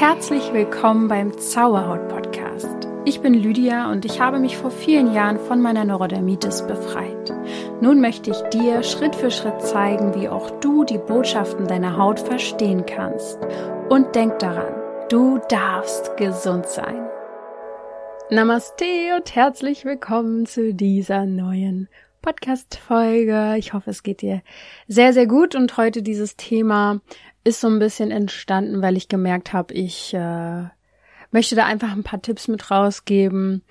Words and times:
Herzlich 0.00 0.54
willkommen 0.54 1.08
beim 1.08 1.36
Zauberhaut 1.36 2.08
Podcast. 2.08 2.88
Ich 3.04 3.20
bin 3.20 3.34
Lydia 3.34 3.92
und 3.92 4.06
ich 4.06 4.18
habe 4.18 4.38
mich 4.38 4.56
vor 4.56 4.70
vielen 4.70 5.12
Jahren 5.12 5.38
von 5.38 5.60
meiner 5.60 5.84
Neurodermitis 5.84 6.66
befreit. 6.66 7.30
Nun 7.82 8.00
möchte 8.00 8.30
ich 8.30 8.40
dir 8.44 8.82
Schritt 8.82 9.14
für 9.14 9.30
Schritt 9.30 9.60
zeigen, 9.60 10.14
wie 10.14 10.30
auch 10.30 10.58
du 10.60 10.84
die 10.84 10.96
Botschaften 10.96 11.66
deiner 11.66 11.98
Haut 11.98 12.18
verstehen 12.18 12.86
kannst. 12.86 13.38
Und 13.90 14.14
denk 14.14 14.38
daran, 14.38 14.72
du 15.10 15.38
darfst 15.50 16.16
gesund 16.16 16.64
sein. 16.64 17.06
Namaste 18.30 18.86
und 19.18 19.34
herzlich 19.34 19.84
willkommen 19.84 20.46
zu 20.46 20.72
dieser 20.72 21.26
neuen 21.26 21.90
Podcast-Folge. 22.22 23.56
Ich 23.58 23.74
hoffe, 23.74 23.90
es 23.90 24.02
geht 24.02 24.22
dir 24.22 24.40
sehr, 24.88 25.12
sehr 25.12 25.26
gut 25.26 25.54
und 25.54 25.76
heute 25.76 26.02
dieses 26.02 26.36
Thema 26.36 27.00
ist 27.44 27.60
so 27.60 27.68
ein 27.68 27.78
bisschen 27.78 28.10
entstanden, 28.10 28.82
weil 28.82 28.96
ich 28.96 29.08
gemerkt 29.08 29.52
habe, 29.52 29.74
ich 29.74 30.14
äh, 30.14 30.64
möchte 31.30 31.56
da 31.56 31.66
einfach 31.66 31.92
ein 31.92 32.02
paar 32.02 32.22
Tipps 32.22 32.48
mit 32.48 32.70
rausgeben, 32.70 33.62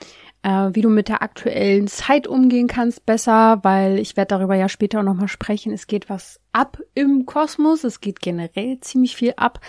äh, 0.43 0.69
wie 0.71 0.81
du 0.81 0.89
mit 0.89 1.09
der 1.09 1.21
aktuellen 1.21 1.87
Zeit 1.87 2.27
umgehen 2.27 2.67
kannst 2.67 3.05
besser, 3.05 3.59
weil 3.63 3.99
ich 3.99 4.17
werde 4.17 4.29
darüber 4.29 4.55
ja 4.55 4.69
später 4.69 4.99
auch 4.99 5.03
nochmal 5.03 5.27
sprechen. 5.27 5.73
Es 5.73 5.87
geht 5.87 6.09
was 6.09 6.39
ab 6.51 6.79
im 6.95 7.25
Kosmos, 7.25 7.83
es 7.83 8.01
geht 8.01 8.21
generell 8.21 8.79
ziemlich 8.79 9.15
viel 9.15 9.33
ab. 9.37 9.59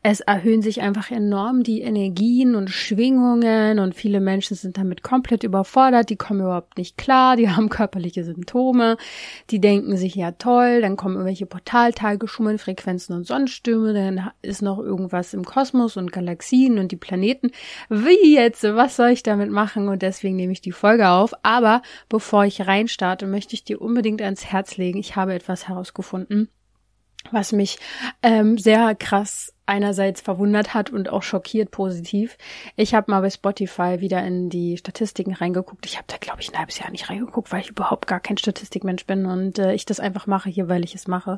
Es 0.00 0.20
erhöhen 0.20 0.62
sich 0.62 0.80
einfach 0.80 1.10
enorm 1.10 1.64
die 1.64 1.80
Energien 1.80 2.54
und 2.54 2.70
Schwingungen 2.70 3.80
und 3.80 3.96
viele 3.96 4.20
Menschen 4.20 4.56
sind 4.56 4.78
damit 4.78 5.02
komplett 5.02 5.42
überfordert, 5.42 6.08
die 6.08 6.16
kommen 6.16 6.40
überhaupt 6.40 6.78
nicht 6.78 6.96
klar, 6.96 7.34
die 7.34 7.50
haben 7.56 7.68
körperliche 7.68 8.22
Symptome, 8.22 8.96
die 9.50 9.60
denken 9.60 9.96
sich 9.96 10.14
ja 10.14 10.30
toll, 10.32 10.82
dann 10.82 10.96
kommen 10.96 11.16
irgendwelche 11.16 11.46
Portaltage, 11.46 12.28
Schummelfrequenzen 12.28 13.16
und 13.16 13.26
Sonnenstürme, 13.26 13.92
dann 13.92 14.30
ist 14.40 14.62
noch 14.62 14.78
irgendwas 14.78 15.34
im 15.34 15.44
Kosmos 15.44 15.96
und 15.96 16.12
Galaxien 16.12 16.78
und 16.78 16.92
die 16.92 16.96
Planeten. 16.96 17.50
Wie 17.88 18.34
jetzt? 18.34 18.62
Was 18.62 18.94
soll 18.94 19.10
ich 19.10 19.24
damit 19.24 19.50
machen? 19.50 19.88
Und 19.88 20.02
deswegen 20.02 20.36
nehme 20.36 20.52
ich 20.52 20.60
die 20.60 20.72
Folge 20.72 21.08
auf. 21.08 21.34
Aber 21.42 21.82
bevor 22.08 22.44
ich 22.44 22.66
reinstarte, 22.66 23.26
möchte 23.26 23.54
ich 23.54 23.64
dir 23.64 23.82
unbedingt 23.82 24.22
ans 24.22 24.46
Herz 24.46 24.76
legen. 24.76 24.98
Ich 24.98 25.16
habe 25.16 25.34
etwas 25.34 25.68
herausgefunden, 25.68 26.48
was 27.32 27.52
mich 27.52 27.78
ähm, 28.22 28.58
sehr 28.58 28.94
krass 28.94 29.54
einerseits 29.68 30.20
verwundert 30.20 30.74
hat 30.74 30.90
und 30.90 31.10
auch 31.10 31.22
schockiert 31.22 31.70
positiv. 31.70 32.38
Ich 32.76 32.94
habe 32.94 33.10
mal 33.10 33.20
bei 33.20 33.30
Spotify 33.30 34.00
wieder 34.00 34.22
in 34.24 34.48
die 34.48 34.76
Statistiken 34.76 35.34
reingeguckt. 35.34 35.84
Ich 35.86 35.96
habe 35.96 36.06
da, 36.08 36.16
glaube 36.16 36.40
ich, 36.40 36.52
ein 36.52 36.58
halbes 36.58 36.78
Jahr 36.78 36.90
nicht 36.90 37.10
reingeguckt, 37.10 37.52
weil 37.52 37.60
ich 37.60 37.70
überhaupt 37.70 38.06
gar 38.06 38.20
kein 38.20 38.38
Statistikmensch 38.38 39.04
bin 39.06 39.26
und 39.26 39.58
äh, 39.58 39.74
ich 39.74 39.84
das 39.84 40.00
einfach 40.00 40.26
mache 40.26 40.48
hier, 40.48 40.68
weil 40.68 40.84
ich 40.84 40.94
es 40.94 41.06
mache. 41.06 41.36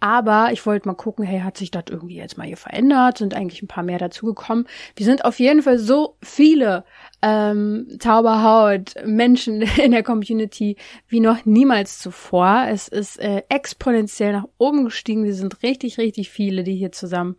Aber 0.00 0.50
ich 0.52 0.66
wollte 0.66 0.88
mal 0.88 0.94
gucken, 0.94 1.24
hey, 1.24 1.40
hat 1.40 1.56
sich 1.56 1.70
das 1.70 1.84
irgendwie 1.88 2.16
jetzt 2.16 2.36
mal 2.36 2.46
hier 2.46 2.56
verändert? 2.56 3.18
Sind 3.18 3.34
eigentlich 3.34 3.62
ein 3.62 3.68
paar 3.68 3.84
mehr 3.84 3.98
dazugekommen? 3.98 4.66
Wir 4.96 5.06
sind 5.06 5.24
auf 5.24 5.38
jeden 5.38 5.62
Fall 5.62 5.78
so 5.78 6.16
viele 6.22 6.84
ähm, 7.22 7.88
Zauberhaut 7.98 8.94
Menschen 9.04 9.62
in 9.76 9.92
der 9.92 10.02
Community 10.02 10.76
wie 11.08 11.20
noch 11.20 11.44
niemals 11.44 11.98
zuvor. 11.98 12.66
Es 12.68 12.88
ist 12.88 13.18
äh, 13.18 13.42
exponentiell 13.48 14.32
nach 14.32 14.48
oben 14.58 14.84
gestiegen. 14.84 15.24
Wir 15.24 15.34
sind 15.34 15.62
richtig, 15.62 15.98
richtig 15.98 16.30
viele, 16.30 16.64
die 16.64 16.76
hier 16.76 16.92
zusammen 16.92 17.36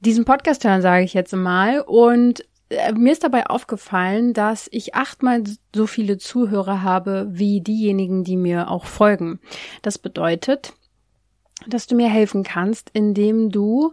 diesen 0.00 0.24
Podcast 0.24 0.64
hören, 0.64 0.82
sage 0.82 1.04
ich 1.04 1.14
jetzt 1.14 1.34
mal. 1.34 1.80
Und 1.80 2.44
äh, 2.68 2.92
mir 2.92 3.12
ist 3.12 3.24
dabei 3.24 3.46
aufgefallen, 3.46 4.32
dass 4.32 4.68
ich 4.70 4.94
achtmal 4.94 5.42
so 5.74 5.86
viele 5.86 6.18
Zuhörer 6.18 6.82
habe 6.82 7.26
wie 7.30 7.60
diejenigen, 7.60 8.24
die 8.24 8.36
mir 8.36 8.70
auch 8.70 8.84
folgen. 8.84 9.40
Das 9.82 9.98
bedeutet, 9.98 10.72
dass 11.66 11.86
du 11.86 11.94
mir 11.94 12.08
helfen 12.08 12.42
kannst, 12.42 12.90
indem 12.92 13.50
du 13.50 13.92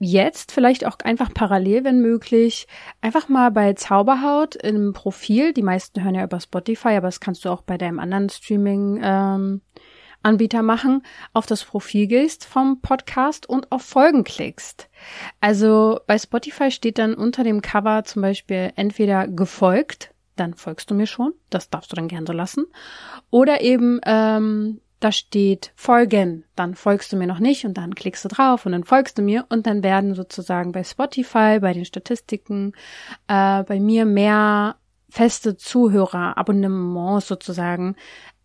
jetzt 0.00 0.50
vielleicht 0.50 0.86
auch 0.86 0.98
einfach 1.04 1.32
parallel, 1.32 1.84
wenn 1.84 2.00
möglich, 2.00 2.66
einfach 3.02 3.28
mal 3.28 3.50
bei 3.50 3.74
Zauberhaut 3.74 4.56
im 4.56 4.92
Profil, 4.94 5.52
die 5.52 5.62
meisten 5.62 6.02
hören 6.02 6.14
ja 6.14 6.24
über 6.24 6.40
Spotify, 6.40 6.88
aber 6.96 7.06
das 7.08 7.20
kannst 7.20 7.44
du 7.44 7.50
auch 7.50 7.62
bei 7.62 7.76
deinem 7.76 8.00
anderen 8.00 8.30
Streaming 8.30 8.98
ähm, 9.02 9.60
Anbieter 10.22 10.62
machen, 10.62 11.02
auf 11.32 11.46
das 11.46 11.64
Profil 11.64 12.06
gehst 12.06 12.44
vom 12.44 12.80
Podcast 12.80 13.48
und 13.48 13.70
auf 13.70 13.82
Folgen 13.82 14.24
klickst. 14.24 14.88
Also 15.40 16.00
bei 16.06 16.18
Spotify 16.18 16.70
steht 16.70 16.98
dann 16.98 17.14
unter 17.14 17.44
dem 17.44 17.60
Cover 17.60 18.04
zum 18.04 18.22
Beispiel 18.22 18.72
entweder 18.76 19.28
gefolgt, 19.28 20.14
dann 20.36 20.54
folgst 20.54 20.90
du 20.90 20.94
mir 20.94 21.06
schon, 21.06 21.34
das 21.50 21.68
darfst 21.68 21.92
du 21.92 21.96
dann 21.96 22.08
gerne 22.08 22.26
so 22.26 22.32
lassen, 22.32 22.64
oder 23.30 23.60
eben 23.60 24.00
ähm, 24.04 24.80
da 25.00 25.12
steht 25.12 25.72
folgen, 25.76 26.44
dann 26.54 26.74
folgst 26.74 27.12
du 27.12 27.16
mir 27.16 27.26
noch 27.26 27.38
nicht 27.38 27.64
und 27.64 27.74
dann 27.74 27.94
klickst 27.94 28.24
du 28.24 28.28
drauf 28.28 28.66
und 28.66 28.72
dann 28.72 28.84
folgst 28.84 29.16
du 29.18 29.22
mir 29.22 29.46
und 29.48 29.66
dann 29.66 29.82
werden 29.82 30.14
sozusagen 30.14 30.72
bei 30.72 30.84
Spotify, 30.84 31.58
bei 31.60 31.72
den 31.72 31.86
Statistiken, 31.86 32.72
äh, 33.26 33.62
bei 33.64 33.80
mir 33.80 34.04
mehr 34.04 34.76
feste 35.08 35.56
Zuhörer, 35.56 36.36
Abonnements 36.36 37.28
sozusagen 37.28 37.96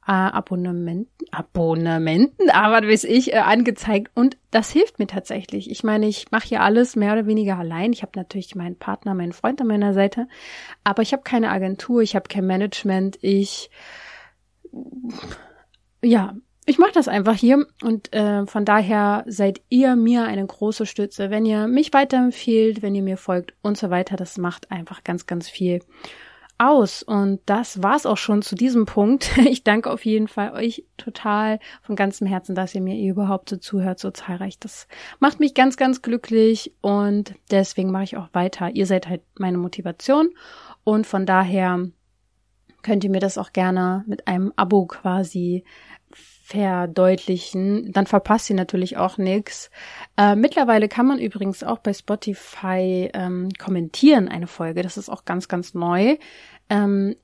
äh, 0.07 0.11
Abonnementen, 0.11 1.27
Abonnementen, 1.31 2.49
aber 2.51 2.87
weiß 2.87 3.03
ich, 3.03 3.33
äh, 3.33 3.37
angezeigt. 3.37 4.11
Und 4.13 4.37
das 4.51 4.69
hilft 4.72 4.99
mir 4.99 5.07
tatsächlich. 5.07 5.69
Ich 5.69 5.83
meine, 5.83 6.07
ich 6.07 6.31
mache 6.31 6.47
hier 6.47 6.61
alles 6.61 6.95
mehr 6.95 7.13
oder 7.13 7.25
weniger 7.25 7.57
allein. 7.57 7.91
Ich 7.91 8.01
habe 8.01 8.11
natürlich 8.16 8.55
meinen 8.55 8.77
Partner, 8.77 9.13
meinen 9.13 9.33
Freund 9.33 9.59
an 9.61 9.67
meiner 9.67 9.93
Seite, 9.93 10.27
aber 10.83 11.01
ich 11.01 11.11
habe 11.11 11.23
keine 11.23 11.49
Agentur, 11.49 12.01
ich 12.01 12.16
habe 12.16 12.29
kein 12.29 12.45
Management, 12.45 13.17
ich 13.22 13.69
ja, 16.05 16.35
ich 16.66 16.80
mache 16.80 16.92
das 16.94 17.08
einfach 17.08 17.36
hier 17.36 17.66
und 17.84 18.14
äh, 18.14 18.46
von 18.48 18.66
daher 18.66 19.24
seid 19.28 19.62
ihr 19.70 19.96
mir 19.96 20.24
eine 20.24 20.46
große 20.46 20.86
Stütze, 20.86 21.30
wenn 21.30 21.46
ihr 21.46 21.68
mich 21.68 21.94
weiterempfehlt, 21.94 22.81
wenn 22.81 22.96
ihr 22.96 23.03
mir 23.03 23.18
folgt 23.18 23.53
und 23.62 23.78
so 23.78 23.92
weiter. 23.92 24.16
Das 24.16 24.38
macht 24.38 24.72
einfach 24.72 25.03
ganz, 25.03 25.28
ganz 25.28 25.48
viel 25.48 25.81
aus. 26.58 27.03
Und 27.03 27.42
das 27.46 27.84
war's 27.84 28.06
auch 28.06 28.18
schon 28.18 28.42
zu 28.42 28.56
diesem 28.56 28.86
Punkt. 28.86 29.31
Ich 29.46 29.64
danke 29.64 29.92
auf 29.92 30.06
jeden 30.06 30.28
Fall 30.28 30.52
euch 30.53 30.86
total 30.98 31.59
von 31.81 31.96
ganzem 31.96 32.28
Herzen, 32.28 32.56
dass 32.56 32.74
ihr 32.74 32.82
mir 32.82 32.97
überhaupt 32.97 33.50
so 33.50 33.58
zuhört, 33.58 34.00
so 34.00 34.12
zahlreich. 34.12 34.59
Das 34.59 34.88
macht 35.20 35.40
mich 35.40 35.53
ganz, 35.53 35.78
ganz 35.78 36.02
glücklich 36.02 36.74
und 36.82 37.36
deswegen 37.52 37.92
mache 37.92 38.03
ich 38.03 38.18
auch 38.18 38.30
weiter. 38.34 38.72
Ihr 38.74 38.86
seid 38.86 39.08
halt 39.08 39.22
meine 39.38 39.58
Motivation 39.58 40.30
und 40.84 41.06
von 41.06 41.26
daher 41.26 41.88
könnt 42.82 43.03
ihr 43.03 43.09
mir 43.09 43.20
das 43.20 43.38
auch 43.38 43.52
gerne 43.52 44.03
mit 44.08 44.28
einem 44.28 44.53
Abo 44.56 44.86
quasi 44.86 45.64
verdeutlichen, 46.45 47.91
dann 47.91 48.06
verpasst 48.06 48.51
ihr 48.51 48.56
natürlich 48.56 48.97
auch 48.97 49.17
nichts. 49.17 49.72
Äh, 50.16 50.35
mittlerweile 50.35 50.88
kann 50.88 51.07
man 51.07 51.17
übrigens 51.17 51.63
auch 51.63 51.79
bei 51.79 51.91
Spotify 51.91 53.09
ähm, 53.16 53.50
kommentieren 53.57 54.28
eine 54.28 54.45
Folge. 54.45 54.84
Das 54.84 54.95
ist 54.95 55.09
auch 55.09 55.25
ganz, 55.25 55.47
ganz 55.47 55.73
neu. 55.73 56.17
Ähm, 56.69 57.16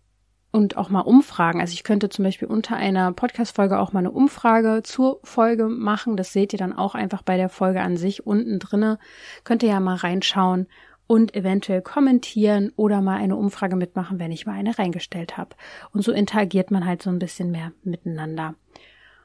und 0.50 0.76
auch 0.76 0.90
mal 0.90 1.02
Umfragen. 1.02 1.62
Also 1.62 1.74
ich 1.74 1.84
könnte 1.84 2.10
zum 2.10 2.26
Beispiel 2.26 2.48
unter 2.48 2.76
einer 2.76 3.12
Podcast-Folge 3.14 3.80
auch 3.80 3.94
mal 3.94 4.00
eine 4.00 4.12
Umfrage 4.12 4.82
zur 4.84 5.20
Folge 5.24 5.68
machen. 5.68 6.18
Das 6.18 6.34
seht 6.34 6.52
ihr 6.54 6.60
dann 6.60 6.74
auch 6.74 6.96
einfach 6.96 7.22
bei 7.22 7.38
der 7.38 7.50
Folge 7.50 7.82
an 7.82 7.98
sich 7.98 8.26
unten 8.26 8.58
drinne. 8.58 8.98
Könnt 9.44 9.62
ihr 9.62 9.70
ja 9.70 9.80
mal 9.80 9.98
reinschauen 9.98 10.68
und 11.06 11.36
eventuell 11.36 11.84
kommentieren 11.84 12.72
oder 12.76 13.02
mal 13.02 13.18
eine 13.18 13.36
Umfrage 13.36 13.76
mitmachen, 13.76 14.18
wenn 14.18 14.32
ich 14.32 14.48
mal 14.48 14.54
eine 14.54 14.80
reingestellt 14.80 15.38
habe. 15.38 15.56
Und 15.94 16.04
so 16.04 16.12
interagiert 16.12 16.72
man 16.72 16.88
halt 16.88 17.04
so 17.04 17.12
ein 17.12 17.20
bisschen 17.20 17.52
mehr 17.52 17.72
miteinander. 17.84 18.56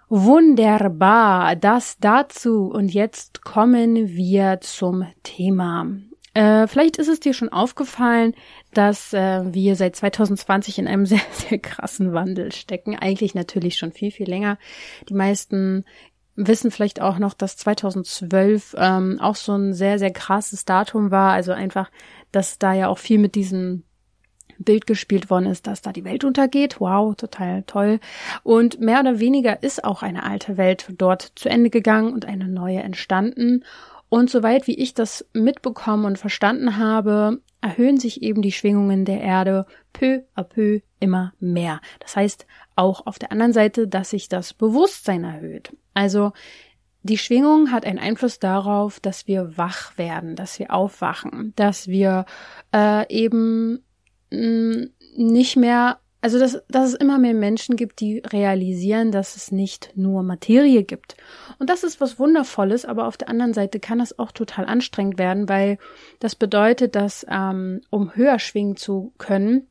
Wunderbar, 0.08 1.56
das 1.56 1.98
dazu. 1.98 2.70
Und 2.70 2.94
jetzt 2.94 3.42
kommen 3.42 4.08
wir 4.16 4.60
zum 4.60 5.06
Thema. 5.24 5.86
Äh, 6.32 6.68
vielleicht 6.68 6.98
ist 6.98 7.08
es 7.08 7.18
dir 7.18 7.32
schon 7.32 7.48
aufgefallen, 7.48 8.34
dass 8.72 9.12
äh, 9.14 9.42
wir 9.52 9.74
seit 9.74 9.96
2020 9.96 10.78
in 10.78 10.86
einem 10.86 11.06
sehr, 11.06 11.22
sehr 11.32 11.58
krassen 11.58 12.12
Wandel 12.12 12.52
stecken. 12.52 12.94
Eigentlich 12.94 13.34
natürlich 13.34 13.78
schon 13.78 13.90
viel, 13.90 14.12
viel 14.12 14.28
länger. 14.28 14.58
Die 15.08 15.14
meisten 15.14 15.84
wissen 16.36 16.70
vielleicht 16.70 17.00
auch 17.00 17.18
noch, 17.18 17.34
dass 17.34 17.56
2012 17.56 18.76
ähm, 18.78 19.18
auch 19.18 19.36
so 19.36 19.54
ein 19.54 19.72
sehr, 19.72 19.98
sehr 19.98 20.12
krasses 20.12 20.64
Datum 20.64 21.10
war. 21.10 21.32
Also 21.32 21.52
einfach, 21.52 21.90
dass 22.30 22.58
da 22.58 22.74
ja 22.74 22.88
auch 22.88 22.98
viel 22.98 23.18
mit 23.18 23.34
diesem 23.34 23.85
Bild 24.58 24.86
gespielt 24.86 25.30
worden 25.30 25.46
ist, 25.46 25.66
dass 25.66 25.82
da 25.82 25.92
die 25.92 26.04
Welt 26.04 26.24
untergeht. 26.24 26.80
Wow, 26.80 27.14
total 27.16 27.62
toll. 27.64 28.00
Und 28.42 28.80
mehr 28.80 29.00
oder 29.00 29.18
weniger 29.18 29.62
ist 29.62 29.84
auch 29.84 30.02
eine 30.02 30.24
alte 30.24 30.56
Welt 30.56 30.86
dort 30.98 31.32
zu 31.34 31.48
Ende 31.48 31.70
gegangen 31.70 32.12
und 32.12 32.24
eine 32.24 32.48
neue 32.48 32.80
entstanden. 32.80 33.64
Und 34.08 34.30
soweit 34.30 34.66
wie 34.66 34.78
ich 34.78 34.94
das 34.94 35.26
mitbekommen 35.32 36.04
und 36.04 36.18
verstanden 36.18 36.76
habe, 36.76 37.40
erhöhen 37.60 37.98
sich 37.98 38.22
eben 38.22 38.42
die 38.42 38.52
Schwingungen 38.52 39.04
der 39.04 39.20
Erde 39.20 39.66
peu 39.92 40.22
à 40.36 40.44
peu 40.44 40.80
immer 41.00 41.32
mehr. 41.40 41.80
Das 42.00 42.16
heißt 42.16 42.46
auch 42.76 43.06
auf 43.06 43.18
der 43.18 43.32
anderen 43.32 43.52
Seite, 43.52 43.88
dass 43.88 44.10
sich 44.10 44.28
das 44.28 44.54
Bewusstsein 44.54 45.24
erhöht. 45.24 45.76
Also 45.94 46.32
die 47.02 47.18
Schwingung 47.18 47.70
hat 47.70 47.84
einen 47.84 47.98
Einfluss 47.98 48.38
darauf, 48.38 49.00
dass 49.00 49.26
wir 49.26 49.56
wach 49.56 49.96
werden, 49.96 50.34
dass 50.34 50.58
wir 50.58 50.72
aufwachen, 50.72 51.52
dass 51.56 51.86
wir 51.88 52.26
äh, 52.74 53.08
eben 53.14 53.84
nicht 54.30 55.56
mehr 55.56 55.98
Also, 56.22 56.38
dass, 56.40 56.64
dass 56.68 56.88
es 56.88 56.94
immer 56.94 57.18
mehr 57.18 57.34
Menschen 57.34 57.76
gibt, 57.76 58.00
die 58.00 58.18
realisieren, 58.18 59.12
dass 59.12 59.36
es 59.36 59.52
nicht 59.52 59.92
nur 59.94 60.22
Materie 60.24 60.82
gibt. 60.82 61.16
Und 61.60 61.70
das 61.70 61.84
ist 61.84 62.00
was 62.00 62.18
Wundervolles, 62.18 62.84
aber 62.84 63.06
auf 63.06 63.16
der 63.16 63.28
anderen 63.28 63.52
Seite 63.54 63.78
kann 63.78 64.00
das 64.00 64.18
auch 64.18 64.32
total 64.32 64.64
anstrengend 64.66 65.18
werden, 65.18 65.48
weil 65.48 65.78
das 66.18 66.34
bedeutet, 66.34 66.96
dass 66.96 67.24
ähm, 67.30 67.80
um 67.90 68.16
höher 68.16 68.38
schwingen 68.40 68.76
zu 68.76 69.12
können, 69.18 69.68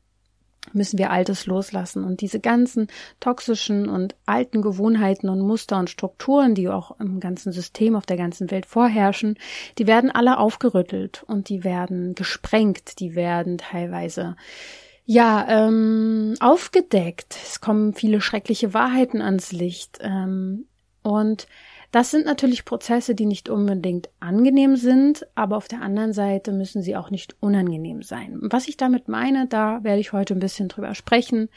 müssen 0.72 0.98
wir 0.98 1.10
Altes 1.10 1.46
loslassen. 1.46 2.04
Und 2.04 2.20
diese 2.20 2.40
ganzen 2.40 2.88
toxischen 3.20 3.88
und 3.88 4.14
alten 4.26 4.62
Gewohnheiten 4.62 5.28
und 5.28 5.40
Muster 5.40 5.78
und 5.78 5.90
Strukturen, 5.90 6.54
die 6.54 6.68
auch 6.68 6.98
im 7.00 7.20
ganzen 7.20 7.52
System 7.52 7.96
auf 7.96 8.06
der 8.06 8.16
ganzen 8.16 8.50
Welt 8.50 8.66
vorherrschen, 8.66 9.38
die 9.78 9.86
werden 9.86 10.10
alle 10.10 10.38
aufgerüttelt 10.38 11.24
und 11.26 11.48
die 11.48 11.64
werden 11.64 12.14
gesprengt, 12.14 13.00
die 13.00 13.14
werden 13.14 13.58
teilweise 13.58 14.36
ja, 15.04 15.46
ähm, 15.48 16.34
aufgedeckt. 16.40 17.36
Es 17.44 17.60
kommen 17.60 17.94
viele 17.94 18.20
schreckliche 18.20 18.74
Wahrheiten 18.74 19.22
ans 19.22 19.52
Licht. 19.52 19.98
Ähm, 20.02 20.66
und 21.02 21.46
das 21.96 22.10
sind 22.10 22.26
natürlich 22.26 22.66
Prozesse, 22.66 23.14
die 23.14 23.24
nicht 23.24 23.48
unbedingt 23.48 24.10
angenehm 24.20 24.76
sind, 24.76 25.26
aber 25.34 25.56
auf 25.56 25.66
der 25.66 25.80
anderen 25.80 26.12
Seite 26.12 26.52
müssen 26.52 26.82
sie 26.82 26.94
auch 26.94 27.10
nicht 27.10 27.34
unangenehm 27.40 28.02
sein. 28.02 28.36
Was 28.42 28.68
ich 28.68 28.76
damit 28.76 29.08
meine, 29.08 29.46
da 29.46 29.82
werde 29.82 30.00
ich 30.00 30.12
heute 30.12 30.34
ein 30.34 30.38
bisschen 30.38 30.68
drüber 30.68 30.94
sprechen. 30.94 31.48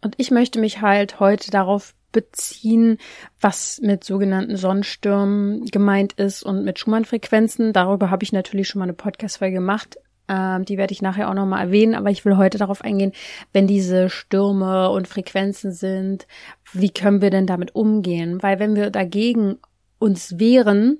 Und 0.00 0.14
ich 0.16 0.30
möchte 0.30 0.58
mich 0.58 0.80
halt 0.80 1.20
heute 1.20 1.50
darauf 1.50 1.94
beziehen, 2.12 2.96
was 3.38 3.78
mit 3.82 4.04
sogenannten 4.04 4.56
Sonnenstürmen 4.56 5.66
gemeint 5.66 6.14
ist 6.14 6.44
und 6.44 6.64
mit 6.64 6.78
Schumann-Frequenzen. 6.78 7.74
Darüber 7.74 8.08
habe 8.08 8.24
ich 8.24 8.32
natürlich 8.32 8.68
schon 8.68 8.78
mal 8.78 8.84
eine 8.84 8.94
Podcast-Folge 8.94 9.56
gemacht. 9.56 9.98
Ähm, 10.28 10.64
die 10.64 10.78
werde 10.78 10.94
ich 10.94 11.02
nachher 11.02 11.28
auch 11.28 11.34
nochmal 11.34 11.66
erwähnen, 11.66 11.94
aber 11.94 12.08
ich 12.08 12.24
will 12.24 12.38
heute 12.38 12.56
darauf 12.56 12.80
eingehen, 12.80 13.12
wenn 13.52 13.66
diese 13.66 14.08
Stürme 14.08 14.88
und 14.88 15.08
Frequenzen 15.08 15.72
sind, 15.72 16.26
wie 16.72 16.88
können 16.88 17.20
wir 17.20 17.28
denn 17.28 17.46
damit 17.46 17.74
umgehen? 17.74 18.42
Weil 18.42 18.58
wenn 18.58 18.74
wir 18.76 18.88
dagegen 18.88 19.58
uns 20.04 20.38
wehren, 20.38 20.98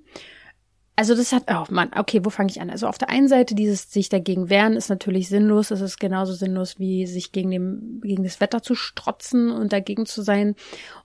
also 0.97 1.17
das 1.17 1.33
hat, 1.33 1.45
oh 1.51 1.65
Mann, 1.71 1.91
okay, 1.97 2.21
wo 2.23 2.31
fange 2.31 2.51
ich 2.51 2.61
an? 2.61 2.71
Also 2.71 2.87
auf 2.87 2.99
der 2.99 3.11
einen 3.11 3.27
Seite 3.27 3.57
dieses 3.57 3.91
sich 3.91 4.09
dagegen 4.09 4.49
wehren 4.49 4.75
ist 4.75 4.89
natürlich 4.89 5.29
sinnlos. 5.29 5.73
Es 5.73 5.81
ist 5.81 5.99
genauso 5.99 6.35
sinnlos 6.35 6.79
wie 6.79 7.07
sich 7.07 7.33
gegen 7.33 7.51
dem, 7.51 8.01
gegen 8.01 8.23
das 8.23 8.41
Wetter 8.41 8.63
zu 8.63 8.77
strotzen 8.77 9.51
und 9.51 9.73
dagegen 9.73 10.07
zu 10.07 10.23
sein. 10.23 10.55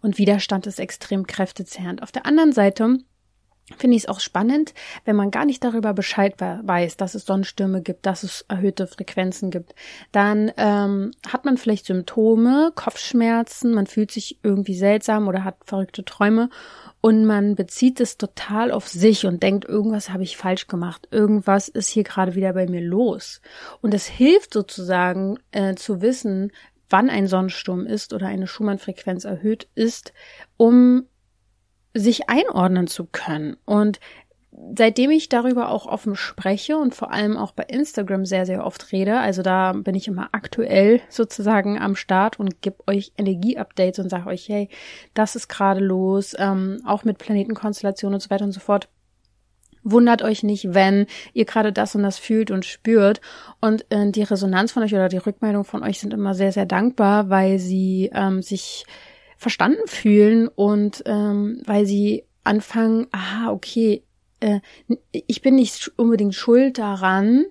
Und 0.02 0.20
Widerstand 0.20 0.68
ist 0.68 0.80
extrem 0.80 1.26
kräftezehrend. 1.26 2.04
Auf 2.04 2.12
der 2.12 2.28
anderen 2.28 2.52
Seite 2.52 3.00
finde 3.78 3.96
ich 3.96 4.04
es 4.04 4.10
auch 4.10 4.20
spannend, 4.20 4.74
wenn 5.06 5.16
man 5.16 5.32
gar 5.32 5.46
nicht 5.46 5.64
darüber 5.64 5.94
Bescheid 5.94 6.36
weiß, 6.40 6.98
dass 6.98 7.16
es 7.16 7.26
Sonnenstürme 7.26 7.82
gibt, 7.82 8.06
dass 8.06 8.24
es 8.24 8.46
erhöhte 8.48 8.88
Frequenzen 8.88 9.52
gibt. 9.52 9.76
Dann 10.12 10.52
ähm, 10.58 11.12
hat 11.28 11.46
man 11.46 11.58
vielleicht 11.58 11.86
Symptome, 11.86 12.72
Kopfschmerzen, 12.76 13.74
man 13.74 13.88
fühlt 13.88 14.12
sich 14.12 14.40
irgendwie 14.44 14.76
seltsam 14.76 15.28
oder 15.28 15.44
hat 15.44 15.58
verrückte 15.66 16.04
Träume 16.04 16.50
und 17.02 17.26
man 17.26 17.56
bezieht 17.56 18.02
es 18.02 18.18
total 18.18 18.72
auf 18.72 18.88
sich 18.88 19.26
und 19.26 19.42
denkt, 19.42 19.66
irgendwas 19.66 20.10
habe 20.10 20.24
ich 20.24 20.36
falsch 20.36 20.68
gemacht, 20.68 21.08
irgendwas 21.12 21.70
ist 21.70 21.88
hier 21.88 22.04
gerade 22.04 22.36
wieder 22.36 22.54
bei 22.54 22.68
mir 22.68 22.82
los. 22.82 23.42
Und 23.82 23.94
es 23.94 24.06
hilft 24.06 24.54
sozusagen 24.54 25.40
äh, 25.52 25.76
zu 25.76 26.02
wissen, 26.02 26.52
wann 26.90 27.10
ein 27.10 27.28
Sonnensturm 27.28 27.86
ist 27.86 28.14
oder 28.14 28.28
eine 28.28 28.48
Schumann-Frequenz 28.48 29.24
erhöht 29.24 29.68
ist, 29.76 30.14
um 30.58 31.06
sich 31.94 32.30
einordnen 32.30 32.88
zu 32.88 33.06
können. 33.06 33.58
Und 33.66 34.00
seitdem 34.76 35.12
ich 35.12 35.30
darüber 35.30 35.70
auch 35.70 35.86
offen 35.86 36.16
spreche 36.16 36.78
und 36.78 36.96
vor 36.96 37.12
allem 37.12 37.38
auch 37.38 37.52
bei 37.52 37.64
Instagram 37.64 38.26
sehr, 38.26 38.46
sehr 38.46 38.66
oft 38.66 38.92
rede, 38.92 39.20
also 39.20 39.42
da 39.42 39.74
bin 39.74 39.96
ich 39.96 40.08
immer 40.08 40.30
aktuell 40.32 41.02
sozusagen 41.10 41.80
am 41.80 41.96
Start 41.96 42.40
und 42.40 42.62
gebe 42.62 42.78
euch 42.88 43.14
Energieupdates 43.18 44.00
und 44.00 44.10
sage 44.10 44.28
euch, 44.28 44.48
hey, 44.50 44.70
das 45.14 45.36
ist 45.36 45.48
gerade 45.48 45.80
los, 45.80 46.36
ähm, 46.38 46.82
auch 46.86 47.04
mit 47.04 47.18
Planetenkonstellationen 47.18 48.16
und 48.16 48.22
so 48.22 48.30
weiter 48.30 48.46
und 48.46 48.52
so 48.52 48.60
fort. 48.60 48.90
Wundert 49.84 50.22
euch 50.24 50.44
nicht, 50.44 50.74
wenn 50.74 51.06
ihr 51.34 51.46
gerade 51.46 51.72
das 51.72 51.96
und 51.96 52.04
das 52.04 52.20
fühlt 52.20 52.52
und 52.52 52.66
spürt. 52.66 53.22
Und 53.62 53.90
äh, 53.92 54.12
die 54.12 54.24
Resonanz 54.24 54.74
von 54.74 54.84
euch 54.84 54.94
oder 54.94 55.08
die 55.08 55.18
Rückmeldung 55.18 55.64
von 55.64 55.84
euch 55.84 56.00
sind 56.02 56.14
immer 56.14 56.34
sehr, 56.34 56.52
sehr 56.52 56.66
dankbar, 56.66 57.30
weil 57.30 57.60
sie 57.60 58.12
ähm, 58.14 58.42
sich 58.42 58.86
verstanden 59.40 59.88
fühlen 59.88 60.50
und 60.50 61.02
ähm, 61.06 61.62
weil 61.66 61.86
sie 61.86 62.26
anfangen, 62.44 63.08
aha, 63.12 63.52
okay, 63.52 64.04
äh, 64.42 64.60
ich 65.12 65.42
bin 65.42 65.56
nicht 65.56 65.92
unbedingt 65.96 66.36
schuld 66.36 66.78
daran, 66.78 67.46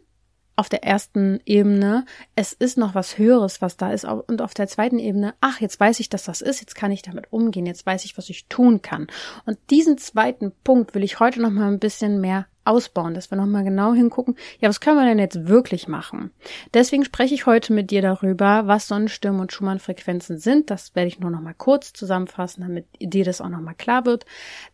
auf 0.55 0.69
der 0.69 0.83
ersten 0.83 1.41
Ebene, 1.47 2.05
es 2.35 2.53
ist 2.53 2.77
noch 2.79 2.95
was 2.95 3.17
Höheres, 3.17 3.63
was 3.63 3.77
da 3.77 3.93
ist. 3.93 4.05
Und 4.05 4.43
auf 4.43 4.55
der 4.55 4.67
zweiten 4.67 4.99
Ebene, 4.99 5.35
ach, 5.41 5.61
jetzt 5.61 5.79
weiß 5.79 6.01
ich, 6.01 6.09
dass 6.09 6.25
das 6.25 6.41
ist, 6.41 6.61
jetzt 6.61 6.75
kann 6.75 6.91
ich 6.91 7.03
damit 7.03 7.33
umgehen, 7.33 7.65
jetzt 7.65 7.87
weiß 7.87 8.05
ich, 8.05 8.19
was 8.19 8.29
ich 8.29 8.49
tun 8.49 8.83
kann. 8.83 9.07
Und 9.47 9.57
diesen 9.71 9.99
zweiten 9.99 10.51
Punkt 10.65 10.97
will 10.97 11.05
ich 11.05 11.21
heute 11.21 11.41
noch 11.41 11.53
mal 11.53 11.71
ein 11.71 11.79
bisschen 11.79 12.21
mehr 12.21 12.47
ausbauen, 12.69 13.15
dass 13.15 13.31
wir 13.31 13.37
nochmal 13.37 13.65
genau 13.65 13.95
hingucken, 13.95 14.37
ja, 14.61 14.69
was 14.69 14.81
können 14.81 14.99
wir 14.99 15.07
denn 15.07 15.19
jetzt 15.19 15.49
wirklich 15.49 15.89
machen? 15.89 16.31
Deswegen 16.75 17.05
spreche 17.05 17.35
ich 17.35 17.47
heute 17.47 17.73
mit 17.73 17.91
dir 17.91 18.03
darüber, 18.03 18.67
was 18.67 18.89
Sonnenstürme 18.89 19.41
und 19.41 19.53
Schumann-Frequenzen 19.53 20.39
sind. 20.39 20.71
Das 20.71 20.95
werde 20.95 21.09
ich 21.09 21.19
nur 21.19 21.31
nochmal 21.31 21.55
kurz 21.57 21.93
zusammenfassen, 21.93 22.63
damit 22.63 22.87
dir 23.01 23.25
das 23.25 23.41
auch 23.41 23.49
nochmal 23.49 23.75
klar 23.75 24.05
wird. 24.05 24.27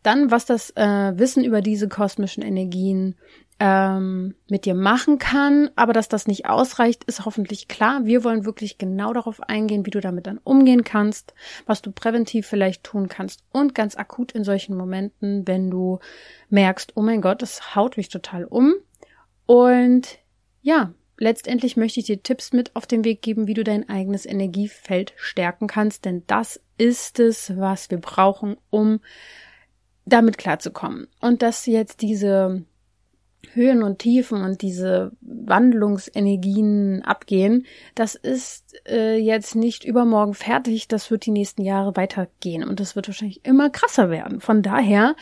Dann, 0.03 0.31
was 0.31 0.45
das 0.45 0.71
äh, 0.71 1.13
Wissen 1.17 1.45
über 1.45 1.61
diese 1.61 1.89
kosmischen 1.89 2.43
Energien 2.43 3.15
ähm, 3.61 4.35
mit 4.49 4.65
dir 4.65 4.75
machen 4.75 5.19
kann, 5.19 5.71
aber 5.77 5.93
dass 5.93 6.09
das 6.09 6.27
nicht 6.27 6.47
ausreicht, 6.47 7.05
ist 7.05 7.25
hoffentlich 7.25 7.69
klar. 7.69 8.05
Wir 8.05 8.25
wollen 8.25 8.45
wirklich 8.45 8.79
genau 8.79 9.13
darauf 9.13 9.41
eingehen, 9.43 9.87
wie 9.87 9.91
du 9.91 10.01
damit 10.01 10.27
dann 10.27 10.41
umgehen 10.43 10.83
kannst, 10.83 11.35
was 11.67 11.81
du 11.81 11.93
präventiv 11.93 12.47
vielleicht 12.47 12.83
tun 12.83 13.09
kannst 13.09 13.45
und 13.53 13.75
ganz 13.75 13.97
akut 13.97 14.33
in 14.33 14.43
solchen 14.43 14.77
Momenten, 14.77 15.47
wenn 15.47 15.71
du 15.71 16.01
merkst, 16.51 16.93
oh 16.97 17.03
mein 17.03 17.21
Gott, 17.21 17.43
das 17.43 17.77
haut 17.77 17.97
mich 17.97 18.09
total 18.09 18.45
um. 18.45 18.75
Und 19.47 20.19
ja, 20.63 20.93
letztendlich 21.19 21.77
möchte 21.77 22.01
ich 22.01 22.07
dir 22.07 22.23
Tipps 22.23 22.53
mit 22.53 22.75
auf 22.75 22.87
den 22.87 23.05
Weg 23.05 23.23
geben, 23.23 23.47
wie 23.47 23.55
du 23.55 23.63
dein 23.63 23.89
eigenes 23.89 24.27
Energiefeld 24.27 25.13
stärken 25.17 25.69
kannst, 25.69 26.05
denn 26.05 26.25
das 26.27 26.61
ist 26.77 27.21
es, 27.21 27.57
was 27.57 27.91
wir 27.91 27.99
brauchen, 27.99 28.57
um 28.71 29.01
damit 30.07 30.39
klarzukommen. 30.39 31.07
Und 31.21 31.43
dass 31.43 31.67
jetzt 31.67 32.03
diese 32.03 32.65
Höhen 33.53 33.83
und 33.83 33.99
Tiefen 33.99 34.43
und 34.43 34.63
diese 34.63 35.13
Wandlungsenergien 35.21 37.03
abgehen, 37.03 37.67
das 37.95 38.15
ist 38.15 38.75
äh, 38.89 39.17
jetzt 39.17 39.55
nicht 39.55 39.85
übermorgen 39.85 40.35
fertig, 40.35 40.89
das 40.89 41.11
wird 41.11 41.27
die 41.27 41.31
nächsten 41.31 41.63
Jahre 41.63 41.97
weitergehen 41.97 42.65
und 42.65 42.81
das 42.81 42.97
wird 42.97 43.09
wahrscheinlich 43.09 43.45
immer 43.45 43.71
krasser 43.71 44.11
werden. 44.11 44.41
Von 44.41 44.63
daher 44.63 45.17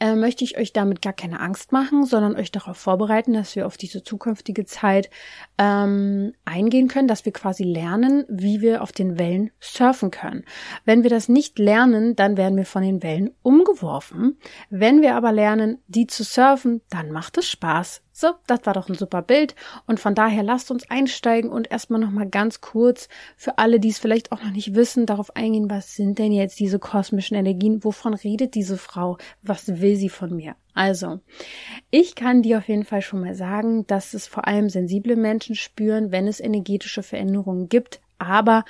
äh, 0.00 0.16
möchte 0.16 0.44
ich 0.44 0.58
euch 0.58 0.72
damit 0.72 1.02
gar 1.02 1.12
keine 1.12 1.40
Angst 1.40 1.72
machen, 1.72 2.04
sondern 2.04 2.34
euch 2.34 2.50
darauf 2.50 2.76
vorbereiten, 2.76 3.34
dass 3.34 3.54
wir 3.54 3.66
auf 3.66 3.76
diese 3.76 4.02
zukünftige 4.02 4.64
Zeit 4.64 5.10
ähm, 5.58 6.32
eingehen 6.44 6.88
können, 6.88 7.06
dass 7.06 7.24
wir 7.24 7.32
quasi 7.32 7.64
lernen, 7.64 8.24
wie 8.28 8.60
wir 8.60 8.82
auf 8.82 8.92
den 8.92 9.18
Wellen 9.18 9.50
surfen 9.60 10.10
können. 10.10 10.44
Wenn 10.84 11.02
wir 11.02 11.10
das 11.10 11.28
nicht 11.28 11.58
lernen, 11.58 12.16
dann 12.16 12.36
werden 12.36 12.56
wir 12.56 12.66
von 12.66 12.82
den 12.82 13.02
Wellen 13.02 13.30
umgeworfen. 13.42 14.38
Wenn 14.70 15.02
wir 15.02 15.14
aber 15.14 15.32
lernen, 15.32 15.78
die 15.86 16.06
zu 16.06 16.24
surfen, 16.24 16.80
dann 16.88 17.12
macht 17.12 17.38
es 17.38 17.48
Spaß. 17.48 18.02
So, 18.20 18.34
das 18.46 18.66
war 18.66 18.74
doch 18.74 18.90
ein 18.90 18.96
super 18.96 19.22
Bild. 19.22 19.54
Und 19.86 19.98
von 19.98 20.14
daher 20.14 20.42
lasst 20.42 20.70
uns 20.70 20.90
einsteigen 20.90 21.50
und 21.50 21.70
erstmal 21.70 22.00
nochmal 22.00 22.28
ganz 22.28 22.60
kurz 22.60 23.08
für 23.34 23.56
alle, 23.56 23.80
die 23.80 23.88
es 23.88 23.98
vielleicht 23.98 24.30
auch 24.30 24.42
noch 24.44 24.50
nicht 24.50 24.74
wissen, 24.74 25.06
darauf 25.06 25.34
eingehen, 25.36 25.70
was 25.70 25.96
sind 25.96 26.18
denn 26.18 26.30
jetzt 26.30 26.60
diese 26.60 26.78
kosmischen 26.78 27.34
Energien? 27.34 27.82
Wovon 27.82 28.12
redet 28.12 28.54
diese 28.54 28.76
Frau? 28.76 29.16
Was 29.40 29.80
will 29.80 29.96
sie 29.96 30.10
von 30.10 30.36
mir? 30.36 30.54
Also, 30.74 31.20
ich 31.90 32.14
kann 32.14 32.42
dir 32.42 32.58
auf 32.58 32.68
jeden 32.68 32.84
Fall 32.84 33.00
schon 33.00 33.22
mal 33.22 33.34
sagen, 33.34 33.86
dass 33.86 34.12
es 34.12 34.26
vor 34.26 34.46
allem 34.46 34.68
sensible 34.68 35.16
Menschen 35.16 35.54
spüren, 35.54 36.12
wenn 36.12 36.28
es 36.28 36.40
energetische 36.40 37.02
Veränderungen 37.02 37.70
gibt, 37.70 38.02
aber 38.18 38.66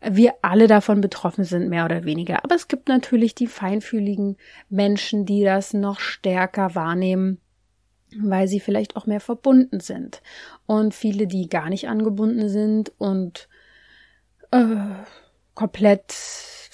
wir 0.00 0.36
alle 0.40 0.68
davon 0.68 1.02
betroffen 1.02 1.44
sind, 1.44 1.68
mehr 1.68 1.84
oder 1.84 2.04
weniger. 2.04 2.42
Aber 2.44 2.54
es 2.54 2.66
gibt 2.66 2.88
natürlich 2.88 3.34
die 3.34 3.46
feinfühligen 3.46 4.38
Menschen, 4.70 5.26
die 5.26 5.44
das 5.44 5.74
noch 5.74 6.00
stärker 6.00 6.74
wahrnehmen 6.74 7.42
weil 8.18 8.48
sie 8.48 8.60
vielleicht 8.60 8.96
auch 8.96 9.06
mehr 9.06 9.20
verbunden 9.20 9.80
sind. 9.80 10.22
Und 10.66 10.94
viele, 10.94 11.26
die 11.26 11.48
gar 11.48 11.68
nicht 11.68 11.88
angebunden 11.88 12.48
sind 12.48 12.92
und 12.98 13.48
äh, 14.50 14.76
komplett 15.54 16.12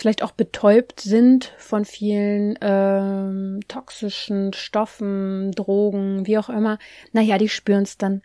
vielleicht 0.03 0.23
auch 0.23 0.33
betäubt 0.33 1.01
sind 1.01 1.55
von 1.59 1.85
vielen 1.85 2.59
ähm, 2.61 3.61
toxischen 3.69 4.53
Stoffen, 4.53 5.53
Drogen, 5.53 6.27
wie 6.27 6.39
auch 6.39 6.49
immer, 6.49 6.79
naja, 7.13 7.39
die 7.39 7.49
spüren 7.49 7.85
es 7.85 7.99
dann 7.99 8.23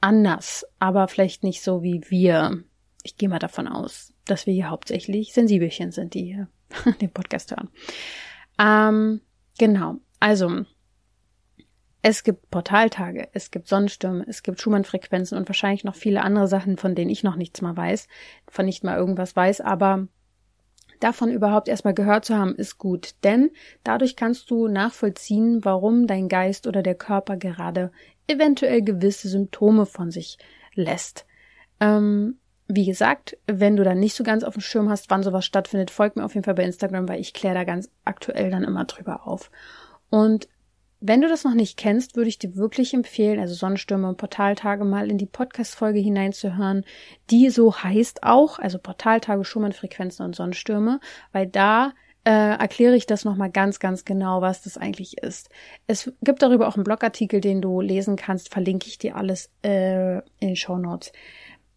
anders, 0.00 0.66
aber 0.78 1.06
vielleicht 1.08 1.44
nicht 1.44 1.62
so 1.62 1.82
wie 1.82 2.02
wir. 2.08 2.64
Ich 3.04 3.16
gehe 3.16 3.28
mal 3.28 3.38
davon 3.38 3.68
aus, 3.68 4.12
dass 4.26 4.46
wir 4.46 4.54
hier 4.54 4.70
hauptsächlich 4.70 5.32
Sensibelchen 5.32 5.92
sind, 5.92 6.14
die 6.14 6.24
hier 6.24 6.48
den 7.00 7.12
Podcast 7.12 7.52
hören. 7.52 7.70
Ähm, 8.58 9.20
genau, 9.56 9.96
also 10.18 10.64
es 12.02 12.24
gibt 12.24 12.50
Portaltage, 12.50 13.28
es 13.32 13.50
gibt 13.50 13.68
Sonnenstürme, 13.68 14.24
es 14.26 14.42
gibt 14.42 14.60
Schumann-Frequenzen 14.60 15.36
und 15.36 15.48
wahrscheinlich 15.48 15.84
noch 15.84 15.94
viele 15.94 16.22
andere 16.22 16.48
Sachen, 16.48 16.76
von 16.76 16.94
denen 16.94 17.10
ich 17.10 17.22
noch 17.22 17.36
nichts 17.36 17.60
mal 17.60 17.76
weiß, 17.76 18.08
von 18.48 18.64
nicht 18.64 18.84
mal 18.84 18.96
irgendwas 18.96 19.36
weiß, 19.36 19.60
aber 19.60 20.06
davon 20.98 21.30
überhaupt 21.30 21.68
erstmal 21.68 21.94
gehört 21.94 22.24
zu 22.24 22.36
haben, 22.36 22.54
ist 22.54 22.78
gut, 22.78 23.14
denn 23.22 23.50
dadurch 23.84 24.16
kannst 24.16 24.50
du 24.50 24.68
nachvollziehen, 24.68 25.64
warum 25.64 26.06
dein 26.06 26.28
Geist 26.28 26.66
oder 26.66 26.82
der 26.82 26.94
Körper 26.94 27.36
gerade 27.36 27.90
eventuell 28.28 28.82
gewisse 28.82 29.28
Symptome 29.28 29.84
von 29.84 30.10
sich 30.10 30.38
lässt. 30.74 31.26
Ähm, 31.80 32.38
wie 32.68 32.86
gesagt, 32.86 33.36
wenn 33.46 33.76
du 33.76 33.82
dann 33.82 33.98
nicht 33.98 34.14
so 34.14 34.22
ganz 34.22 34.44
auf 34.44 34.54
dem 34.54 34.62
Schirm 34.62 34.88
hast, 34.88 35.10
wann 35.10 35.24
sowas 35.24 35.44
stattfindet, 35.44 35.90
folg 35.90 36.16
mir 36.16 36.24
auf 36.24 36.34
jeden 36.34 36.44
Fall 36.44 36.54
bei 36.54 36.64
Instagram, 36.64 37.08
weil 37.08 37.20
ich 37.20 37.34
kläre 37.34 37.54
da 37.54 37.64
ganz 37.64 37.90
aktuell 38.04 38.50
dann 38.50 38.62
immer 38.62 38.84
drüber 38.84 39.26
auf. 39.26 39.50
Und 40.08 40.48
wenn 41.00 41.22
du 41.22 41.28
das 41.28 41.44
noch 41.44 41.54
nicht 41.54 41.76
kennst, 41.76 42.16
würde 42.16 42.28
ich 42.28 42.38
dir 42.38 42.56
wirklich 42.56 42.92
empfehlen, 42.94 43.40
also 43.40 43.54
Sonnenstürme 43.54 44.08
und 44.08 44.18
Portaltage 44.18 44.84
mal 44.84 45.10
in 45.10 45.18
die 45.18 45.26
Podcast-Folge 45.26 45.98
hineinzuhören, 45.98 46.84
die 47.30 47.48
so 47.50 47.74
heißt 47.74 48.22
auch, 48.22 48.58
also 48.58 48.78
Portaltage, 48.78 49.44
Schumann-Frequenzen 49.44 50.24
und 50.24 50.36
Sonnenstürme, 50.36 51.00
weil 51.32 51.46
da 51.46 51.92
äh, 52.24 52.30
erkläre 52.30 52.96
ich 52.96 53.06
das 53.06 53.24
nochmal 53.24 53.50
ganz, 53.50 53.80
ganz 53.80 54.04
genau, 54.04 54.42
was 54.42 54.62
das 54.62 54.76
eigentlich 54.76 55.18
ist. 55.18 55.48
Es 55.86 56.12
gibt 56.22 56.42
darüber 56.42 56.68
auch 56.68 56.76
einen 56.76 56.84
Blogartikel, 56.84 57.40
den 57.40 57.62
du 57.62 57.80
lesen 57.80 58.16
kannst, 58.16 58.52
verlinke 58.52 58.88
ich 58.88 58.98
dir 58.98 59.16
alles 59.16 59.50
äh, 59.62 60.18
in 60.18 60.48
den 60.48 60.56
Show 60.56 60.76
Notes. 60.76 61.12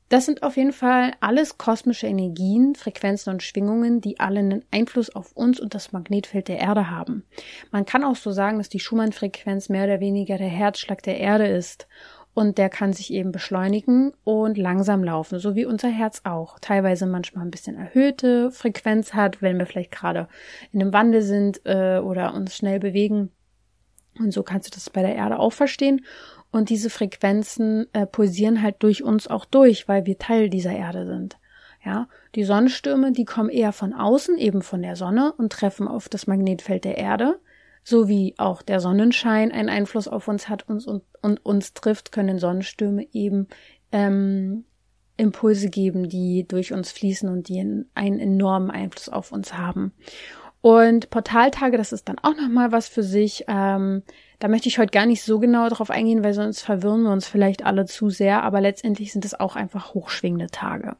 Das 0.09 0.25
sind 0.25 0.43
auf 0.43 0.57
jeden 0.57 0.73
Fall 0.73 1.13
alles 1.21 1.57
kosmische 1.57 2.07
Energien, 2.07 2.75
Frequenzen 2.75 3.31
und 3.31 3.43
Schwingungen, 3.43 4.01
die 4.01 4.19
alle 4.19 4.39
einen 4.39 4.65
Einfluss 4.71 5.09
auf 5.15 5.31
uns 5.33 5.59
und 5.59 5.73
das 5.73 5.91
Magnetfeld 5.91 6.47
der 6.47 6.59
Erde 6.59 6.89
haben. 6.89 7.23
Man 7.71 7.85
kann 7.85 8.03
auch 8.03 8.15
so 8.15 8.31
sagen, 8.31 8.57
dass 8.57 8.69
die 8.69 8.79
Schumann-Frequenz 8.79 9.69
mehr 9.69 9.85
oder 9.85 9.99
weniger 9.99 10.37
der 10.37 10.49
Herzschlag 10.49 11.01
der 11.03 11.19
Erde 11.19 11.47
ist. 11.47 11.87
Und 12.35 12.57
der 12.57 12.69
kann 12.69 12.93
sich 12.93 13.13
eben 13.13 13.31
beschleunigen 13.31 14.11
und 14.23 14.57
langsam 14.57 15.03
laufen, 15.03 15.37
so 15.37 15.55
wie 15.55 15.65
unser 15.65 15.89
Herz 15.89 16.21
auch. 16.23 16.57
Teilweise 16.59 17.05
manchmal 17.05 17.45
ein 17.45 17.51
bisschen 17.51 17.77
erhöhte 17.77 18.49
Frequenz 18.49 19.13
hat, 19.13 19.43
wenn 19.43 19.59
wir 19.59 19.67
vielleicht 19.67 19.91
gerade 19.91 20.27
in 20.71 20.81
einem 20.81 20.93
Wandel 20.93 21.21
sind 21.21 21.61
äh, 21.65 21.99
oder 21.99 22.33
uns 22.33 22.55
schnell 22.55 22.79
bewegen. 22.79 23.31
Und 24.19 24.31
so 24.31 24.43
kannst 24.43 24.67
du 24.67 24.71
das 24.71 24.89
bei 24.89 25.01
der 25.01 25.15
Erde 25.15 25.39
auch 25.39 25.53
verstehen. 25.53 26.05
Und 26.53 26.69
diese 26.69 26.91
Frequenzen 26.91 27.87
äh, 27.93 28.05
pulsieren 28.05 28.61
halt 28.61 28.75
durch 28.83 29.03
uns 29.03 29.27
auch 29.27 29.43
durch, 29.43 29.87
weil 29.87 30.05
wir 30.05 30.19
Teil 30.19 30.51
dieser 30.51 30.71
Erde 30.71 31.07
sind. 31.07 31.39
Ja, 31.83 32.07
die 32.35 32.43
Sonnenstürme, 32.43 33.11
die 33.11 33.25
kommen 33.25 33.49
eher 33.49 33.73
von 33.73 33.91
außen, 33.91 34.37
eben 34.37 34.61
von 34.61 34.83
der 34.83 34.95
Sonne 34.95 35.33
und 35.33 35.51
treffen 35.51 35.87
auf 35.87 36.09
das 36.09 36.27
Magnetfeld 36.27 36.85
der 36.85 36.99
Erde. 36.99 37.39
So 37.83 38.07
wie 38.07 38.35
auch 38.37 38.61
der 38.61 38.79
Sonnenschein 38.79 39.51
einen 39.51 39.67
Einfluss 39.67 40.07
auf 40.07 40.27
uns 40.27 40.47
hat 40.47 40.69
uns 40.69 40.85
und, 40.85 41.01
und 41.23 41.43
uns 41.43 41.73
trifft, 41.73 42.11
können 42.11 42.37
Sonnenstürme 42.37 43.07
eben 43.13 43.47
ähm, 43.91 44.63
Impulse 45.17 45.71
geben, 45.71 46.07
die 46.07 46.47
durch 46.47 46.71
uns 46.71 46.91
fließen 46.91 47.29
und 47.29 47.49
die 47.49 47.59
einen 47.95 48.19
enormen 48.19 48.69
Einfluss 48.69 49.09
auf 49.09 49.31
uns 49.31 49.57
haben. 49.57 49.91
Und 50.61 51.09
Portaltage, 51.09 51.77
das 51.77 51.91
ist 51.91 52.07
dann 52.07 52.19
auch 52.19 52.37
nochmal 52.37 52.71
was 52.71 52.87
für 52.87 53.03
sich. 53.03 53.43
Ähm, 53.47 54.03
da 54.43 54.49
möchte 54.49 54.67
ich 54.67 54.77
heute 54.77 54.91
gar 54.91 55.05
nicht 55.05 55.23
so 55.23 55.39
genau 55.39 55.69
drauf 55.69 55.89
eingehen, 55.89 56.21
weil 56.21 56.33
sonst 56.33 56.59
verwirren 56.59 57.03
wir 57.03 57.11
uns 57.11 57.25
vielleicht 57.25 57.65
alle 57.65 57.85
zu 57.85 58.09
sehr, 58.09 58.43
aber 58.43 58.59
letztendlich 58.59 59.13
sind 59.13 59.23
es 59.23 59.39
auch 59.39 59.55
einfach 59.55 59.93
hochschwingende 59.93 60.47
Tage. 60.47 60.97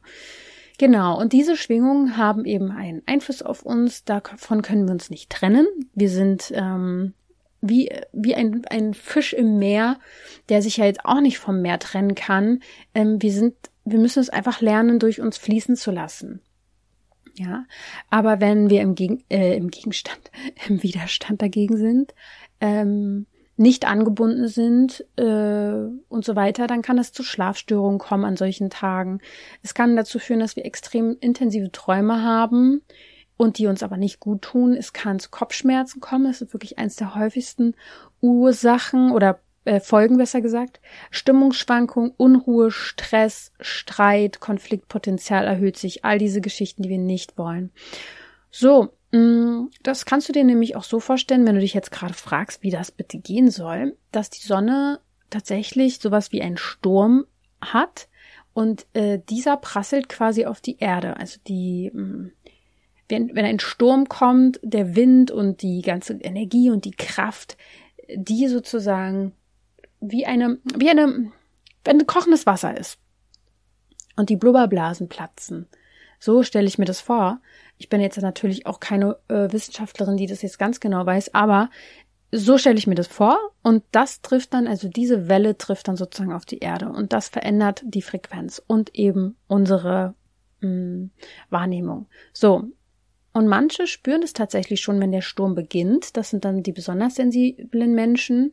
Genau, 0.78 1.20
und 1.20 1.34
diese 1.34 1.54
Schwingungen 1.54 2.16
haben 2.16 2.46
eben 2.46 2.70
einen 2.70 3.02
Einfluss 3.04 3.42
auf 3.42 3.62
uns, 3.62 4.02
davon 4.02 4.62
können 4.62 4.86
wir 4.86 4.92
uns 4.92 5.10
nicht 5.10 5.28
trennen. 5.28 5.66
Wir 5.92 6.08
sind 6.08 6.54
ähm, 6.54 7.12
wie, 7.60 7.90
wie 8.14 8.34
ein, 8.34 8.62
ein 8.70 8.94
Fisch 8.94 9.34
im 9.34 9.58
Meer, 9.58 9.98
der 10.48 10.62
sich 10.62 10.78
ja 10.78 10.86
jetzt 10.86 11.04
auch 11.04 11.20
nicht 11.20 11.38
vom 11.38 11.60
Meer 11.60 11.78
trennen 11.78 12.14
kann. 12.14 12.60
Ähm, 12.94 13.20
wir 13.20 13.30
sind, 13.30 13.56
wir 13.84 13.98
müssen 13.98 14.20
es 14.20 14.30
einfach 14.30 14.62
lernen, 14.62 14.98
durch 14.98 15.20
uns 15.20 15.36
fließen 15.36 15.76
zu 15.76 15.90
lassen. 15.90 16.40
Ja, 17.34 17.66
aber 18.08 18.40
wenn 18.40 18.70
wir 18.70 18.80
im, 18.80 18.94
Gegen, 18.94 19.22
äh, 19.28 19.54
im 19.54 19.70
Gegenstand, 19.70 20.30
im 20.66 20.82
Widerstand 20.82 21.42
dagegen 21.42 21.76
sind, 21.76 22.14
ähm, 22.62 23.26
nicht 23.56 23.86
angebunden 23.86 24.48
sind 24.48 25.04
äh, 25.16 25.86
und 26.08 26.24
so 26.24 26.34
weiter, 26.34 26.66
dann 26.66 26.82
kann 26.82 26.98
es 26.98 27.12
zu 27.12 27.22
Schlafstörungen 27.22 27.98
kommen 27.98 28.24
an 28.24 28.36
solchen 28.36 28.70
Tagen. 28.70 29.20
Es 29.62 29.74
kann 29.74 29.96
dazu 29.96 30.18
führen, 30.18 30.40
dass 30.40 30.56
wir 30.56 30.64
extrem 30.64 31.16
intensive 31.20 31.70
Träume 31.70 32.22
haben 32.22 32.82
und 33.36 33.58
die 33.58 33.66
uns 33.66 33.82
aber 33.82 33.96
nicht 33.96 34.20
gut 34.20 34.42
tun. 34.42 34.74
Es 34.74 34.92
kann 34.92 35.18
zu 35.18 35.30
Kopfschmerzen 35.30 36.00
kommen. 36.00 36.24
Das 36.24 36.40
ist 36.40 36.52
wirklich 36.52 36.78
eines 36.78 36.96
der 36.96 37.14
häufigsten 37.14 37.74
Ursachen 38.20 39.12
oder 39.12 39.40
äh, 39.64 39.80
Folgen, 39.80 40.16
besser 40.16 40.40
gesagt. 40.40 40.80
Stimmungsschwankung, 41.10 42.12
Unruhe, 42.16 42.70
Stress, 42.70 43.52
Streit, 43.60 44.40
Konfliktpotenzial 44.40 45.46
erhöht 45.46 45.76
sich. 45.76 46.04
All 46.04 46.18
diese 46.18 46.40
Geschichten, 46.40 46.82
die 46.82 46.88
wir 46.88 46.98
nicht 46.98 47.38
wollen. 47.38 47.70
So, 48.50 48.92
das 49.82 50.06
kannst 50.06 50.28
du 50.28 50.32
dir 50.32 50.42
nämlich 50.42 50.74
auch 50.74 50.82
so 50.82 50.98
vorstellen, 50.98 51.46
wenn 51.46 51.54
du 51.54 51.60
dich 51.60 51.74
jetzt 51.74 51.92
gerade 51.92 52.14
fragst, 52.14 52.62
wie 52.62 52.70
das 52.70 52.90
bitte 52.90 53.18
gehen 53.18 53.50
soll, 53.50 53.96
dass 54.10 54.30
die 54.30 54.44
Sonne 54.44 55.00
tatsächlich 55.30 56.00
sowas 56.00 56.32
wie 56.32 56.42
einen 56.42 56.56
Sturm 56.56 57.24
hat 57.60 58.08
und 58.54 58.86
äh, 58.92 59.20
dieser 59.28 59.56
prasselt 59.56 60.08
quasi 60.08 60.46
auf 60.46 60.60
die 60.60 60.78
Erde. 60.78 61.16
Also 61.16 61.38
die, 61.46 61.92
mm, 61.92 62.32
wenn, 63.08 63.34
wenn 63.36 63.44
ein 63.44 63.60
Sturm 63.60 64.08
kommt, 64.08 64.58
der 64.62 64.96
Wind 64.96 65.30
und 65.30 65.62
die 65.62 65.82
ganze 65.82 66.14
Energie 66.14 66.70
und 66.70 66.84
die 66.84 66.96
Kraft, 66.96 67.56
die 68.14 68.48
sozusagen 68.48 69.32
wie 70.00 70.26
eine, 70.26 70.58
wie 70.76 70.90
eine, 70.90 71.30
wenn 71.84 72.06
kochendes 72.06 72.46
Wasser 72.46 72.76
ist 72.76 72.98
und 74.16 74.28
die 74.28 74.36
Blubberblasen 74.36 75.08
platzen. 75.08 75.68
So 76.18 76.42
stelle 76.42 76.66
ich 76.66 76.78
mir 76.78 76.84
das 76.84 77.00
vor. 77.00 77.40
Ich 77.78 77.88
bin 77.88 78.00
jetzt 78.00 78.20
natürlich 78.20 78.66
auch 78.66 78.80
keine 78.80 79.16
äh, 79.28 79.52
Wissenschaftlerin, 79.52 80.16
die 80.16 80.26
das 80.26 80.42
jetzt 80.42 80.58
ganz 80.58 80.80
genau 80.80 81.04
weiß, 81.04 81.34
aber 81.34 81.70
so 82.36 82.58
stelle 82.58 82.78
ich 82.78 82.88
mir 82.88 82.96
das 82.96 83.06
vor 83.06 83.38
und 83.62 83.84
das 83.92 84.20
trifft 84.20 84.54
dann, 84.54 84.66
also 84.66 84.88
diese 84.88 85.28
Welle 85.28 85.56
trifft 85.56 85.86
dann 85.86 85.96
sozusagen 85.96 86.32
auf 86.32 86.44
die 86.44 86.58
Erde 86.58 86.88
und 86.88 87.12
das 87.12 87.28
verändert 87.28 87.82
die 87.84 88.02
Frequenz 88.02 88.60
und 88.66 88.94
eben 88.94 89.36
unsere 89.46 90.14
mh, 90.60 90.68
hm, 90.68 91.10
Wahrnehmung. 91.50 92.06
So. 92.32 92.64
Und 93.32 93.48
manche 93.48 93.88
spüren 93.88 94.22
es 94.22 94.32
tatsächlich 94.32 94.80
schon, 94.80 95.00
wenn 95.00 95.10
der 95.10 95.20
Sturm 95.20 95.56
beginnt. 95.56 96.16
Das 96.16 96.30
sind 96.30 96.44
dann 96.44 96.62
die 96.62 96.70
besonders 96.72 97.16
sensiblen 97.16 97.92
Menschen. 97.92 98.52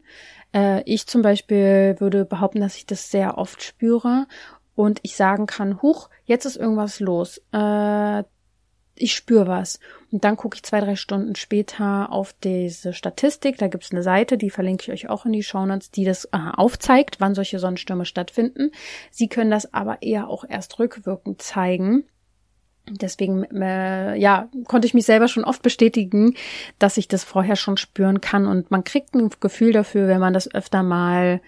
Äh, 0.54 0.82
ich 0.86 1.06
zum 1.06 1.22
Beispiel 1.22 1.96
würde 2.00 2.26
behaupten, 2.26 2.62
dass 2.62 2.78
ich 2.78 2.88
das 2.88 3.12
sehr 3.12 3.38
oft 3.38 3.62
spüre 3.62 4.28
und 4.76 5.00
ich 5.04 5.16
sagen 5.16 5.46
kann, 5.46 5.82
huch, 5.84 6.10
jetzt 6.26 6.46
ist 6.46 6.58
irgendwas 6.58 7.00
los. 7.00 7.40
Äh, 7.52 8.24
ich 9.02 9.14
spüre 9.16 9.48
was. 9.48 9.80
Und 10.12 10.24
dann 10.24 10.38
gucke 10.38 10.56
ich 10.56 10.64
zwei, 10.64 10.80
drei 10.80 10.96
Stunden 10.96 11.36
später 11.36 12.12
auf 12.12 12.34
diese 12.44 12.94
Statistik. 12.94 13.58
Da 13.58 13.68
gibt 13.68 13.84
es 13.84 13.92
eine 13.92 14.04
Seite, 14.04 14.38
die 14.38 14.50
verlinke 14.50 14.84
ich 14.84 14.92
euch 14.92 15.10
auch 15.10 15.26
in 15.26 15.32
die 15.32 15.44
Shownotes, 15.44 15.92
die 15.92 16.04
das 16.04 16.26
äh, 16.26 16.38
aufzeigt, 16.54 17.18
wann 17.20 17.36
solche 17.36 17.60
Sonnenstürme 17.60 18.06
stattfinden. 18.06 18.72
Sie 19.10 19.28
können 19.28 19.52
das 19.52 19.74
aber 19.74 20.02
eher 20.02 20.28
auch 20.28 20.46
erst 20.48 20.80
rückwirkend 20.80 21.42
zeigen. 21.42 22.04
Deswegen, 22.90 23.44
äh, 23.62 24.16
ja, 24.18 24.50
konnte 24.68 24.88
ich 24.88 24.94
mich 24.94 25.06
selber 25.06 25.28
schon 25.28 25.46
oft 25.46 25.62
bestätigen, 25.62 26.36
dass 26.80 26.98
ich 26.98 27.08
das 27.08 27.24
vorher 27.24 27.56
schon 27.56 27.78
spüren 27.78 28.22
kann. 28.22 28.48
Und 28.48 28.72
man 28.72 28.84
kriegt 28.84 29.14
ein 29.14 29.30
Gefühl 29.40 29.72
dafür, 29.72 30.08
wenn 30.08 30.20
man 30.20 30.34
das 30.34 30.54
öfter 30.54 30.84
mal 30.84 31.42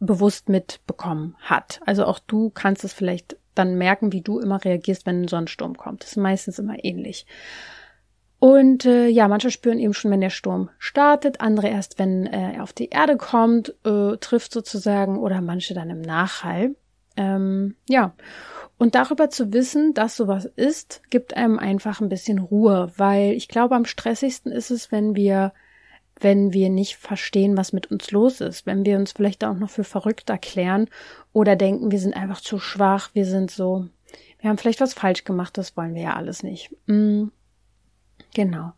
bewusst 0.00 0.48
mitbekommen 0.48 1.36
hat. 1.40 1.80
Also 1.86 2.04
auch 2.04 2.18
du 2.18 2.50
kannst 2.50 2.84
es 2.84 2.92
vielleicht 2.92 3.36
dann 3.54 3.76
merken, 3.76 4.12
wie 4.12 4.22
du 4.22 4.38
immer 4.38 4.64
reagierst, 4.64 5.06
wenn 5.06 5.22
ein 5.22 5.28
Sonnensturm 5.28 5.76
kommt. 5.76 6.02
Das 6.02 6.10
ist 6.10 6.16
meistens 6.16 6.58
immer 6.58 6.82
ähnlich. 6.82 7.26
Und 8.38 8.84
äh, 8.84 9.08
ja, 9.08 9.26
manche 9.26 9.50
spüren 9.50 9.78
eben 9.78 9.94
schon, 9.94 10.10
wenn 10.10 10.20
der 10.20 10.28
Sturm 10.28 10.68
startet, 10.78 11.40
andere 11.40 11.68
erst, 11.68 11.98
wenn 11.98 12.26
äh, 12.26 12.56
er 12.56 12.62
auf 12.62 12.74
die 12.74 12.90
Erde 12.90 13.16
kommt, 13.16 13.74
äh, 13.86 14.18
trifft 14.18 14.52
sozusagen, 14.52 15.18
oder 15.18 15.40
manche 15.40 15.72
dann 15.72 15.88
im 15.88 16.02
Nachhall. 16.02 16.74
Ähm, 17.16 17.76
ja. 17.88 18.14
Und 18.76 18.96
darüber 18.96 19.30
zu 19.30 19.52
wissen, 19.52 19.94
dass 19.94 20.16
sowas 20.16 20.44
ist, 20.44 21.00
gibt 21.08 21.36
einem 21.36 21.58
einfach 21.58 22.00
ein 22.02 22.10
bisschen 22.10 22.38
Ruhe, 22.38 22.92
weil 22.96 23.32
ich 23.32 23.48
glaube, 23.48 23.76
am 23.76 23.86
stressigsten 23.86 24.52
ist 24.52 24.70
es, 24.70 24.92
wenn 24.92 25.14
wir 25.14 25.54
wenn 26.20 26.52
wir 26.52 26.70
nicht 26.70 26.96
verstehen, 26.96 27.56
was 27.56 27.72
mit 27.72 27.90
uns 27.90 28.10
los 28.10 28.40
ist, 28.40 28.66
wenn 28.66 28.84
wir 28.84 28.96
uns 28.96 29.12
vielleicht 29.12 29.44
auch 29.44 29.56
noch 29.56 29.70
für 29.70 29.84
verrückt 29.84 30.30
erklären 30.30 30.88
oder 31.32 31.56
denken, 31.56 31.90
wir 31.90 31.98
sind 31.98 32.14
einfach 32.14 32.40
zu 32.40 32.58
schwach, 32.58 33.10
wir 33.14 33.26
sind 33.26 33.50
so, 33.50 33.88
wir 34.40 34.50
haben 34.50 34.58
vielleicht 34.58 34.80
was 34.80 34.94
falsch 34.94 35.24
gemacht, 35.24 35.58
das 35.58 35.76
wollen 35.76 35.94
wir 35.94 36.02
ja 36.02 36.14
alles 36.14 36.42
nicht. 36.42 36.70
Mm, 36.86 37.26
genau. 38.34 38.72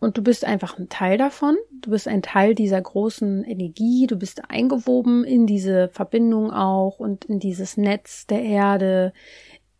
Und 0.00 0.16
du 0.16 0.22
bist 0.22 0.44
einfach 0.44 0.78
ein 0.78 0.88
Teil 0.88 1.18
davon, 1.18 1.56
du 1.80 1.90
bist 1.90 2.06
ein 2.06 2.22
Teil 2.22 2.54
dieser 2.54 2.80
großen 2.80 3.42
Energie, 3.42 4.06
du 4.06 4.16
bist 4.16 4.48
eingewoben 4.48 5.24
in 5.24 5.46
diese 5.46 5.88
Verbindung 5.88 6.52
auch 6.52 7.00
und 7.00 7.24
in 7.24 7.40
dieses 7.40 7.76
Netz 7.76 8.26
der 8.28 8.42
Erde 8.42 9.12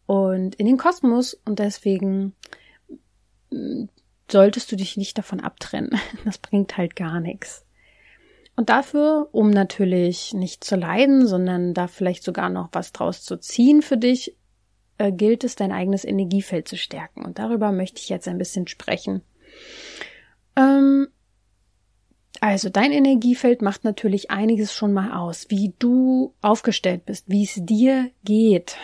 und 0.07 0.57
in 0.57 0.67
den 0.67 0.77
Kosmos 0.77 1.35
und 1.45 1.61
deswegen 1.61 2.35
solltest 4.31 4.71
du 4.71 4.77
dich 4.77 4.97
nicht 4.97 5.19
davon 5.19 5.41
abtrennen. 5.41 5.99
Das 6.25 6.39
bringt 6.39 6.77
halt 6.77 6.97
gar 6.97 7.21
nichts. 7.21 7.65
Und 8.57 8.71
dafür, 8.71 9.29
um 9.33 9.51
natürlich 9.51 10.35
nicht 10.35 10.65
zu 10.65 10.75
leiden, 10.75 11.27
sondern 11.27 11.75
da 11.75 11.87
vielleicht 11.87 12.25
sogar 12.25 12.51
noch 12.51 12.71
was 12.73 12.93
draus 12.93 13.23
zu 13.23 13.37
ziehen 13.37 13.83
für 13.83 13.97
dich, 13.97 14.37
äh, 14.99 15.13
gilt 15.13 15.45
es, 15.45 15.55
dein 15.55 15.71
eigenes 15.71 16.05
Energiefeld 16.05 16.67
zu 16.67 16.77
stärken. 16.77 17.25
Und 17.25 17.39
darüber 17.39 17.71
möchte 17.71 18.01
ich 18.01 18.09
jetzt 18.09 18.27
ein 18.27 18.39
bisschen 18.39 18.67
sprechen. 18.67 19.23
Ähm, 20.57 21.07
also 22.41 22.69
dein 22.69 22.93
Energiefeld 22.93 23.63
macht 23.63 23.85
natürlich 23.85 24.31
einiges 24.31 24.73
schon 24.75 24.93
mal 24.93 25.13
aus, 25.13 25.47
wie 25.51 25.75
du 25.79 26.35
aufgestellt 26.41 27.07
bist, 27.07 27.25
wie 27.29 27.45
es 27.45 27.55
dir 27.57 28.11
geht. 28.25 28.77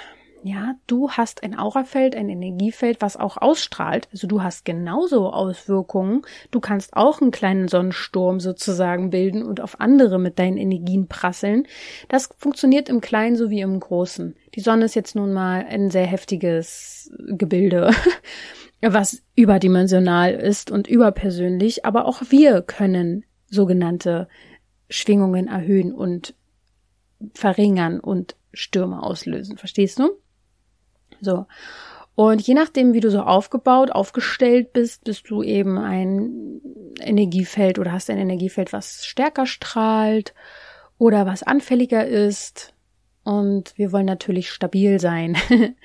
Ja, 0.47 0.75
du 0.87 1.11
hast 1.11 1.43
ein 1.43 1.59
Aurafeld, 1.59 2.15
ein 2.15 2.29
Energiefeld, 2.29 3.01
was 3.01 3.17
auch 3.17 3.39
ausstrahlt. 3.39 4.09
Also 4.13 4.27
du 4.27 4.43
hast 4.43 4.67
genauso 4.67 5.33
Auswirkungen. 5.33 6.21
Du 6.51 6.61
kannst 6.61 6.95
auch 6.99 7.23
einen 7.23 7.31
kleinen 7.31 7.67
Sonnensturm 7.67 8.41
sozusagen 8.41 9.09
bilden 9.09 9.43
und 9.43 9.63
auf 9.63 9.81
andere 9.81 10.19
mit 10.19 10.39
deinen 10.39 10.59
Energien 10.59 11.09
prasseln. 11.09 11.67
Das 12.09 12.29
funktioniert 12.37 12.91
im 12.91 13.01
Kleinen 13.01 13.37
sowie 13.37 13.63
im 13.63 13.81
Großen. 13.81 14.37
Die 14.55 14.61
Sonne 14.61 14.85
ist 14.85 14.95
jetzt 14.95 15.17
nun 15.17 15.33
mal 15.33 15.65
ein 15.67 15.89
sehr 15.89 16.05
heftiges 16.05 17.11
Gebilde, 17.27 17.93
was 18.83 19.23
überdimensional 19.37 20.35
ist 20.35 20.71
und 20.71 20.89
überpersönlich. 20.89 21.87
Aber 21.87 22.05
auch 22.05 22.21
wir 22.29 22.61
können 22.61 23.25
sogenannte 23.49 24.29
Schwingungen 24.91 25.49
erhöhen 25.49 25.95
und 25.95 26.35
verringern 27.33 27.99
und 27.99 28.37
Stürme 28.53 29.03
auslösen. 29.03 29.57
Verstehst 29.57 29.99
du? 29.99 30.11
So. 31.21 31.47
Und 32.15 32.47
je 32.47 32.55
nachdem, 32.55 32.93
wie 32.93 33.01
du 33.01 33.11
so 33.11 33.23
aufgebaut, 33.23 33.91
aufgestellt 33.91 34.73
bist, 34.73 35.05
bist 35.05 35.29
du 35.31 35.43
eben 35.43 35.79
ein 35.79 36.61
Energiefeld 37.01 37.79
oder 37.79 37.93
hast 37.93 38.09
ein 38.09 38.19
Energiefeld, 38.19 38.73
was 38.73 39.05
stärker 39.05 39.47
strahlt 39.47 40.33
oder 40.97 41.27
was 41.27 41.43
anfälliger 41.43 42.07
ist. 42.07 42.73
Und 43.25 43.77
wir 43.77 43.91
wollen 43.91 44.07
natürlich 44.07 44.51
stabil 44.51 45.01
sein. 45.01 45.37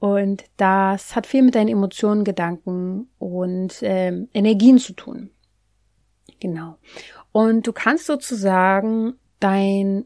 und 0.00 0.44
das 0.58 1.16
hat 1.16 1.26
viel 1.26 1.42
mit 1.42 1.54
deinen 1.54 1.68
Emotionen, 1.68 2.24
Gedanken 2.24 3.08
und 3.18 3.78
ähm, 3.80 4.28
Energien 4.34 4.78
zu 4.78 4.92
tun. 4.92 5.30
Genau. 6.40 6.76
Und 7.32 7.66
du 7.66 7.72
kannst 7.72 8.04
sozusagen 8.06 9.14
dein 9.40 10.04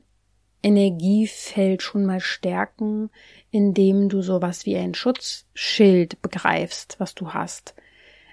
Energiefeld 0.63 1.83
schon 1.83 2.05
mal 2.05 2.21
stärken, 2.21 3.11
indem 3.51 4.09
du 4.09 4.23
sowas 4.23 4.67
wie 4.67 4.77
ein 4.77 4.95
Schutzschild 4.95 6.21
begreifst, 6.21 6.97
was 6.99 7.15
du 7.15 7.33
hast. 7.33 7.75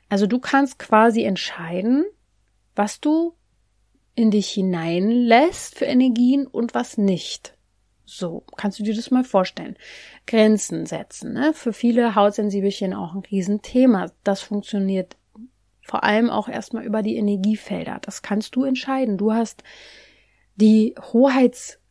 Also 0.10 0.28
du 0.28 0.40
kannst 0.40 0.80
quasi 0.80 1.24
entscheiden, 1.24 2.06
was 2.76 3.00
du 3.00 3.34
in 4.16 4.32
dich 4.32 4.50
hineinlässt 4.50 5.78
für 5.78 5.86
Energien 5.86 6.48
und 6.48 6.74
was 6.74 6.98
nicht. 6.98 7.56
So, 8.06 8.44
kannst 8.56 8.80
du 8.80 8.84
dir 8.84 8.96
das 8.96 9.12
mal 9.12 9.24
vorstellen. 9.24 9.76
Grenzen 10.28 10.86
setzen, 10.86 11.34
ne? 11.34 11.54
Für 11.54 11.74
viele 11.74 12.16
Hautsensibelchen 12.16 12.94
auch 12.94 13.16
ein 13.16 13.22
Riesenthema. 13.22 14.12
Das 14.24 14.42
funktioniert 14.42 15.18
vor 15.82 16.04
allem 16.04 16.30
auch 16.30 16.48
erstmal 16.48 16.86
über 16.86 17.02
die 17.02 17.16
Energiefelder. 17.16 18.00
Das 18.02 18.22
kannst 18.22 18.56
du 18.56 18.64
entscheiden. 18.64 19.18
Du 19.18 19.34
hast 19.34 19.64
die 20.56 20.96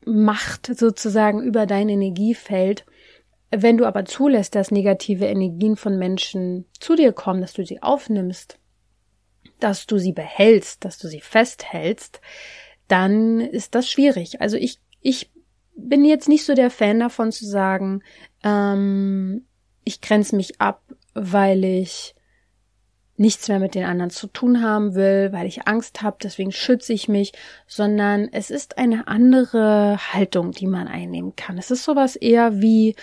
Hoheitsmacht 0.05 0.67
sozusagen 0.75 1.43
über 1.43 1.67
dein 1.67 1.89
Energiefeld. 1.89 2.85
Wenn 3.51 3.77
du 3.77 3.87
aber 3.87 4.05
zulässt, 4.05 4.55
dass 4.55 4.71
negative 4.71 5.27
Energien 5.27 5.77
von 5.77 5.99
Menschen 5.99 6.67
zu 6.81 6.97
dir 6.97 7.13
kommen, 7.13 7.41
dass 7.41 7.53
du 7.53 7.65
sie 7.65 7.83
aufnimmst, 7.83 8.59
dass 9.61 9.87
du 9.87 9.99
sie 9.99 10.13
behältst, 10.13 10.85
dass 10.85 10.99
du 10.99 11.09
sie 11.09 11.21
festhältst, 11.21 12.21
dann 12.89 13.41
ist 13.41 13.75
das 13.75 13.89
schwierig. 13.89 14.41
Also 14.41 14.57
ich, 14.57 14.81
ich 15.01 15.31
bin 15.77 16.05
jetzt 16.05 16.29
nicht 16.29 16.45
so 16.45 16.55
der 16.55 16.71
Fan 16.71 17.01
davon 17.01 17.33
zu 17.33 17.47
sagen, 17.47 18.03
ähm, 18.43 19.47
ich 19.85 20.01
grenze 20.01 20.35
mich 20.37 20.61
ab, 20.61 20.83
weil 21.15 21.65
ich 21.65 22.15
nichts 23.17 23.49
mehr 23.49 23.61
mit 23.61 23.75
den 23.75 23.85
anderen 23.85 24.11
zu 24.11 24.27
tun 24.27 24.63
haben 24.63 24.95
will, 24.95 25.33
weil 25.33 25.47
ich 25.47 25.69
Angst 25.69 26.03
habe, 26.03 26.17
deswegen 26.23 26.53
schütze 26.53 26.93
ich 26.93 27.09
mich, 27.09 27.33
sondern 27.67 28.29
es 28.33 28.51
ist 28.51 28.79
eine 28.79 29.07
andere 29.07 29.99
Haltung, 30.13 30.51
die 30.51 30.67
man 30.67 30.89
einnehmen 30.89 31.37
kann. 31.37 31.59
Es 31.59 31.71
ist 31.71 31.85
sowas 31.85 32.17
eher 32.17 32.61
wie 32.61 32.97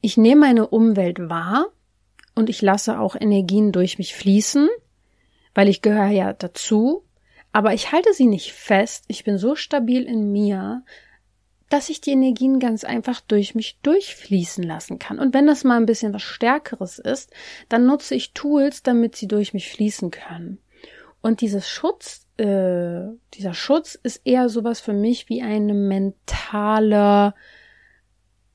ich 0.00 0.18
nehme 0.18 0.42
meine 0.42 0.66
Umwelt 0.66 1.30
wahr 1.30 1.68
und 2.34 2.50
ich 2.50 2.60
lasse 2.60 2.98
auch 2.98 3.16
Energien 3.18 3.72
durch 3.72 3.96
mich 3.96 4.14
fließen, 4.14 4.68
weil 5.54 5.68
ich 5.68 5.80
gehöre 5.80 6.10
ja 6.10 6.34
dazu, 6.34 7.06
aber 7.52 7.72
ich 7.72 7.92
halte 7.92 8.12
sie 8.12 8.26
nicht 8.26 8.52
fest. 8.52 9.04
Ich 9.08 9.24
bin 9.24 9.38
so 9.38 9.54
stabil 9.54 10.02
in 10.02 10.30
mir, 10.30 10.84
dass 11.74 11.90
ich 11.90 12.00
die 12.00 12.12
Energien 12.12 12.60
ganz 12.60 12.84
einfach 12.84 13.20
durch 13.20 13.56
mich 13.56 13.80
durchfließen 13.82 14.62
lassen 14.62 15.00
kann. 15.00 15.18
Und 15.18 15.34
wenn 15.34 15.48
das 15.48 15.64
mal 15.64 15.76
ein 15.76 15.86
bisschen 15.86 16.14
was 16.14 16.22
Stärkeres 16.22 17.00
ist, 17.00 17.32
dann 17.68 17.84
nutze 17.84 18.14
ich 18.14 18.32
Tools, 18.32 18.84
damit 18.84 19.16
sie 19.16 19.26
durch 19.26 19.52
mich 19.54 19.68
fließen 19.70 20.12
können. 20.12 20.58
Und 21.20 21.40
dieses 21.40 21.68
Schutz, 21.68 22.28
äh, 22.36 23.00
dieser 23.34 23.54
Schutz 23.54 23.98
ist 24.00 24.20
eher 24.24 24.48
sowas 24.48 24.80
für 24.80 24.92
mich 24.92 25.28
wie 25.28 25.42
eine 25.42 25.74
mentale 25.74 27.34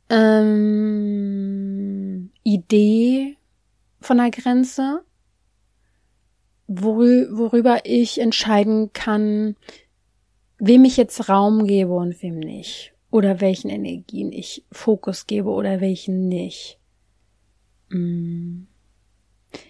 ähm, 0.09 0.71
Idee 2.43 3.35
von 3.99 4.15
der 4.15 4.31
Grenze, 4.31 5.01
worüber 6.67 7.79
ich 7.83 8.21
entscheiden 8.21 8.93
kann, 8.93 9.57
wem 10.57 10.85
ich 10.85 10.95
jetzt 10.95 11.27
Raum 11.27 11.67
gebe 11.67 11.91
und 11.91 12.23
wem 12.23 12.39
nicht 12.39 12.93
oder 13.11 13.41
welchen 13.41 13.69
Energien 13.69 14.31
ich 14.31 14.65
Fokus 14.71 15.27
gebe 15.27 15.49
oder 15.49 15.81
welchen 15.81 16.27
nicht. 16.27 16.79
Mm. 17.89 18.63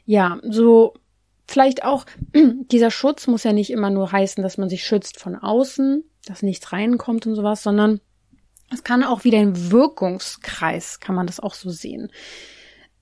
Ja, 0.06 0.39
so 0.43 0.93
vielleicht 1.47 1.84
auch 1.84 2.06
dieser 2.71 2.91
Schutz 2.91 3.28
muss 3.28 3.43
ja 3.43 3.54
nicht 3.54 3.71
immer 3.71 3.89
nur 3.89 4.12
heißen, 4.12 4.43
dass 4.43 4.58
man 4.58 4.69
sich 4.69 4.84
schützt 4.84 5.19
von 5.19 5.36
außen, 5.36 6.04
dass 6.25 6.43
nichts 6.43 6.71
reinkommt 6.71 7.25
und 7.28 7.36
sowas, 7.36 7.63
sondern 7.63 8.02
es 8.71 8.84
kann 8.84 9.04
auch 9.04 9.23
wieder 9.23 9.39
ein 9.39 9.71
Wirkungskreis, 9.71 10.99
kann 10.99 11.15
man 11.15 11.28
das 11.28 11.39
auch 11.39 11.54
so 11.56 11.69
sehen, 11.69 12.12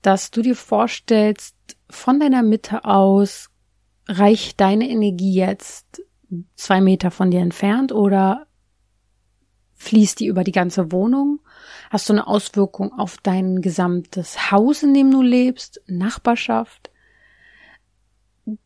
dass 0.02 0.30
du 0.30 0.42
dir 0.42 0.56
vorstellst, 0.56 1.56
von 1.90 2.20
deiner 2.20 2.42
Mitte 2.42 2.84
aus 2.84 3.50
reicht 4.06 4.60
deine 4.60 4.88
Energie 4.88 5.34
jetzt 5.34 6.02
zwei 6.54 6.80
Meter 6.80 7.10
von 7.10 7.30
dir 7.30 7.40
entfernt 7.40 7.92
oder 7.92 8.47
Fließt 9.78 10.20
die 10.20 10.26
über 10.26 10.44
die 10.44 10.52
ganze 10.52 10.92
Wohnung? 10.92 11.40
Hast 11.90 12.08
du 12.08 12.12
eine 12.12 12.26
Auswirkung 12.26 12.92
auf 12.92 13.16
dein 13.22 13.62
gesamtes 13.62 14.50
Haus, 14.50 14.82
in 14.82 14.92
dem 14.92 15.10
du 15.10 15.22
lebst? 15.22 15.80
Nachbarschaft? 15.86 16.90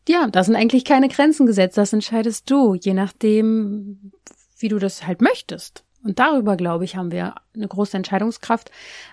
Ja, 0.07 0.27
da 0.27 0.43
sind 0.43 0.55
eigentlich 0.55 0.85
keine 0.85 1.09
Grenzen 1.09 1.45
gesetzt. 1.45 1.77
Das 1.77 1.93
entscheidest 1.93 2.49
du, 2.49 2.73
je 2.73 2.93
nachdem, 2.93 4.11
wie 4.57 4.69
du 4.69 4.79
das 4.79 5.05
halt 5.05 5.21
möchtest. 5.21 5.83
Und 6.03 6.19
darüber, 6.19 6.57
glaube 6.57 6.83
ich, 6.83 6.97
haben 6.97 7.11
wir 7.11 7.35
eine 7.55 7.67
große 7.67 7.95
Entscheidungskraft. 7.95 8.71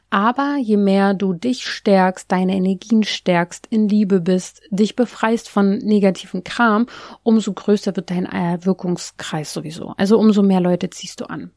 Aber 0.09 0.57
je 0.61 0.77
mehr 0.77 1.15
du 1.15 1.35
dich 1.35 1.67
stärkst, 1.67 2.33
deine 2.33 2.57
Energien 2.57 3.05
stärkst, 3.05 3.67
in 3.69 3.89
Liebe 3.89 4.21
bist, 4.21 4.63
dich 4.71 4.97
befreist 4.97 5.49
von 5.49 5.79
negativen 5.79 6.43
Kram, 6.43 6.87
umso 7.23 7.53
größer 7.53 7.95
wird 7.95 8.11
dein 8.11 8.27
Wirkungskreis 8.65 9.53
sowieso. 9.53 9.95
Also 9.99 10.19
umso 10.19 10.43
mehr 10.43 10.61
Leute 10.61 10.91
ziehst 10.91 11.21
du 11.21 11.27
an. 11.27 11.53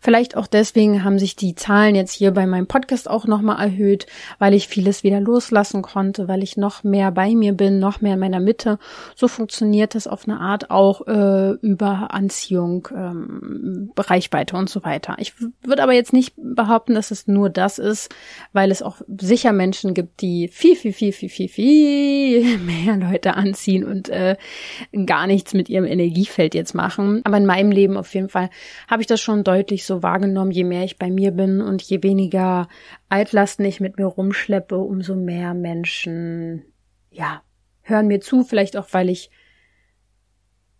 Vielleicht 0.00 0.36
auch 0.36 0.46
deswegen 0.46 1.04
haben 1.04 1.18
sich 1.18 1.36
die 1.36 1.54
Zahlen 1.54 1.94
jetzt 1.94 2.12
hier 2.12 2.30
bei 2.30 2.46
meinem 2.46 2.66
Podcast 2.66 3.08
auch 3.08 3.26
nochmal 3.26 3.64
erhöht, 3.64 4.06
weil 4.38 4.54
ich 4.54 4.68
vieles 4.68 5.02
wieder 5.02 5.20
loslassen 5.20 5.82
konnte, 5.82 6.28
weil 6.28 6.42
ich 6.42 6.56
noch 6.56 6.84
mehr 6.84 7.10
bei 7.10 7.34
mir 7.34 7.52
bin, 7.52 7.78
noch 7.78 8.00
mehr 8.00 8.14
in 8.14 8.20
meiner 8.20 8.40
Mitte. 8.40 8.78
So 9.14 9.28
funktioniert 9.28 9.94
das 9.94 10.06
auf 10.06 10.28
eine 10.28 10.40
Art 10.40 10.70
auch 10.70 11.06
äh, 11.06 11.52
über 11.60 12.12
Anziehung, 12.12 12.88
ähm, 12.94 13.92
Reichweite 13.96 14.56
und 14.56 14.68
so 14.68 14.84
weiter. 14.84 15.16
Ich 15.18 15.34
würde 15.62 15.82
aber 15.82 15.92
jetzt 15.92 16.12
nicht 16.12 16.34
behaupten, 16.36 16.94
dass 16.94 17.10
es 17.10 17.26
nur 17.26 17.50
das 17.50 17.78
ist, 17.78 18.14
weil 18.52 18.70
es 18.70 18.82
auch 18.82 19.00
sicher 19.18 19.52
Menschen 19.52 19.94
gibt, 19.94 20.20
die 20.20 20.48
viel, 20.48 20.76
viel, 20.76 20.92
viel, 20.92 21.12
viel, 21.12 21.28
viel, 21.28 21.48
viel 21.48 22.58
mehr 22.58 22.96
Leute 22.96 23.34
anziehen 23.34 23.84
und 23.84 24.08
äh, 24.08 24.36
gar 25.06 25.26
nichts 25.26 25.54
mit 25.54 25.68
ihrem 25.68 25.84
Energiefeld 25.84 26.54
jetzt 26.54 26.74
machen. 26.74 27.20
Aber 27.24 27.36
in 27.36 27.46
meinem 27.46 27.70
Leben 27.70 27.96
auf 27.96 28.14
jeden 28.14 28.28
Fall 28.28 28.50
habe 28.88 29.02
ich 29.02 29.06
das 29.06 29.20
schon 29.20 29.44
deutlich 29.44 29.75
wirklich 29.76 29.84
so 29.84 30.02
wahrgenommen, 30.02 30.52
je 30.52 30.64
mehr 30.64 30.84
ich 30.84 30.96
bei 30.96 31.10
mir 31.10 31.32
bin 31.32 31.60
und 31.60 31.82
je 31.82 32.02
weniger 32.02 32.66
Altlasten 33.10 33.66
ich 33.66 33.78
mit 33.78 33.98
mir 33.98 34.06
rumschleppe, 34.06 34.78
umso 34.78 35.14
mehr 35.14 35.52
Menschen, 35.52 36.64
ja, 37.10 37.42
hören 37.82 38.06
mir 38.06 38.22
zu, 38.22 38.42
vielleicht 38.42 38.78
auch, 38.78 38.86
weil 38.92 39.10
ich 39.10 39.30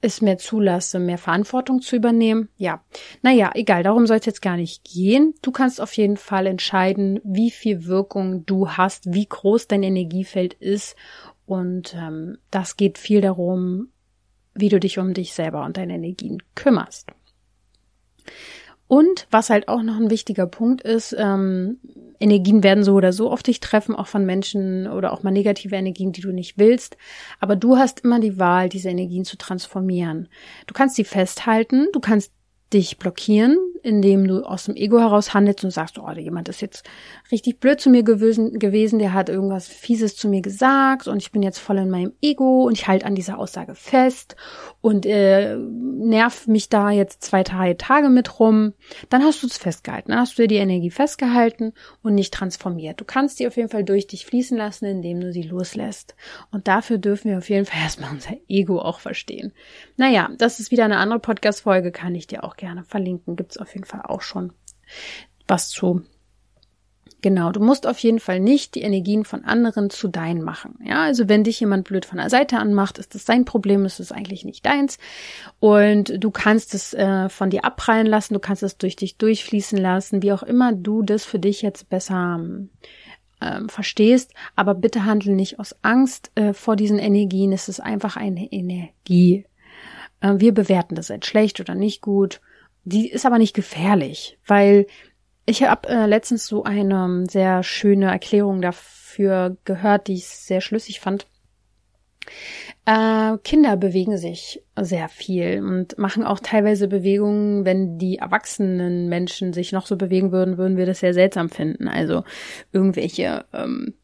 es 0.00 0.22
mir 0.22 0.38
zulasse, 0.38 0.98
mehr 0.98 1.18
Verantwortung 1.18 1.82
zu 1.82 1.94
übernehmen. 1.94 2.48
Ja, 2.56 2.82
naja, 3.20 3.50
egal, 3.54 3.82
darum 3.82 4.06
soll 4.06 4.16
es 4.16 4.24
jetzt 4.24 4.40
gar 4.40 4.56
nicht 4.56 4.82
gehen. 4.84 5.34
Du 5.42 5.50
kannst 5.50 5.78
auf 5.78 5.92
jeden 5.92 6.16
Fall 6.16 6.46
entscheiden, 6.46 7.20
wie 7.22 7.50
viel 7.50 7.84
Wirkung 7.84 8.46
du 8.46 8.70
hast, 8.70 9.12
wie 9.12 9.26
groß 9.26 9.68
dein 9.68 9.82
Energiefeld 9.82 10.54
ist 10.54 10.96
Und 11.44 11.94
ähm, 11.94 12.38
das 12.50 12.78
geht 12.78 12.96
viel 12.96 13.20
darum, 13.20 13.88
wie 14.54 14.70
du 14.70 14.80
dich 14.80 14.98
um 14.98 15.12
dich 15.12 15.34
selber 15.34 15.64
und 15.66 15.76
deine 15.76 15.94
Energien 15.96 16.42
kümmerst. 16.54 17.12
Und 18.88 19.26
was 19.30 19.50
halt 19.50 19.68
auch 19.68 19.82
noch 19.82 19.96
ein 19.96 20.10
wichtiger 20.10 20.46
Punkt 20.46 20.82
ist, 20.82 21.14
ähm, 21.18 21.78
Energien 22.20 22.62
werden 22.62 22.84
so 22.84 22.94
oder 22.94 23.12
so 23.12 23.30
auf 23.30 23.42
dich 23.42 23.60
treffen, 23.60 23.94
auch 23.94 24.06
von 24.06 24.24
Menschen 24.24 24.86
oder 24.86 25.12
auch 25.12 25.22
mal 25.22 25.30
negative 25.30 25.76
Energien, 25.76 26.12
die 26.12 26.20
du 26.20 26.32
nicht 26.32 26.56
willst. 26.56 26.96
Aber 27.40 27.56
du 27.56 27.76
hast 27.76 28.00
immer 28.00 28.20
die 28.20 28.38
Wahl, 28.38 28.68
diese 28.68 28.88
Energien 28.88 29.24
zu 29.24 29.36
transformieren. 29.36 30.28
Du 30.66 30.74
kannst 30.74 30.96
sie 30.96 31.04
festhalten, 31.04 31.88
du 31.92 32.00
kannst 32.00 32.32
dich 32.72 32.98
blockieren, 32.98 33.56
indem 33.82 34.26
du 34.26 34.42
aus 34.42 34.64
dem 34.64 34.74
Ego 34.74 34.98
heraus 34.98 35.32
handelst 35.32 35.62
und 35.62 35.70
sagst, 35.70 35.98
oh, 35.98 36.10
jemand 36.10 36.48
ist 36.48 36.60
jetzt 36.60 36.84
richtig 37.30 37.60
blöd 37.60 37.80
zu 37.80 37.88
mir 37.88 38.02
gewesen, 38.02 38.58
gewesen, 38.58 38.98
der 38.98 39.12
hat 39.12 39.28
irgendwas 39.28 39.68
Fieses 39.68 40.16
zu 40.16 40.28
mir 40.28 40.42
gesagt 40.42 41.06
und 41.06 41.18
ich 41.22 41.30
bin 41.30 41.42
jetzt 41.42 41.58
voll 41.58 41.78
in 41.78 41.90
meinem 41.90 42.12
Ego 42.20 42.64
und 42.64 42.72
ich 42.72 42.88
halte 42.88 43.06
an 43.06 43.14
dieser 43.14 43.38
Aussage 43.38 43.76
fest 43.76 44.34
und 44.80 45.06
äh, 45.06 45.56
nerv 45.56 46.48
mich 46.48 46.68
da 46.68 46.90
jetzt 46.90 47.22
zwei 47.22 47.44
drei 47.44 47.74
Tage 47.74 48.08
mit 48.08 48.40
rum, 48.40 48.72
dann 49.08 49.22
hast 49.22 49.44
du 49.44 49.46
es 49.46 49.56
festgehalten, 49.56 50.10
dann 50.10 50.20
hast 50.20 50.36
du 50.36 50.42
dir 50.42 50.48
die 50.48 50.56
Energie 50.56 50.90
festgehalten 50.90 51.72
und 52.02 52.16
nicht 52.16 52.34
transformiert. 52.34 53.00
Du 53.00 53.04
kannst 53.04 53.38
die 53.38 53.46
auf 53.46 53.56
jeden 53.56 53.68
Fall 53.68 53.84
durch 53.84 54.08
dich 54.08 54.26
fließen 54.26 54.58
lassen, 54.58 54.86
indem 54.86 55.20
du 55.20 55.32
sie 55.32 55.42
loslässt. 55.42 56.16
Und 56.50 56.66
dafür 56.66 56.98
dürfen 56.98 57.30
wir 57.30 57.38
auf 57.38 57.48
jeden 57.48 57.66
Fall 57.66 57.82
erstmal 57.82 58.10
unser 58.10 58.36
Ego 58.48 58.80
auch 58.80 58.98
verstehen. 58.98 59.52
Naja, 59.96 60.30
das 60.38 60.58
ist 60.58 60.72
wieder 60.72 60.84
eine 60.84 60.98
andere 60.98 61.20
Podcast-Folge, 61.20 61.92
kann 61.92 62.16
ich 62.16 62.26
dir 62.26 62.42
auch 62.42 62.55
gerne 62.56 62.84
verlinken. 62.84 63.36
Gibt's 63.36 63.58
auf 63.58 63.74
jeden 63.74 63.86
Fall 63.86 64.02
auch 64.02 64.22
schon 64.22 64.52
was 65.46 65.68
zu. 65.68 66.02
Genau, 67.22 67.50
du 67.50 67.60
musst 67.60 67.86
auf 67.86 67.98
jeden 67.98 68.20
Fall 68.20 68.40
nicht 68.40 68.74
die 68.74 68.82
Energien 68.82 69.24
von 69.24 69.44
anderen 69.44 69.90
zu 69.90 70.06
deinen 70.06 70.42
machen. 70.42 70.78
Ja, 70.84 71.02
also 71.02 71.28
wenn 71.28 71.44
dich 71.44 71.58
jemand 71.58 71.88
blöd 71.88 72.04
von 72.04 72.18
der 72.18 72.30
Seite 72.30 72.58
anmacht, 72.58 72.98
ist 72.98 73.14
das 73.14 73.24
sein 73.24 73.44
Problem, 73.44 73.84
ist 73.84 74.00
es 74.00 74.12
eigentlich 74.12 74.44
nicht 74.44 74.64
deins. 74.66 74.98
Und 75.58 76.22
du 76.22 76.30
kannst 76.30 76.74
es 76.74 76.94
äh, 76.94 77.28
von 77.28 77.50
dir 77.50 77.64
abprallen 77.64 78.06
lassen, 78.06 78.34
du 78.34 78.40
kannst 78.40 78.62
es 78.62 78.76
durch 78.76 78.96
dich 78.96 79.16
durchfließen 79.16 79.78
lassen, 79.78 80.22
wie 80.22 80.32
auch 80.32 80.42
immer 80.42 80.72
du 80.72 81.02
das 81.02 81.24
für 81.24 81.38
dich 81.38 81.62
jetzt 81.62 81.88
besser 81.88 82.38
ähm, 83.40 83.68
verstehst. 83.68 84.32
Aber 84.54 84.74
bitte 84.74 85.04
handle 85.04 85.34
nicht 85.34 85.58
aus 85.58 85.74
Angst 85.82 86.30
äh, 86.34 86.52
vor 86.52 86.76
diesen 86.76 86.98
Energien. 86.98 87.52
Es 87.52 87.68
ist 87.68 87.80
einfach 87.80 88.16
eine 88.16 88.52
Energie. 88.52 89.46
Äh, 90.20 90.34
wir 90.38 90.52
bewerten 90.54 90.94
das 90.94 91.10
als 91.10 91.26
schlecht 91.26 91.60
oder 91.60 91.74
nicht 91.74 92.00
gut. 92.00 92.40
Die 92.84 93.10
ist 93.10 93.26
aber 93.26 93.38
nicht 93.38 93.54
gefährlich, 93.54 94.38
weil 94.46 94.86
ich 95.44 95.62
habe 95.62 95.88
äh, 95.88 96.06
letztens 96.06 96.46
so 96.46 96.64
eine 96.64 97.04
ähm, 97.04 97.26
sehr 97.26 97.62
schöne 97.62 98.06
Erklärung 98.06 98.60
dafür 98.60 99.56
gehört, 99.64 100.08
die 100.08 100.14
ich 100.14 100.26
sehr 100.26 100.60
schlüssig 100.60 101.00
fand. 101.00 101.26
Äh, 102.84 103.38
Kinder 103.44 103.76
bewegen 103.76 104.18
sich 104.18 104.62
sehr 104.78 105.08
viel 105.08 105.62
und 105.62 105.98
machen 105.98 106.24
auch 106.24 106.40
teilweise 106.40 106.88
Bewegungen, 106.88 107.64
wenn 107.64 107.98
die 107.98 108.18
erwachsenen 108.18 109.08
Menschen 109.08 109.52
sich 109.52 109.72
noch 109.72 109.86
so 109.86 109.96
bewegen 109.96 110.32
würden, 110.32 110.58
würden 110.58 110.76
wir 110.76 110.86
das 110.86 111.00
sehr 111.00 111.14
seltsam 111.14 111.48
finden. 111.48 111.88
Also 111.88 112.24
irgendwelche 112.72 113.44
ähm, 113.52 113.94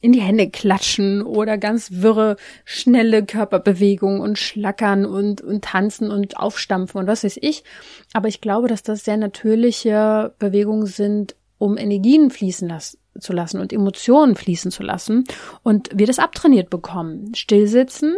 in 0.00 0.12
die 0.12 0.20
Hände 0.20 0.48
klatschen 0.48 1.22
oder 1.22 1.58
ganz 1.58 1.88
wirre, 1.90 2.36
schnelle 2.64 3.24
Körperbewegungen 3.24 4.20
und 4.20 4.38
schlackern 4.38 5.04
und, 5.04 5.40
und 5.40 5.64
tanzen 5.64 6.10
und 6.10 6.36
aufstampfen 6.36 7.00
und 7.00 7.06
was 7.06 7.24
weiß 7.24 7.38
ich. 7.40 7.64
Aber 8.12 8.28
ich 8.28 8.40
glaube, 8.40 8.68
dass 8.68 8.82
das 8.82 9.04
sehr 9.04 9.16
natürliche 9.16 10.34
Bewegungen 10.38 10.86
sind, 10.86 11.34
um 11.58 11.76
Energien 11.76 12.30
fließen 12.30 12.68
las 12.68 12.98
zu 13.18 13.32
lassen 13.32 13.60
und 13.60 13.72
Emotionen 13.72 14.36
fließen 14.36 14.70
zu 14.70 14.84
lassen 14.84 15.24
und 15.64 15.90
wir 15.92 16.06
das 16.06 16.20
abtrainiert 16.20 16.70
bekommen. 16.70 17.34
Stillsitzen, 17.34 18.16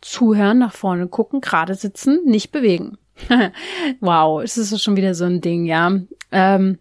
zuhören, 0.00 0.58
nach 0.58 0.72
vorne 0.72 1.06
gucken, 1.06 1.40
gerade 1.40 1.74
sitzen, 1.74 2.20
nicht 2.24 2.50
bewegen. 2.50 2.98
wow, 4.00 4.42
es 4.42 4.56
ist 4.56 4.82
schon 4.82 4.96
wieder 4.96 5.14
so 5.14 5.24
ein 5.24 5.40
Ding, 5.40 5.66
ja. 5.66 6.00
Ähm, 6.32 6.78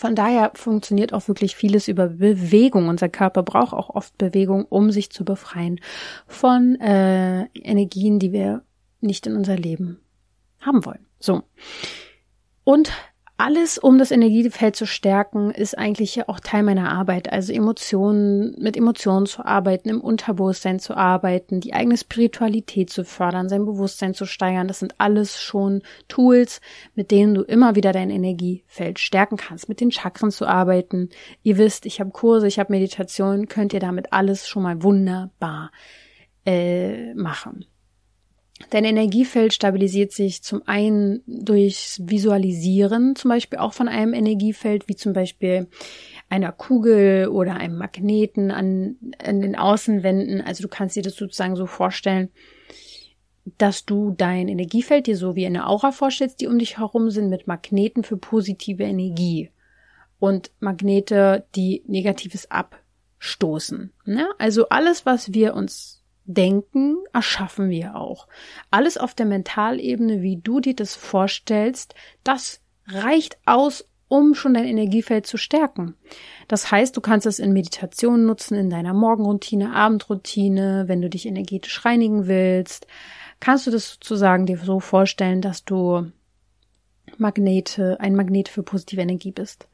von 0.00 0.14
daher 0.14 0.52
funktioniert 0.54 1.12
auch 1.12 1.28
wirklich 1.28 1.54
vieles 1.54 1.86
über 1.86 2.08
Bewegung. 2.08 2.88
Unser 2.88 3.10
Körper 3.10 3.42
braucht 3.42 3.74
auch 3.74 3.90
oft 3.90 4.16
Bewegung, 4.16 4.64
um 4.64 4.90
sich 4.90 5.10
zu 5.10 5.26
befreien 5.26 5.78
von 6.26 6.80
äh, 6.80 7.42
Energien, 7.52 8.18
die 8.18 8.32
wir 8.32 8.62
nicht 9.02 9.26
in 9.26 9.36
unser 9.36 9.56
Leben 9.56 10.00
haben 10.58 10.86
wollen. 10.86 11.04
So. 11.18 11.42
Und 12.64 12.90
alles, 13.40 13.78
um 13.78 13.98
das 13.98 14.10
Energiefeld 14.10 14.76
zu 14.76 14.86
stärken, 14.86 15.50
ist 15.50 15.76
eigentlich 15.78 16.28
auch 16.28 16.40
Teil 16.40 16.62
meiner 16.62 16.92
Arbeit. 16.92 17.32
Also 17.32 17.54
Emotionen, 17.54 18.54
mit 18.58 18.76
Emotionen 18.76 19.24
zu 19.24 19.46
arbeiten, 19.46 19.88
im 19.88 20.02
Unterbewusstsein 20.02 20.78
zu 20.78 20.94
arbeiten, 20.94 21.60
die 21.60 21.72
eigene 21.72 21.96
Spiritualität 21.96 22.90
zu 22.90 23.02
fördern, 23.02 23.48
sein 23.48 23.64
Bewusstsein 23.64 24.12
zu 24.12 24.26
steigern. 24.26 24.68
Das 24.68 24.80
sind 24.80 24.94
alles 24.98 25.40
schon 25.40 25.80
Tools, 26.06 26.60
mit 26.94 27.10
denen 27.10 27.34
du 27.34 27.40
immer 27.40 27.74
wieder 27.74 27.92
dein 27.92 28.10
Energiefeld 28.10 28.98
stärken 28.98 29.38
kannst. 29.38 29.70
Mit 29.70 29.80
den 29.80 29.90
Chakren 29.90 30.30
zu 30.30 30.46
arbeiten. 30.46 31.08
Ihr 31.42 31.56
wisst, 31.56 31.86
ich 31.86 31.98
habe 31.98 32.10
Kurse, 32.10 32.46
ich 32.46 32.58
habe 32.58 32.72
Meditation, 32.72 33.48
könnt 33.48 33.72
ihr 33.72 33.80
damit 33.80 34.12
alles 34.12 34.46
schon 34.46 34.64
mal 34.64 34.82
wunderbar 34.82 35.70
äh, 36.44 37.14
machen. 37.14 37.64
Dein 38.68 38.84
Energiefeld 38.84 39.54
stabilisiert 39.54 40.12
sich 40.12 40.42
zum 40.42 40.62
einen 40.66 41.22
durchs 41.26 42.02
Visualisieren, 42.04 43.16
zum 43.16 43.30
Beispiel 43.30 43.58
auch 43.58 43.72
von 43.72 43.88
einem 43.88 44.12
Energiefeld, 44.12 44.86
wie 44.86 44.96
zum 44.96 45.14
Beispiel 45.14 45.68
einer 46.28 46.52
Kugel 46.52 47.28
oder 47.28 47.56
einem 47.56 47.78
Magneten 47.78 48.50
an, 48.50 48.96
an 49.24 49.40
den 49.40 49.56
Außenwänden. 49.56 50.42
Also 50.42 50.62
du 50.62 50.68
kannst 50.68 50.94
dir 50.94 51.02
das 51.02 51.16
sozusagen 51.16 51.56
so 51.56 51.66
vorstellen, 51.66 52.30
dass 53.58 53.86
du 53.86 54.14
dein 54.16 54.48
Energiefeld 54.48 55.06
dir 55.06 55.16
so 55.16 55.34
wie 55.34 55.46
eine 55.46 55.66
Aura 55.66 55.90
vorstellst, 55.90 56.40
die 56.40 56.46
um 56.46 56.58
dich 56.58 56.78
herum 56.78 57.10
sind, 57.10 57.30
mit 57.30 57.46
Magneten 57.46 58.04
für 58.04 58.18
positive 58.18 58.84
Energie 58.84 59.50
und 60.18 60.50
Magnete, 60.60 61.46
die 61.56 61.82
Negatives 61.86 62.48
abstoßen. 62.50 63.92
Ne? 64.04 64.28
Also 64.38 64.68
alles, 64.68 65.06
was 65.06 65.32
wir 65.32 65.54
uns 65.54 65.99
denken, 66.34 66.96
erschaffen 67.12 67.70
wir 67.70 67.96
auch. 67.96 68.28
Alles 68.70 68.98
auf 68.98 69.14
der 69.14 69.26
Mentalebene, 69.26 70.22
wie 70.22 70.36
du 70.36 70.60
dir 70.60 70.74
das 70.74 70.96
vorstellst, 70.96 71.94
das 72.24 72.60
reicht 72.86 73.38
aus, 73.46 73.84
um 74.08 74.34
schon 74.34 74.54
dein 74.54 74.64
Energiefeld 74.64 75.26
zu 75.26 75.36
stärken. 75.36 75.94
Das 76.48 76.70
heißt, 76.70 76.96
du 76.96 77.00
kannst 77.00 77.26
es 77.26 77.38
in 77.38 77.52
Meditation 77.52 78.26
nutzen, 78.26 78.56
in 78.56 78.68
deiner 78.68 78.92
Morgenroutine, 78.92 79.72
Abendroutine, 79.72 80.84
wenn 80.88 81.00
du 81.00 81.08
dich 81.08 81.26
energetisch 81.26 81.84
reinigen 81.84 82.26
willst, 82.26 82.88
kannst 83.38 83.66
du 83.66 83.70
das 83.70 83.92
sozusagen 83.92 84.46
dir 84.46 84.58
so 84.58 84.80
vorstellen, 84.80 85.40
dass 85.40 85.64
du 85.64 86.10
Magnete, 87.18 87.98
ein 88.00 88.14
Magnet 88.14 88.48
für 88.48 88.62
positive 88.62 89.00
Energie 89.00 89.32
bist. 89.32 89.68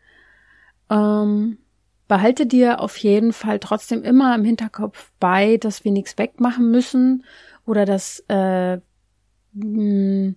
Ähm, 0.91 1.59
behalte 2.09 2.47
dir 2.47 2.81
auf 2.81 2.97
jeden 2.99 3.33
Fall 3.33 3.59
trotzdem 3.59 4.03
immer 4.03 4.35
im 4.35 4.45
Hinterkopf 4.45 5.11
bei, 5.21 5.57
dass 5.57 5.85
wir 5.85 5.93
nichts 5.93 6.19
wegmachen 6.19 6.71
müssen 6.71 7.25
oder 7.65 7.85
dass 7.85 8.25
äh, 8.29 8.77
mh, 8.77 8.83
hm, 9.55 10.37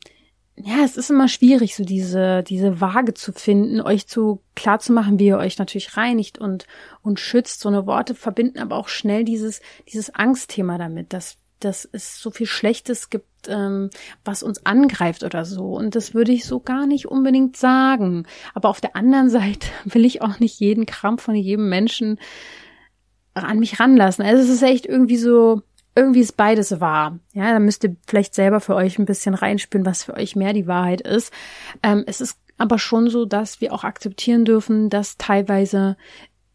ja, 0.61 0.83
es 0.83 0.97
ist 0.97 1.09
immer 1.09 1.29
schwierig, 1.29 1.75
so 1.75 1.85
diese, 1.85 2.43
diese 2.43 2.81
Waage 2.81 3.13
zu 3.13 3.31
finden, 3.31 3.79
euch 3.79 4.07
zu 4.07 4.41
klar 4.55 4.79
zu 4.79 4.91
machen, 4.91 5.17
wie 5.17 5.27
ihr 5.27 5.37
euch 5.37 5.57
natürlich 5.57 5.95
reinigt 5.95 6.37
und, 6.37 6.67
und 7.01 7.19
schützt. 7.19 7.61
So 7.61 7.69
eine 7.69 7.85
Worte 7.85 8.13
verbinden 8.13 8.59
aber 8.59 8.75
auch 8.75 8.89
schnell 8.89 9.23
dieses, 9.23 9.61
dieses 9.87 10.13
Angstthema 10.13 10.77
damit, 10.77 11.13
dass 11.13 11.37
dass 11.59 11.87
es 11.91 12.19
so 12.19 12.31
viel 12.31 12.47
Schlechtes 12.47 13.09
gibt, 13.09 13.47
ähm, 13.47 13.89
was 14.25 14.43
uns 14.43 14.65
angreift 14.65 15.23
oder 15.23 15.45
so. 15.45 15.73
Und 15.75 15.95
das 15.95 16.13
würde 16.13 16.31
ich 16.31 16.45
so 16.45 16.59
gar 16.59 16.85
nicht 16.85 17.07
unbedingt 17.07 17.57
sagen. 17.57 18.25
Aber 18.53 18.69
auf 18.69 18.81
der 18.81 18.95
anderen 18.95 19.29
Seite 19.29 19.67
will 19.85 20.05
ich 20.05 20.21
auch 20.21 20.39
nicht 20.39 20.59
jeden 20.59 20.85
Krampf 20.85 21.23
von 21.23 21.35
jedem 21.35 21.69
Menschen 21.69 22.19
an 23.33 23.59
mich 23.59 23.79
ranlassen. 23.79 24.25
Also 24.25 24.43
es 24.43 24.49
ist 24.49 24.63
echt 24.63 24.85
irgendwie 24.85 25.17
so, 25.17 25.61
irgendwie 25.95 26.21
ist 26.21 26.37
beides 26.37 26.79
wahr. 26.79 27.19
Ja, 27.33 27.51
da 27.51 27.59
müsst 27.59 27.83
ihr 27.83 27.95
vielleicht 28.07 28.33
selber 28.33 28.59
für 28.59 28.75
euch 28.75 28.99
ein 28.99 29.05
bisschen 29.05 29.33
reinspüren, 29.33 29.85
was 29.85 30.03
für 30.03 30.15
euch 30.15 30.35
mehr 30.35 30.53
die 30.53 30.67
Wahrheit 30.67 31.01
ist. 31.01 31.33
Ähm, 31.83 32.03
es 32.07 32.21
ist 32.21 32.37
aber 32.57 32.77
schon 32.77 33.09
so, 33.09 33.25
dass 33.25 33.61
wir 33.61 33.73
auch 33.73 33.83
akzeptieren 33.83 34.45
dürfen, 34.45 34.89
dass 34.89 35.17
teilweise 35.17 35.95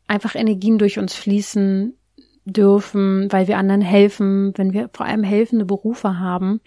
einfach 0.06 0.34
Energien 0.34 0.78
durch 0.78 0.98
uns 0.98 1.14
fließen, 1.14 1.96
dürfen, 2.44 3.30
weil 3.32 3.48
wir 3.48 3.58
anderen 3.58 3.80
helfen, 3.80 4.52
wenn 4.56 4.72
wir 4.72 4.90
vor 4.92 5.06
allem 5.06 5.22
helfende 5.22 5.64
Berufe 5.64 6.18
haben, 6.18 6.60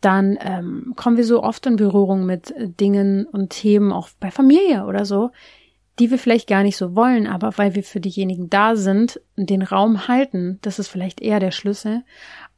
dann 0.00 0.38
ähm, 0.40 0.92
kommen 0.96 1.16
wir 1.16 1.24
so 1.24 1.42
oft 1.42 1.64
in 1.66 1.76
Berührung 1.76 2.26
mit 2.26 2.50
äh, 2.50 2.68
Dingen 2.68 3.26
und 3.26 3.50
Themen, 3.50 3.92
auch 3.92 4.08
bei 4.20 4.30
Familie 4.30 4.84
oder 4.84 5.04
so, 5.04 5.30
die 5.98 6.10
wir 6.10 6.18
vielleicht 6.18 6.48
gar 6.48 6.62
nicht 6.62 6.76
so 6.76 6.94
wollen, 6.94 7.26
aber 7.26 7.56
weil 7.56 7.74
wir 7.74 7.84
für 7.84 8.00
diejenigen 8.00 8.50
da 8.50 8.76
sind 8.76 9.20
und 9.36 9.48
den 9.48 9.62
Raum 9.62 10.08
halten, 10.08 10.58
das 10.62 10.78
ist 10.78 10.88
vielleicht 10.88 11.20
eher 11.20 11.40
der 11.40 11.52
Schlüssel, 11.52 12.02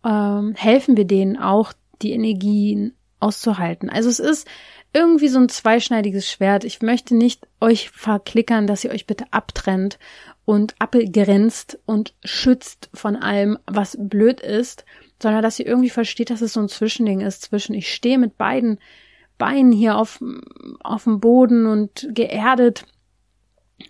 ähm, 0.05 0.55
helfen 0.57 0.97
wir 0.97 1.05
denen 1.05 1.37
auch, 1.37 1.73
die 2.03 2.13
Energien 2.13 2.95
auszuhalten. 3.21 3.89
Also 3.91 4.09
es 4.09 4.19
ist 4.19 4.47
irgendwie 4.93 5.29
so 5.29 5.39
ein 5.39 5.49
zweischneidiges 5.49 6.31
Schwert. 6.31 6.65
Ich 6.65 6.83
möchte 6.83 7.15
nicht 7.15 7.47
euch 7.61 7.91
verklickern, 7.91 8.67
dass 8.67 8.85
ihr 8.85 8.91
euch 8.91 9.07
bitte 9.07 9.25
abtrennt 9.31 9.99
und 10.47 10.77
abgrenzt 10.79 11.79
und 11.85 12.15
schützt 12.25 12.89
von 12.95 13.17
allem, 13.17 13.59
was 13.67 13.99
blöd 14.01 14.41
ist, 14.41 14.87
sondern 15.21 15.43
dass 15.43 15.57
sie 15.57 15.65
irgendwie 15.65 15.91
versteht, 15.91 16.31
dass 16.31 16.41
es 16.41 16.55
so 16.55 16.61
ein 16.61 16.69
Zwischending 16.69 17.21
ist 17.21 17.43
zwischen 17.43 17.75
ich 17.75 17.93
stehe 17.93 18.17
mit 18.17 18.39
beiden 18.39 18.79
Beinen 19.37 19.73
hier 19.73 19.99
auf, 19.99 20.23
auf 20.81 21.05
dem 21.05 21.21
Boden 21.21 21.67
und 21.67 22.09
geerdet 22.13 22.87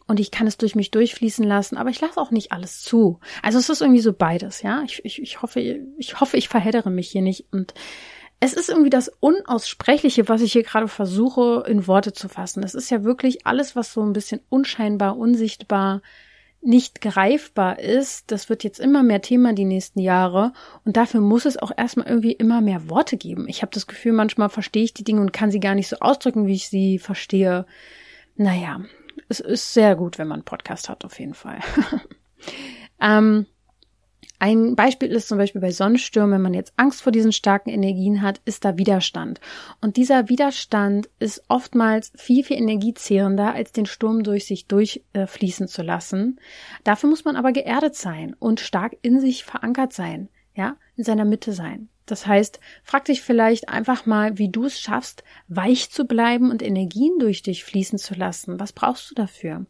und 0.09 0.19
ich 0.19 0.31
kann 0.31 0.47
es 0.47 0.57
durch 0.57 0.75
mich 0.75 0.91
durchfließen 0.91 1.45
lassen, 1.45 1.77
aber 1.77 1.91
ich 1.91 2.01
lasse 2.01 2.21
auch 2.21 2.31
nicht 2.31 2.53
alles 2.53 2.83
zu. 2.83 3.21
Also 3.43 3.59
es 3.59 3.69
ist 3.69 3.83
irgendwie 3.83 4.01
so 4.01 4.13
beides, 4.13 4.63
ja. 4.63 4.83
Ich, 4.85 5.05
ich, 5.05 5.23
ich 5.23 5.43
hoffe, 5.43 5.61
ich 5.61 6.21
hoffe, 6.21 6.39
ich 6.39 6.49
verheddere 6.49 6.91
mich 6.91 7.11
hier 7.11 7.23
nicht 7.23 7.47
und 7.53 7.75
es 8.41 8.55
ist 8.55 8.69
irgendwie 8.69 8.91
das 8.91 9.09
Unaussprechliche, 9.21 10.29
was 10.29 10.41
ich 10.41 10.53
hier 10.53 10.63
gerade 10.63 10.89
versuche 10.89 11.65
in 11.69 11.87
Worte 11.87 12.13
zu 12.13 12.29
fassen. 12.29 12.63
Es 12.63 12.75
ist 12.75 12.91
ja 12.91 13.05
wirklich 13.05 13.47
alles, 13.47 13.77
was 13.77 13.93
so 13.93 14.03
ein 14.03 14.13
bisschen 14.13 14.41
unscheinbar, 14.49 15.17
unsichtbar, 15.17 16.03
nicht 16.61 17.01
greifbar 17.01 17.79
ist. 17.79 18.31
Das 18.31 18.49
wird 18.49 18.65
jetzt 18.65 18.81
immer 18.81 19.03
mehr 19.03 19.23
Thema 19.23 19.53
die 19.53 19.65
nächsten 19.65 20.01
Jahre. 20.01 20.53
Und 20.85 20.97
dafür 20.97 21.21
muss 21.21 21.45
es 21.45 21.57
auch 21.57 21.71
erstmal 21.77 22.09
irgendwie 22.09 22.33
immer 22.33 22.61
mehr 22.61 22.89
Worte 22.89 23.17
geben. 23.17 23.49
Ich 23.49 23.63
habe 23.63 23.73
das 23.73 23.87
Gefühl, 23.87 24.13
manchmal 24.13 24.49
verstehe 24.49 24.85
ich 24.85 24.95
die 24.95 25.05
Dinge 25.05 25.21
und 25.21 25.33
kann 25.33 25.51
sie 25.51 25.61
gar 25.61 25.75
nicht 25.75 25.89
so 25.89 25.97
ausdrücken, 26.01 26.47
wie 26.47 26.55
ich 26.55 26.69
sie 26.69 26.99
verstehe. 26.99 27.67
Naja, 28.37 28.83
es 29.29 29.41
ist 29.41 29.73
sehr 29.75 29.97
gut, 29.97 30.19
wenn 30.19 30.29
man 30.29 30.41
einen 30.41 30.45
Podcast 30.45 30.89
hat, 30.89 31.05
auf 31.05 31.19
jeden 31.19 31.35
Fall. 31.35 31.61
ähm, 33.01 33.47
ein 34.39 34.77
Beispiel 34.77 35.11
ist 35.11 35.29
zum 35.29 35.39
Beispiel 35.39 35.61
bei 35.61 35.71
Sonnenstürmen, 35.71 36.33
wenn 36.35 36.43
man 36.43 36.55
jetzt 36.55 36.73
Angst 36.77 37.03
vor 37.03 37.13
diesen 37.13 37.33
starken 37.33 37.71
Energien 37.71 38.23
hat, 38.23 38.41
ist 38.45 38.65
da 38.65 38.77
Widerstand. 38.77 39.41
Und 39.81 39.97
dieser 39.97 40.29
Widerstand 40.29 41.09
ist 41.19 41.43
oftmals 41.49 42.13
viel, 42.17 42.45
viel 42.45 42.59
energiezehrender, 42.59 43.55
als 43.55 43.73
den 43.73 43.87
Sturm 43.87 44.23
durch 44.23 44.47
sich 44.47 44.67
durchfließen 44.67 45.67
äh, 45.67 45.69
zu 45.69 45.83
lassen. 45.83 46.39
Dafür 46.85 47.09
muss 47.09 47.25
man 47.25 47.37
aber 47.37 47.53
geerdet 47.53 47.95
sein 47.95 48.35
und 48.39 48.61
stark 48.61 48.97
in 49.03 49.21
sich 49.21 49.45
verankert 49.45 49.93
sein, 49.93 50.29
ja, 50.55 50.77
in 50.97 51.05
seiner 51.05 51.25
Mitte 51.25 51.53
sein. 51.53 51.89
Das 52.07 52.27
heißt, 52.27 52.61
frag 52.85 53.05
dich 53.05 53.21
vielleicht 53.21 53.69
einfach 53.69 54.07
mal, 54.07 54.39
wie 54.39 54.49
du 54.49 54.65
es 54.65 54.81
schaffst, 54.81 55.25
weich 55.49 55.91
zu 55.91 56.07
bleiben 56.07 56.51
und 56.51 56.63
Energien 56.63 57.19
durch 57.19 57.43
dich 57.43 57.65
fließen 57.65 57.99
zu 57.99 58.15
lassen. 58.15 58.59
Was 58.61 58.73
brauchst 58.73 59.11
du 59.11 59.15
dafür? 59.15 59.67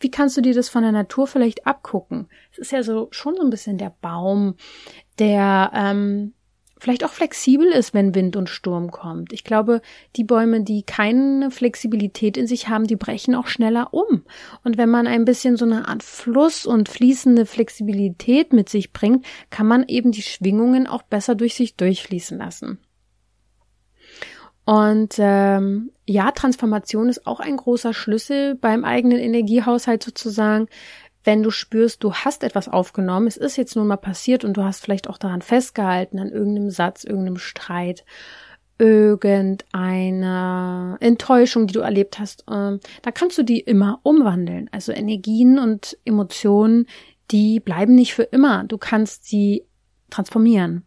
Wie 0.00 0.10
kannst 0.10 0.36
du 0.36 0.40
dir 0.40 0.52
das 0.52 0.68
von 0.68 0.82
der 0.82 0.92
Natur 0.92 1.26
vielleicht 1.26 1.66
abgucken? 1.66 2.28
Es 2.52 2.58
ist 2.58 2.72
ja 2.72 2.82
so 2.82 3.08
schon 3.12 3.36
so 3.36 3.42
ein 3.42 3.50
bisschen 3.50 3.78
der 3.78 3.94
Baum, 4.00 4.56
der 5.18 5.70
ähm, 5.74 6.34
vielleicht 6.78 7.04
auch 7.04 7.12
flexibel 7.12 7.66
ist, 7.68 7.94
wenn 7.94 8.14
Wind 8.14 8.36
und 8.36 8.50
Sturm 8.50 8.90
kommt. 8.90 9.32
Ich 9.32 9.44
glaube, 9.44 9.80
die 10.16 10.24
Bäume, 10.24 10.62
die 10.62 10.82
keine 10.82 11.50
Flexibilität 11.50 12.36
in 12.36 12.46
sich 12.46 12.68
haben, 12.68 12.86
die 12.86 12.96
brechen 12.96 13.34
auch 13.34 13.46
schneller 13.46 13.94
um. 13.94 14.24
Und 14.62 14.76
wenn 14.76 14.90
man 14.90 15.06
ein 15.06 15.24
bisschen 15.24 15.56
so 15.56 15.64
eine 15.64 15.88
Art 15.88 16.02
Fluss 16.02 16.66
und 16.66 16.88
fließende 16.88 17.46
Flexibilität 17.46 18.52
mit 18.52 18.68
sich 18.68 18.92
bringt, 18.92 19.24
kann 19.50 19.66
man 19.66 19.84
eben 19.88 20.12
die 20.12 20.22
Schwingungen 20.22 20.86
auch 20.86 21.02
besser 21.02 21.34
durch 21.34 21.54
sich 21.54 21.76
durchfließen 21.76 22.38
lassen. 22.38 22.78
Und 24.66 25.14
ähm, 25.18 25.92
ja, 26.06 26.32
Transformation 26.32 27.08
ist 27.08 27.24
auch 27.24 27.38
ein 27.38 27.56
großer 27.56 27.94
Schlüssel 27.94 28.56
beim 28.56 28.84
eigenen 28.84 29.18
Energiehaushalt 29.18 30.02
sozusagen 30.02 30.66
wenn 31.26 31.42
du 31.42 31.50
spürst, 31.50 32.02
du 32.04 32.14
hast 32.14 32.44
etwas 32.44 32.68
aufgenommen, 32.68 33.26
es 33.26 33.36
ist 33.36 33.56
jetzt 33.56 33.74
nun 33.76 33.88
mal 33.88 33.96
passiert 33.96 34.44
und 34.44 34.56
du 34.56 34.62
hast 34.62 34.82
vielleicht 34.82 35.10
auch 35.10 35.18
daran 35.18 35.42
festgehalten, 35.42 36.20
an 36.20 36.30
irgendeinem 36.30 36.70
Satz, 36.70 37.04
irgendeinem 37.04 37.36
Streit, 37.36 38.06
irgendeine 38.78 40.96
Enttäuschung, 41.00 41.66
die 41.66 41.74
du 41.74 41.80
erlebt 41.80 42.20
hast, 42.20 42.42
äh, 42.42 42.78
da 43.02 43.10
kannst 43.12 43.36
du 43.38 43.42
die 43.42 43.60
immer 43.60 44.00
umwandeln. 44.04 44.68
Also 44.70 44.92
Energien 44.92 45.58
und 45.58 45.98
Emotionen, 46.04 46.86
die 47.30 47.58
bleiben 47.58 47.94
nicht 47.94 48.14
für 48.14 48.22
immer. 48.22 48.64
Du 48.64 48.78
kannst 48.78 49.24
sie 49.24 49.64
transformieren. 50.10 50.85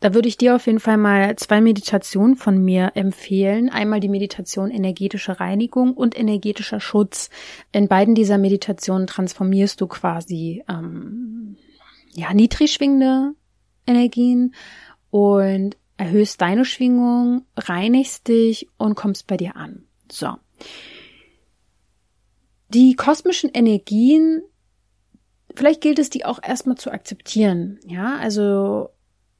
Da 0.00 0.14
würde 0.14 0.28
ich 0.28 0.36
dir 0.36 0.54
auf 0.54 0.66
jeden 0.66 0.78
Fall 0.78 0.96
mal 0.96 1.34
zwei 1.36 1.60
Meditationen 1.60 2.36
von 2.36 2.58
mir 2.58 2.92
empfehlen. 2.94 3.68
Einmal 3.68 3.98
die 3.98 4.08
Meditation 4.08 4.70
energetische 4.70 5.40
Reinigung 5.40 5.94
und 5.94 6.16
energetischer 6.16 6.78
Schutz. 6.78 7.30
In 7.72 7.88
beiden 7.88 8.14
dieser 8.14 8.38
Meditationen 8.38 9.08
transformierst 9.08 9.80
du 9.80 9.88
quasi 9.88 10.64
ähm, 10.68 11.56
ja 12.14 12.32
niedrig 12.32 12.72
schwingende 12.72 13.32
Energien 13.86 14.54
und 15.10 15.76
erhöhst 15.96 16.40
deine 16.40 16.64
Schwingung, 16.64 17.44
reinigst 17.56 18.28
dich 18.28 18.68
und 18.76 18.94
kommst 18.94 19.26
bei 19.26 19.36
dir 19.36 19.56
an. 19.56 19.84
So. 20.10 20.36
Die 22.68 22.94
kosmischen 22.94 23.50
Energien, 23.52 24.42
vielleicht 25.56 25.80
gilt 25.80 25.98
es 25.98 26.08
die 26.08 26.24
auch 26.24 26.40
erstmal 26.40 26.76
zu 26.76 26.92
akzeptieren. 26.92 27.80
Ja, 27.84 28.16
also 28.18 28.90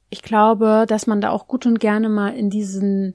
ich 0.09 0.21
glaube, 0.21 0.85
dass 0.87 1.07
man 1.07 1.21
da 1.21 1.29
auch 1.29 1.47
gut 1.47 1.65
und 1.65 1.79
gerne 1.79 2.09
mal 2.09 2.35
in 2.35 2.49
diesen 2.49 3.13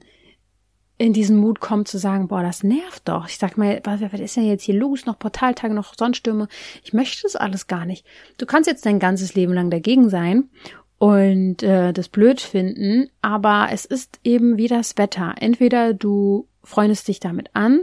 in 0.97 1.11
diesen 1.11 1.35
Mut 1.35 1.59
kommt 1.59 1.89
zu 1.89 1.97
sagen, 1.97 2.29
boah, 2.29 2.41
das 2.41 2.63
nervt 2.63 3.09
doch. 3.09 3.27
Ich 3.27 3.37
sag 3.37 3.57
mal, 3.57 3.81
was, 3.83 3.99
was 4.01 4.19
ist 4.19 4.37
denn 4.37 4.45
jetzt 4.45 4.63
hier 4.63 4.75
los? 4.75 5.05
Noch 5.05 5.19
Portaltage, 5.19 5.73
noch 5.73 5.93
Sonnenstürme. 5.93 6.47
Ich 6.83 6.93
möchte 6.93 7.23
das 7.23 7.35
alles 7.35 7.67
gar 7.67 7.85
nicht. 7.85 8.05
Du 8.37 8.45
kannst 8.45 8.69
jetzt 8.69 8.85
dein 8.85 8.99
ganzes 8.99 9.35
Leben 9.35 9.53
lang 9.53 9.69
dagegen 9.69 10.09
sein 10.09 10.49
und 10.97 11.63
äh, 11.63 11.91
das 11.91 12.07
blöd 12.07 12.39
finden, 12.39 13.09
aber 13.21 13.67
es 13.71 13.83
ist 13.83 14.19
eben 14.23 14.57
wie 14.57 14.69
das 14.69 14.97
Wetter. 14.97 15.35
Entweder 15.37 15.93
du 15.93 16.47
freundest 16.63 17.09
dich 17.09 17.19
damit 17.19 17.49
an 17.53 17.81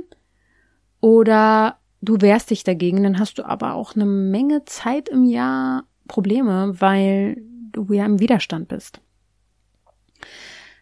oder 1.00 1.76
du 2.00 2.20
wehrst 2.20 2.50
dich 2.50 2.64
dagegen, 2.64 3.02
dann 3.02 3.18
hast 3.18 3.38
du 3.38 3.44
aber 3.44 3.74
auch 3.74 3.94
eine 3.94 4.06
Menge 4.06 4.64
Zeit 4.64 5.10
im 5.10 5.24
Jahr 5.24 5.84
Probleme, 6.08 6.80
weil 6.80 7.42
du 7.72 7.92
ja 7.92 8.04
im 8.06 8.20
Widerstand 8.20 8.68
bist. 8.68 9.00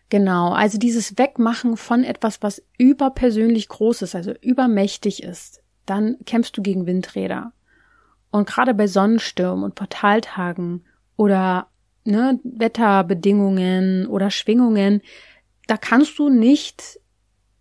Genau, 0.08 0.52
also 0.52 0.76
dieses 0.76 1.18
Wegmachen 1.18 1.76
von 1.76 2.02
etwas, 2.02 2.42
was 2.42 2.62
überpersönlich 2.78 3.68
groß 3.68 4.02
ist, 4.02 4.14
also 4.14 4.32
übermächtig 4.40 5.22
ist, 5.22 5.62
dann 5.86 6.16
kämpfst 6.26 6.56
du 6.56 6.62
gegen 6.62 6.86
Windräder. 6.86 7.52
Und 8.30 8.48
gerade 8.48 8.74
bei 8.74 8.86
Sonnenstürmen 8.86 9.64
und 9.64 9.76
Portaltagen 9.76 10.84
oder 11.16 11.68
ne, 12.04 12.40
Wetterbedingungen 12.42 14.06
oder 14.06 14.30
Schwingungen, 14.30 15.00
da 15.66 15.76
kannst 15.76 16.18
du 16.18 16.28
nicht 16.28 16.98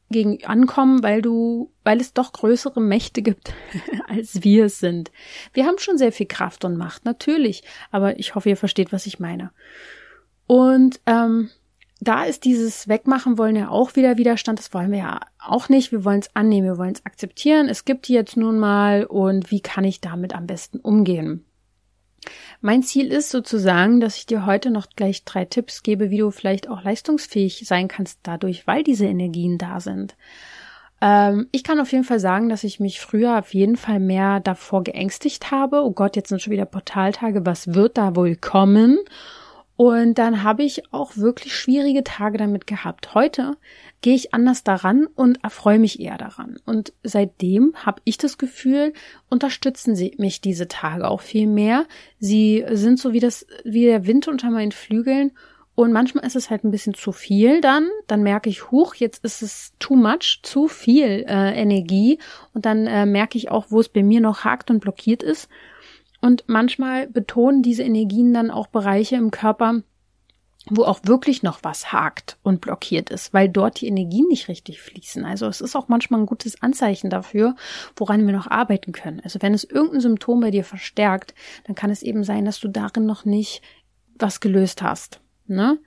gegen 0.10 0.44
ankommen, 0.46 1.04
weil 1.04 1.22
du, 1.22 1.72
weil 1.84 2.02
es 2.02 2.14
doch 2.14 2.34
größere 2.34 2.82
Mächte 2.82 3.22
gibt, 3.22 3.54
als 4.08 4.44
wir 4.44 4.66
es 4.66 4.80
sind. 4.80 5.12
Wir 5.54 5.66
haben 5.66 5.78
schon 5.78 5.98
sehr 5.98 6.12
viel 6.12 6.26
Kraft 6.26 6.66
und 6.66 6.78
Macht, 6.78 7.06
natürlich, 7.06 7.64
aber 7.92 8.20
ich 8.20 8.36
hoffe, 8.36 8.50
ihr 8.50 8.58
versteht, 8.58 8.92
was 8.92 9.06
ich 9.06 9.20
meine. 9.20 9.52
Und 10.48 11.00
ähm, 11.06 11.50
da 12.02 12.24
ist 12.24 12.46
dieses 12.46 12.88
Wegmachen 12.88 13.38
wollen 13.38 13.56
ja 13.56 13.70
auch 13.70 13.96
wieder 13.96 14.18
Widerstand. 14.18 14.58
Das 14.58 14.74
wollen 14.74 14.92
wir 14.92 15.00
ja 15.00 15.20
auch 15.38 15.70
nicht. 15.70 15.92
Wir 15.92 16.06
wollen 16.06 16.20
es 16.20 16.36
annehmen, 16.36 16.66
wir 16.66 16.78
wollen 16.78 16.94
es 16.94 17.06
akzeptieren. 17.06 17.68
Es 17.68 17.86
gibt 17.86 18.08
die 18.08 18.14
jetzt 18.14 18.38
nun 18.38 18.58
mal 18.58 19.06
und 19.06 19.52
wie 19.52 19.60
kann 19.60 19.84
ich 19.84 20.00
damit 20.00 20.34
am 20.34 20.48
besten 20.48 20.80
umgehen? 20.80 21.46
Mein 22.62 22.84
Ziel 22.84 23.12
ist 23.12 23.30
sozusagen, 23.30 24.00
dass 24.00 24.18
ich 24.18 24.26
dir 24.26 24.46
heute 24.46 24.72
noch 24.72 24.88
gleich 24.96 25.24
drei 25.24 25.46
Tipps 25.46 25.84
gebe, 25.84 26.10
wie 26.10 26.18
du 26.18 26.32
vielleicht 26.32 26.70
auch 26.70 26.84
leistungsfähig 26.84 27.66
sein 27.66 27.88
kannst 27.88 28.20
dadurch, 28.24 28.68
weil 28.68 28.84
diese 28.84 29.06
Energien 29.06 29.58
da 29.58 29.80
sind. 29.80 30.16
Ähm, 31.02 31.48
ich 31.52 31.64
kann 31.64 31.80
auf 31.80 31.92
jeden 31.92 32.04
Fall 32.04 32.20
sagen, 32.20 32.50
dass 32.50 32.64
ich 32.64 32.80
mich 32.80 33.00
früher 33.00 33.40
auf 33.40 33.54
jeden 33.54 33.78
Fall 33.78 34.00
mehr 34.00 34.40
davor 34.40 34.84
geängstigt 34.84 35.52
habe. 35.52 35.84
Oh 35.84 35.92
Gott, 35.92 36.16
jetzt 36.16 36.30
sind 36.30 36.42
schon 36.42 36.52
wieder 36.52 36.66
Portaltage. 36.66 37.46
Was 37.46 37.74
wird 37.74 37.98
da 37.98 38.16
wohl 38.16 38.36
kommen? 38.36 39.00
Und 39.82 40.16
dann 40.16 40.44
habe 40.44 40.64
ich 40.64 40.92
auch 40.92 41.16
wirklich 41.16 41.56
schwierige 41.56 42.04
Tage 42.04 42.38
damit 42.38 42.68
gehabt. 42.68 43.14
Heute 43.14 43.56
gehe 44.02 44.14
ich 44.14 44.34
anders 44.34 44.66
daran 44.66 45.08
und 45.16 45.42
erfreue 45.42 45.80
mich 45.80 46.02
eher 46.02 46.18
daran. 46.18 46.58
Und 46.66 46.92
seitdem 47.02 47.74
habe 47.76 48.02
ich 48.04 48.18
das 48.18 48.38
Gefühl, 48.38 48.92
unterstützen 49.30 49.96
sie 49.96 50.16
mich 50.18 50.42
diese 50.42 50.68
Tage 50.68 51.08
auch 51.08 51.22
viel 51.22 51.48
mehr. 51.48 51.86
Sie 52.20 52.66
sind 52.72 53.00
so 53.00 53.14
wie 53.14 53.22
das, 53.22 53.48
wie 53.64 53.86
der 53.86 54.06
Wind 54.06 54.28
unter 54.28 54.50
meinen 54.50 54.74
Flügeln. 54.74 55.32
Und 55.76 55.94
manchmal 55.94 56.26
ist 56.26 56.36
es 56.36 56.50
halt 56.50 56.66
ein 56.66 56.72
bisschen 56.72 56.94
zu 56.94 57.14
viel 57.14 57.62
dann. 57.62 57.88
Dann 58.08 58.22
merke 58.22 58.50
ich, 58.50 58.72
huch, 58.72 58.96
jetzt 58.96 59.24
ist 59.24 59.42
es 59.42 59.72
too 59.80 59.96
much, 59.96 60.42
zu 60.44 60.68
viel 60.68 61.24
äh, 61.26 61.54
Energie. 61.54 62.20
Und 62.54 62.66
dann 62.66 62.86
äh, 62.86 63.06
merke 63.06 63.38
ich 63.38 63.50
auch, 63.50 63.68
wo 63.70 63.80
es 63.80 63.88
bei 63.88 64.04
mir 64.04 64.20
noch 64.20 64.44
hakt 64.44 64.72
und 64.72 64.82
blockiert 64.82 65.24
ist. 65.24 65.48
Und 66.22 66.44
manchmal 66.48 67.08
betonen 67.08 67.62
diese 67.62 67.84
Energien 67.84 68.34
dann 68.34 68.52
auch 68.52 68.68
Bereiche 68.68 69.16
im 69.16 69.32
Körper, 69.32 69.82
wo 70.70 70.84
auch 70.84 71.00
wirklich 71.04 71.42
noch 71.42 71.60
was 71.64 71.92
hakt 71.92 72.38
und 72.44 72.62
blockiert 72.62 73.10
ist, 73.10 73.34
weil 73.34 73.50
dort 73.50 73.82
die 73.82 73.88
Energien 73.88 74.28
nicht 74.28 74.50
richtig 74.50 74.82
fließen. 74.82 75.26
Also 75.26 75.48
es 75.48 75.62
ist 75.62 75.76
auch 75.76 75.88
manchmal 75.88 76.20
ein 76.20 76.26
gutes 76.26 76.62
Anzeichen 76.62 77.10
dafür, 77.10 77.56
woran 77.96 78.26
wir 78.26 78.34
noch 78.34 78.48
arbeiten 78.48 78.92
können. 78.92 79.22
Also 79.22 79.42
wenn 79.42 79.54
es 79.54 79.64
irgendein 79.64 80.02
Symptom 80.02 80.42
bei 80.42 80.52
dir 80.52 80.64
verstärkt, 80.64 81.34
dann 81.66 81.76
kann 81.76 81.90
es 81.90 82.04
eben 82.04 82.24
sein, 82.24 82.46
dass 82.46 82.60
du 82.60 82.68
darin 82.68 83.06
noch 83.06 83.26
nicht 83.26 83.62
was 84.18 84.42
gelöst 84.42 84.82
hast. 84.82 85.22
Ne? 85.48 85.80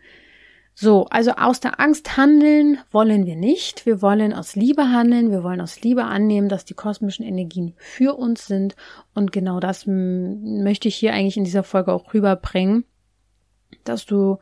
So, 0.74 1.04
also 1.06 1.32
aus 1.32 1.60
der 1.60 1.80
Angst 1.80 2.16
handeln 2.16 2.78
wollen 2.90 3.26
wir 3.26 3.36
nicht. 3.36 3.84
Wir 3.84 4.00
wollen 4.00 4.32
aus 4.32 4.56
Liebe 4.56 4.88
handeln. 4.88 5.30
Wir 5.30 5.42
wollen 5.42 5.60
aus 5.60 5.82
Liebe 5.82 6.04
annehmen, 6.04 6.48
dass 6.48 6.64
die 6.64 6.74
kosmischen 6.74 7.24
Energien 7.24 7.74
für 7.76 8.16
uns 8.16 8.46
sind. 8.46 8.74
Und 9.14 9.32
genau 9.32 9.60
das 9.60 9.84
möchte 9.86 10.88
ich 10.88 10.96
hier 10.96 11.12
eigentlich 11.12 11.36
in 11.36 11.44
dieser 11.44 11.62
Folge 11.62 11.92
auch 11.92 12.14
rüberbringen, 12.14 12.84
dass 13.84 14.06
du 14.06 14.38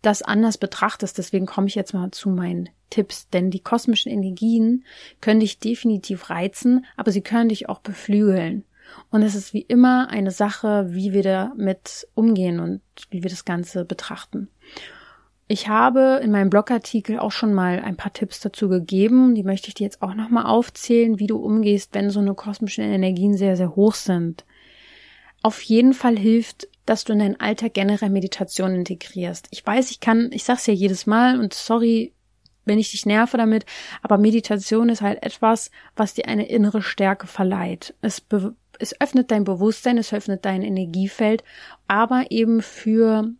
das 0.00 0.22
anders 0.22 0.56
betrachtest. 0.56 1.18
Deswegen 1.18 1.46
komme 1.46 1.66
ich 1.66 1.74
jetzt 1.74 1.92
mal 1.92 2.10
zu 2.10 2.30
meinen 2.30 2.70
Tipps, 2.88 3.28
denn 3.28 3.50
die 3.50 3.60
kosmischen 3.60 4.10
Energien 4.10 4.84
können 5.20 5.40
dich 5.40 5.58
definitiv 5.58 6.30
reizen, 6.30 6.84
aber 6.96 7.12
sie 7.12 7.22
können 7.22 7.50
dich 7.50 7.68
auch 7.68 7.80
beflügeln. 7.80 8.64
Und 9.10 9.22
es 9.22 9.34
ist 9.34 9.54
wie 9.54 9.62
immer 9.62 10.08
eine 10.08 10.30
Sache, 10.30 10.86
wie 10.90 11.12
wir 11.12 11.22
damit 11.22 12.06
umgehen 12.14 12.58
und 12.60 12.80
wie 13.10 13.22
wir 13.22 13.30
das 13.30 13.44
Ganze 13.44 13.84
betrachten. 13.84 14.48
Ich 15.48 15.68
habe 15.68 16.20
in 16.22 16.30
meinem 16.30 16.50
Blogartikel 16.50 17.18
auch 17.18 17.32
schon 17.32 17.52
mal 17.52 17.80
ein 17.80 17.96
paar 17.96 18.12
Tipps 18.12 18.40
dazu 18.40 18.68
gegeben. 18.68 19.34
Die 19.34 19.42
möchte 19.42 19.68
ich 19.68 19.74
dir 19.74 19.84
jetzt 19.84 20.00
auch 20.00 20.14
nochmal 20.14 20.46
aufzählen, 20.46 21.18
wie 21.18 21.26
du 21.26 21.36
umgehst, 21.36 21.94
wenn 21.94 22.10
so 22.10 22.20
eine 22.20 22.34
kosmischen 22.34 22.84
Energien 22.84 23.36
sehr, 23.36 23.56
sehr 23.56 23.76
hoch 23.76 23.94
sind. 23.94 24.44
Auf 25.42 25.60
jeden 25.62 25.92
Fall 25.92 26.16
hilft, 26.16 26.68
dass 26.86 27.04
du 27.04 27.12
in 27.12 27.18
deinen 27.18 27.40
Alltag 27.40 27.74
generell 27.74 28.10
Meditation 28.10 28.74
integrierst. 28.74 29.48
Ich 29.50 29.66
weiß, 29.66 29.90
ich 29.90 30.00
kann, 30.00 30.30
ich 30.32 30.44
sag's 30.44 30.66
ja 30.66 30.74
jedes 30.74 31.06
Mal 31.06 31.38
und 31.38 31.52
sorry, 31.52 32.12
wenn 32.64 32.78
ich 32.78 32.92
dich 32.92 33.06
nerve 33.06 33.36
damit, 33.36 33.66
aber 34.02 34.18
Meditation 34.18 34.88
ist 34.88 35.02
halt 35.02 35.22
etwas, 35.22 35.70
was 35.96 36.14
dir 36.14 36.28
eine 36.28 36.48
innere 36.48 36.80
Stärke 36.80 37.26
verleiht. 37.26 37.94
Es, 38.00 38.24
es 38.78 39.00
öffnet 39.00 39.30
dein 39.30 39.44
Bewusstsein, 39.44 39.98
es 39.98 40.12
öffnet 40.12 40.44
dein 40.44 40.62
Energiefeld, 40.62 41.42
aber 41.88 42.26
eben 42.30 42.62
für 42.62 43.30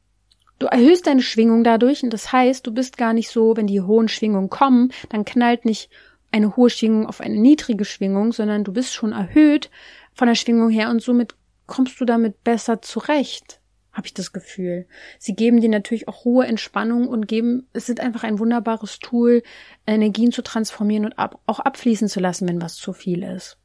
Du 0.62 0.68
erhöhst 0.68 1.08
deine 1.08 1.22
Schwingung 1.22 1.64
dadurch 1.64 2.04
und 2.04 2.12
das 2.12 2.30
heißt, 2.30 2.64
du 2.64 2.72
bist 2.72 2.96
gar 2.96 3.14
nicht 3.14 3.30
so, 3.30 3.56
wenn 3.56 3.66
die 3.66 3.80
hohen 3.80 4.06
Schwingungen 4.06 4.48
kommen, 4.48 4.92
dann 5.08 5.24
knallt 5.24 5.64
nicht 5.64 5.90
eine 6.30 6.54
hohe 6.54 6.70
Schwingung 6.70 7.08
auf 7.08 7.20
eine 7.20 7.34
niedrige 7.34 7.84
Schwingung, 7.84 8.32
sondern 8.32 8.62
du 8.62 8.72
bist 8.72 8.94
schon 8.94 9.10
erhöht 9.10 9.70
von 10.14 10.28
der 10.28 10.36
Schwingung 10.36 10.70
her 10.70 10.88
und 10.90 11.02
somit 11.02 11.34
kommst 11.66 12.00
du 12.00 12.04
damit 12.04 12.44
besser 12.44 12.80
zurecht, 12.80 13.60
habe 13.90 14.06
ich 14.06 14.14
das 14.14 14.32
Gefühl. 14.32 14.86
Sie 15.18 15.34
geben 15.34 15.60
dir 15.60 15.68
natürlich 15.68 16.06
auch 16.06 16.24
Ruhe, 16.24 16.46
Entspannung 16.46 17.08
und 17.08 17.26
geben, 17.26 17.66
es 17.72 17.86
sind 17.86 17.98
einfach 17.98 18.22
ein 18.22 18.38
wunderbares 18.38 19.00
Tool, 19.00 19.42
Energien 19.84 20.30
zu 20.30 20.42
transformieren 20.42 21.06
und 21.06 21.18
ab, 21.18 21.40
auch 21.44 21.58
abfließen 21.58 22.06
zu 22.06 22.20
lassen, 22.20 22.48
wenn 22.48 22.62
was 22.62 22.76
zu 22.76 22.92
viel 22.92 23.24
ist 23.24 23.58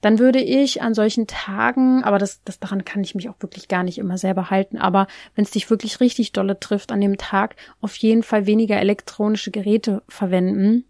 dann 0.00 0.18
würde 0.18 0.40
ich 0.40 0.82
an 0.82 0.94
solchen 0.94 1.26
Tagen, 1.26 2.02
aber 2.04 2.18
das, 2.18 2.42
das 2.44 2.58
daran 2.58 2.84
kann 2.84 3.02
ich 3.02 3.14
mich 3.14 3.28
auch 3.28 3.36
wirklich 3.40 3.68
gar 3.68 3.82
nicht 3.82 3.98
immer 3.98 4.18
selber 4.18 4.50
halten, 4.50 4.78
aber 4.78 5.06
wenn 5.34 5.44
es 5.44 5.50
dich 5.50 5.68
wirklich 5.70 6.00
richtig 6.00 6.32
dolle 6.32 6.58
trifft 6.58 6.92
an 6.92 7.00
dem 7.00 7.18
Tag, 7.18 7.56
auf 7.80 7.96
jeden 7.96 8.22
Fall 8.22 8.46
weniger 8.46 8.78
elektronische 8.78 9.50
Geräte 9.50 10.02
verwenden. 10.08 10.84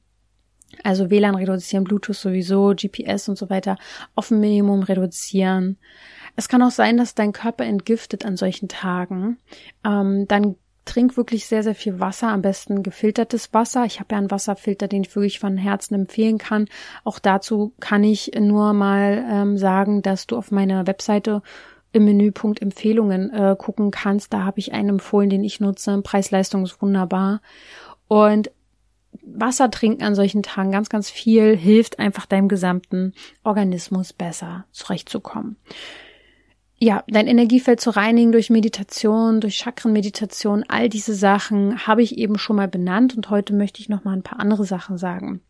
Also 0.84 1.10
WLAN 1.10 1.34
reduzieren, 1.34 1.84
Bluetooth 1.84 2.16
sowieso, 2.16 2.74
GPS 2.76 3.28
und 3.28 3.36
so 3.36 3.50
weiter 3.50 3.76
auf 4.14 4.30
ein 4.30 4.40
Minimum 4.40 4.82
reduzieren. 4.82 5.78
Es 6.36 6.48
kann 6.48 6.62
auch 6.62 6.70
sein, 6.70 6.96
dass 6.96 7.14
dein 7.14 7.32
Körper 7.32 7.64
entgiftet 7.64 8.24
an 8.24 8.36
solchen 8.36 8.68
Tagen. 8.68 9.38
Ähm, 9.84 10.26
dann 10.28 10.54
trink 10.90 11.16
wirklich 11.16 11.46
sehr, 11.46 11.62
sehr 11.62 11.76
viel 11.76 12.00
Wasser, 12.00 12.28
am 12.28 12.42
besten 12.42 12.82
gefiltertes 12.82 13.54
Wasser. 13.54 13.84
Ich 13.84 14.00
habe 14.00 14.08
ja 14.12 14.18
einen 14.18 14.30
Wasserfilter, 14.30 14.88
den 14.88 15.02
ich 15.02 15.14
wirklich 15.14 15.38
von 15.38 15.56
Herzen 15.56 15.94
empfehlen 15.94 16.38
kann. 16.38 16.66
Auch 17.04 17.20
dazu 17.20 17.72
kann 17.78 18.02
ich 18.02 18.32
nur 18.38 18.72
mal 18.72 19.24
ähm, 19.30 19.56
sagen, 19.56 20.02
dass 20.02 20.26
du 20.26 20.36
auf 20.36 20.50
meiner 20.50 20.88
Webseite 20.88 21.42
im 21.92 22.04
Menüpunkt 22.04 22.60
Empfehlungen 22.60 23.32
äh, 23.32 23.54
gucken 23.56 23.92
kannst. 23.92 24.32
Da 24.32 24.44
habe 24.44 24.58
ich 24.58 24.72
einen 24.72 24.88
empfohlen, 24.90 25.30
den 25.30 25.44
ich 25.44 25.60
nutze. 25.60 26.02
Preis-Leistung 26.02 26.64
ist 26.64 26.82
wunderbar. 26.82 27.40
Und 28.08 28.50
Wasser 29.22 29.70
trinken 29.70 30.02
an 30.02 30.16
solchen 30.16 30.42
Tagen 30.42 30.72
ganz, 30.72 30.88
ganz 30.88 31.08
viel 31.08 31.56
hilft 31.56 32.00
einfach 32.00 32.26
deinem 32.26 32.48
gesamten 32.48 33.12
Organismus 33.44 34.12
besser 34.12 34.64
zurechtzukommen 34.72 35.56
ja, 36.82 37.04
dein 37.08 37.26
Energiefeld 37.26 37.78
zu 37.78 37.90
reinigen 37.90 38.32
durch 38.32 38.48
Meditation, 38.48 39.40
durch 39.40 39.56
Chakrenmeditation, 39.56 40.64
all 40.66 40.88
diese 40.88 41.14
Sachen 41.14 41.86
habe 41.86 42.02
ich 42.02 42.16
eben 42.16 42.38
schon 42.38 42.56
mal 42.56 42.68
benannt 42.68 43.14
und 43.14 43.28
heute 43.28 43.52
möchte 43.52 43.80
ich 43.80 43.90
noch 43.90 44.04
mal 44.04 44.14
ein 44.14 44.22
paar 44.22 44.40
andere 44.40 44.64
Sachen 44.64 44.96
sagen. 44.96 45.42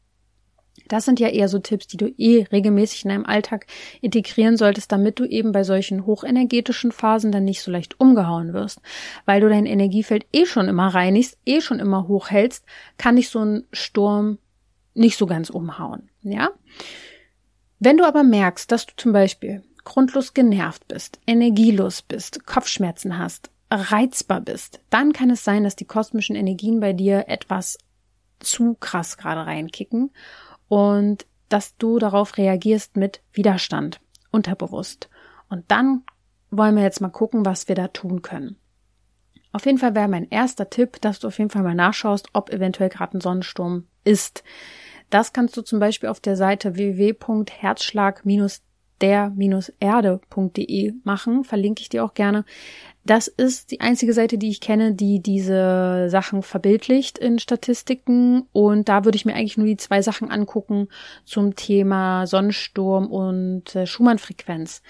Das 0.89 1.05
sind 1.05 1.21
ja 1.21 1.29
eher 1.29 1.49
so 1.49 1.61
Tipps, 1.61 1.87
die 1.87 1.97
du 1.97 2.13
eh 2.19 2.49
regelmäßig 2.51 3.05
in 3.05 3.11
deinem 3.11 3.27
Alltag 3.27 3.67
integrieren 4.01 4.57
solltest, 4.57 4.91
damit 4.91 5.21
du 5.21 5.25
eben 5.25 5.53
bei 5.53 5.63
solchen 5.63 6.05
hochenergetischen 6.05 6.91
Phasen 6.91 7.31
dann 7.31 7.45
nicht 7.45 7.63
so 7.63 7.71
leicht 7.71 8.01
umgehauen 8.01 8.53
wirst. 8.53 8.81
Weil 9.25 9.41
du 9.41 9.49
dein 9.49 9.67
Energiefeld 9.67 10.27
eh 10.33 10.47
schon 10.47 10.67
immer 10.67 10.89
reinigst, 10.89 11.39
eh 11.47 11.61
schon 11.61 11.79
immer 11.79 12.09
hochhältst, 12.09 12.65
kann 12.99 13.15
dich 13.15 13.29
so 13.29 13.39
ein 13.39 13.65
Sturm 13.73 14.39
nicht 14.95 15.17
so 15.17 15.27
ganz 15.27 15.49
umhauen, 15.49 16.11
ja? 16.23 16.51
Wenn 17.79 17.97
du 17.97 18.05
aber 18.05 18.25
merkst, 18.25 18.71
dass 18.73 18.85
du 18.87 18.93
zum 18.97 19.13
Beispiel 19.13 19.63
grundlos 19.85 20.35
genervt 20.35 20.87
bist, 20.89 21.21
energielos 21.27 22.03
bist, 22.03 22.47
Kopfschmerzen 22.47 23.19
hast, 23.19 23.51
reizbar 23.71 24.41
bist, 24.41 24.81
dann 24.91 25.13
kann 25.13 25.31
es 25.31 25.45
sein, 25.45 25.65
dass 25.65 25.77
die 25.77 25.85
kosmischen 25.85 26.37
Energien 26.37 26.81
bei 26.81 26.93
dir 26.93 27.29
etwas 27.29 27.79
zu 28.41 28.75
krass 28.75 29.17
gerade 29.17 29.47
reinkicken 29.47 30.11
und 30.69 31.27
dass 31.49 31.77
du 31.77 31.99
darauf 31.99 32.37
reagierst 32.37 32.97
mit 32.97 33.21
Widerstand, 33.33 34.01
unterbewusst. 34.31 35.09
Und 35.49 35.65
dann 35.69 36.03
wollen 36.51 36.77
wir 36.77 36.83
jetzt 36.83 37.01
mal 37.01 37.09
gucken, 37.09 37.45
was 37.45 37.69
wir 37.69 37.75
da 37.75 37.89
tun 37.89 38.23
können. 38.23 38.57
Auf 39.53 39.67
jeden 39.67 39.79
Fall 39.79 39.95
wäre 39.95 40.09
mein 40.09 40.29
erster 40.29 40.71
Tipp, 40.71 41.01
dass 41.01 41.19
du 41.19 41.29
auf 41.29 41.39
jeden 41.39 41.51
Fall 41.51 41.63
mal 41.63 41.75
nachschaust, 41.75 42.29
ob 42.33 42.51
eventuell 42.51 42.89
gerade 42.89 43.19
ein 43.19 43.21
Sonnensturm 43.21 43.87
ist. 44.05 44.45
Das 45.11 45.33
kannst 45.33 45.57
du 45.57 45.63
zum 45.63 45.81
Beispiel 45.81 46.09
auf 46.09 46.21
der 46.21 46.37
Seite 46.37 46.77
www.herzschlag- 46.77 48.21
der-erde.de 49.01 50.93
machen, 51.05 51.45
verlinke 51.45 51.83
ich 51.83 51.89
dir 51.89 52.05
auch 52.05 52.15
gerne. 52.15 52.45
Das 53.05 53.29
ist 53.29 53.71
die 53.71 53.81
einzige 53.81 54.13
Seite, 54.13 54.37
die 54.37 54.51
ich 54.51 54.61
kenne, 54.61 54.95
die 54.95 55.21
diese 55.21 56.09
Sachen 56.11 56.43
verbildlicht 56.43 57.19
in 57.19 57.39
Statistiken. 57.39 58.43
Und 58.53 58.89
da 58.89 59.05
würde 59.05 59.17
ich 59.17 59.25
mir 59.25 59.35
eigentlich 59.35 59.57
nur 59.57 59.67
die 59.67 59.79
zwei 59.79 60.03
Sachen 60.03 60.31
angucken 60.31 60.89
zum 61.25 61.57
Thema 61.57 62.27
Sonnensturm 62.27 63.11
und 63.11 63.75
äh, 63.75 63.87
Schumann-Frequenz. 63.87 64.83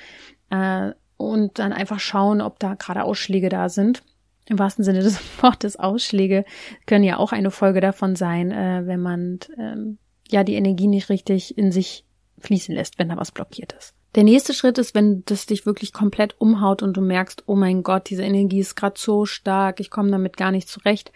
Äh, 0.50 0.92
und 1.16 1.58
dann 1.58 1.72
einfach 1.72 2.00
schauen, 2.00 2.40
ob 2.40 2.58
da 2.58 2.74
gerade 2.74 3.04
Ausschläge 3.04 3.48
da 3.48 3.68
sind. 3.68 4.02
Im 4.46 4.58
wahrsten 4.58 4.84
Sinne 4.84 5.00
des 5.00 5.20
Wortes 5.42 5.76
Ausschläge 5.76 6.44
können 6.86 7.04
ja 7.04 7.18
auch 7.18 7.32
eine 7.32 7.50
Folge 7.50 7.80
davon 7.80 8.16
sein, 8.16 8.50
äh, 8.50 8.82
wenn 8.86 9.00
man 9.00 9.38
ähm, 9.56 9.98
ja 10.28 10.42
die 10.42 10.54
Energie 10.54 10.88
nicht 10.88 11.10
richtig 11.10 11.56
in 11.56 11.70
sich 11.70 12.04
fließen 12.38 12.74
lässt, 12.74 12.98
wenn 12.98 13.08
da 13.08 13.16
was 13.16 13.32
blockiert 13.32 13.74
ist. 13.74 13.94
Der 14.16 14.24
nächste 14.24 14.54
Schritt 14.54 14.78
ist, 14.78 14.94
wenn 14.94 15.22
das 15.26 15.46
dich 15.46 15.66
wirklich 15.66 15.92
komplett 15.92 16.34
umhaut 16.40 16.82
und 16.82 16.96
du 16.96 17.00
merkst, 17.00 17.44
oh 17.46 17.54
mein 17.54 17.84
Gott, 17.84 18.10
diese 18.10 18.24
Energie 18.24 18.58
ist 18.58 18.74
gerade 18.74 18.98
so 18.98 19.24
stark, 19.24 19.78
ich 19.78 19.90
komme 19.90 20.10
damit 20.10 20.36
gar 20.36 20.50
nicht 20.50 20.68
zurecht, 20.68 21.12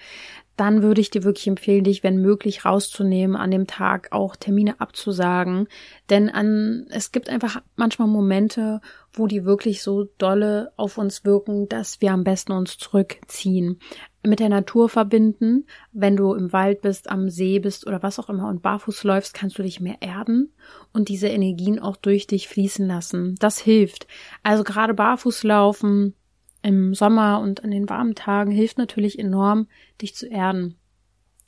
dann 0.57 0.83
würde 0.83 1.01
ich 1.01 1.11
dir 1.11 1.25
wirklich 1.25 1.49
empfehlen, 1.49 1.83
dich, 1.83 2.05
wenn 2.05 2.23
möglich, 2.23 2.65
rauszunehmen, 2.65 3.35
an 3.35 3.51
dem 3.51 3.67
Tag 3.67 4.13
auch 4.13 4.37
Termine 4.37 4.81
abzusagen. 4.81 5.67
Denn 6.11 6.31
an, 6.31 6.87
es 6.91 7.11
gibt 7.11 7.29
einfach 7.29 7.61
manchmal 7.75 8.07
Momente, 8.07 8.81
wo 9.13 9.27
die 9.27 9.45
wirklich 9.45 9.83
so 9.83 10.05
dolle 10.19 10.73
auf 10.77 10.97
uns 10.97 11.25
wirken, 11.25 11.69
dass 11.69 12.01
wir 12.01 12.13
am 12.13 12.23
besten 12.23 12.53
uns 12.53 12.79
zurückziehen 12.79 13.81
mit 14.25 14.41
der 14.41 14.49
Natur 14.49 14.89
verbinden. 14.89 15.67
Wenn 15.93 16.17
du 16.17 16.35
im 16.35 16.53
Wald 16.53 16.83
bist, 16.83 17.11
am 17.11 17.29
See 17.29 17.59
bist 17.59 17.87
oder 17.87 18.03
was 18.03 18.19
auch 18.19 18.29
immer 18.29 18.49
und 18.49 18.63
barfuß 18.63 19.05
läufst, 19.05 19.35
kannst 19.35 19.59
du 19.59 19.63
dich 19.63 19.81
mehr 19.81 19.97
erden 20.01 20.53
und 20.93 21.09
diese 21.09 21.29
Energien 21.29 21.79
auch 21.79 21.97
durch 21.97 22.27
dich 22.27 22.49
fließen 22.49 22.87
lassen. 22.87 23.37
Das 23.39 23.59
hilft. 23.59 24.07
Also 24.43 24.65
gerade 24.65 24.95
barfuß 24.95 25.45
laufen 25.45 26.15
im 26.63 26.95
Sommer 26.95 27.41
und 27.41 27.63
an 27.63 27.71
den 27.71 27.89
warmen 27.89 28.15
Tagen 28.15 28.51
hilft 28.51 28.79
natürlich 28.79 29.19
enorm, 29.19 29.69
dich 30.01 30.15
zu 30.15 30.27
erden. 30.27 30.77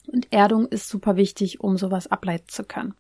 Und 0.06 0.32
Erdung 0.32 0.66
ist 0.66 0.88
super 0.88 1.16
wichtig, 1.16 1.60
um 1.60 1.78
sowas 1.78 2.06
ableiten 2.06 2.48
zu 2.48 2.64
können. 2.64 2.94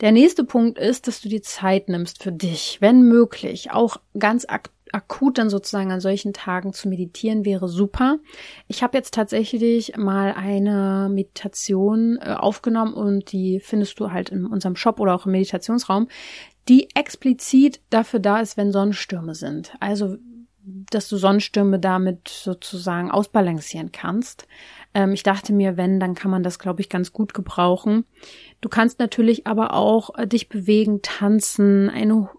Der 0.00 0.12
nächste 0.12 0.44
Punkt 0.44 0.78
ist, 0.78 1.06
dass 1.06 1.20
du 1.20 1.28
dir 1.28 1.42
Zeit 1.42 1.88
nimmst 1.88 2.22
für 2.22 2.32
dich, 2.32 2.78
wenn 2.80 3.02
möglich, 3.02 3.70
auch 3.70 3.96
ganz 4.18 4.44
aktiv 4.46 4.72
akut 4.92 5.38
dann 5.38 5.50
sozusagen 5.50 5.90
an 5.90 6.00
solchen 6.00 6.32
Tagen 6.32 6.72
zu 6.72 6.88
meditieren 6.88 7.44
wäre 7.44 7.68
super. 7.68 8.18
Ich 8.68 8.82
habe 8.82 8.96
jetzt 8.96 9.14
tatsächlich 9.14 9.96
mal 9.96 10.32
eine 10.32 11.08
Meditation 11.10 12.18
äh, 12.20 12.34
aufgenommen 12.34 12.94
und 12.94 13.32
die 13.32 13.60
findest 13.60 13.98
du 13.98 14.10
halt 14.10 14.28
in 14.28 14.46
unserem 14.46 14.76
Shop 14.76 15.00
oder 15.00 15.14
auch 15.14 15.26
im 15.26 15.32
Meditationsraum, 15.32 16.08
die 16.68 16.88
explizit 16.94 17.80
dafür 17.90 18.20
da 18.20 18.40
ist, 18.40 18.56
wenn 18.56 18.72
Sonnenstürme 18.72 19.34
sind. 19.34 19.74
Also 19.80 20.18
dass 20.64 21.08
du 21.08 21.16
Sonnenstürme 21.16 21.80
damit 21.80 22.28
sozusagen 22.28 23.10
ausbalancieren 23.10 23.90
kannst. 23.90 24.46
Ähm, 24.94 25.12
ich 25.12 25.22
dachte 25.22 25.52
mir, 25.52 25.76
wenn, 25.76 25.98
dann 25.98 26.14
kann 26.14 26.30
man 26.30 26.42
das, 26.42 26.58
glaube 26.58 26.80
ich, 26.80 26.88
ganz 26.88 27.12
gut 27.12 27.34
gebrauchen. 27.34 28.04
Du 28.60 28.68
kannst 28.68 28.98
natürlich 28.98 29.46
aber 29.46 29.74
auch 29.74 30.16
äh, 30.16 30.26
dich 30.26 30.48
bewegen, 30.48 31.02
tanzen, 31.02 31.90
eine 31.90 32.30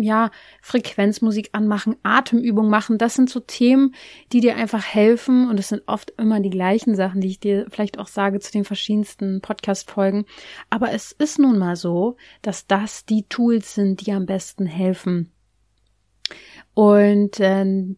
ja, 0.00 0.30
Frequenzmusik 0.62 1.50
anmachen, 1.52 1.96
Atemübung 2.02 2.68
machen. 2.68 2.98
Das 2.98 3.14
sind 3.14 3.30
so 3.30 3.40
Themen, 3.40 3.94
die 4.32 4.40
dir 4.40 4.56
einfach 4.56 4.84
helfen. 4.84 5.48
Und 5.48 5.58
es 5.58 5.68
sind 5.68 5.82
oft 5.86 6.12
immer 6.18 6.40
die 6.40 6.50
gleichen 6.50 6.94
Sachen, 6.94 7.20
die 7.20 7.28
ich 7.28 7.40
dir 7.40 7.66
vielleicht 7.70 7.98
auch 7.98 8.08
sage 8.08 8.40
zu 8.40 8.52
den 8.52 8.64
verschiedensten 8.64 9.40
Podcast-Folgen. 9.40 10.24
Aber 10.68 10.92
es 10.92 11.12
ist 11.12 11.38
nun 11.38 11.58
mal 11.58 11.76
so, 11.76 12.16
dass 12.42 12.66
das 12.66 13.04
die 13.04 13.24
Tools 13.28 13.74
sind, 13.74 14.06
die 14.06 14.12
am 14.12 14.26
besten 14.26 14.66
helfen. 14.66 15.32
Und 16.74 17.40
äh, 17.40 17.96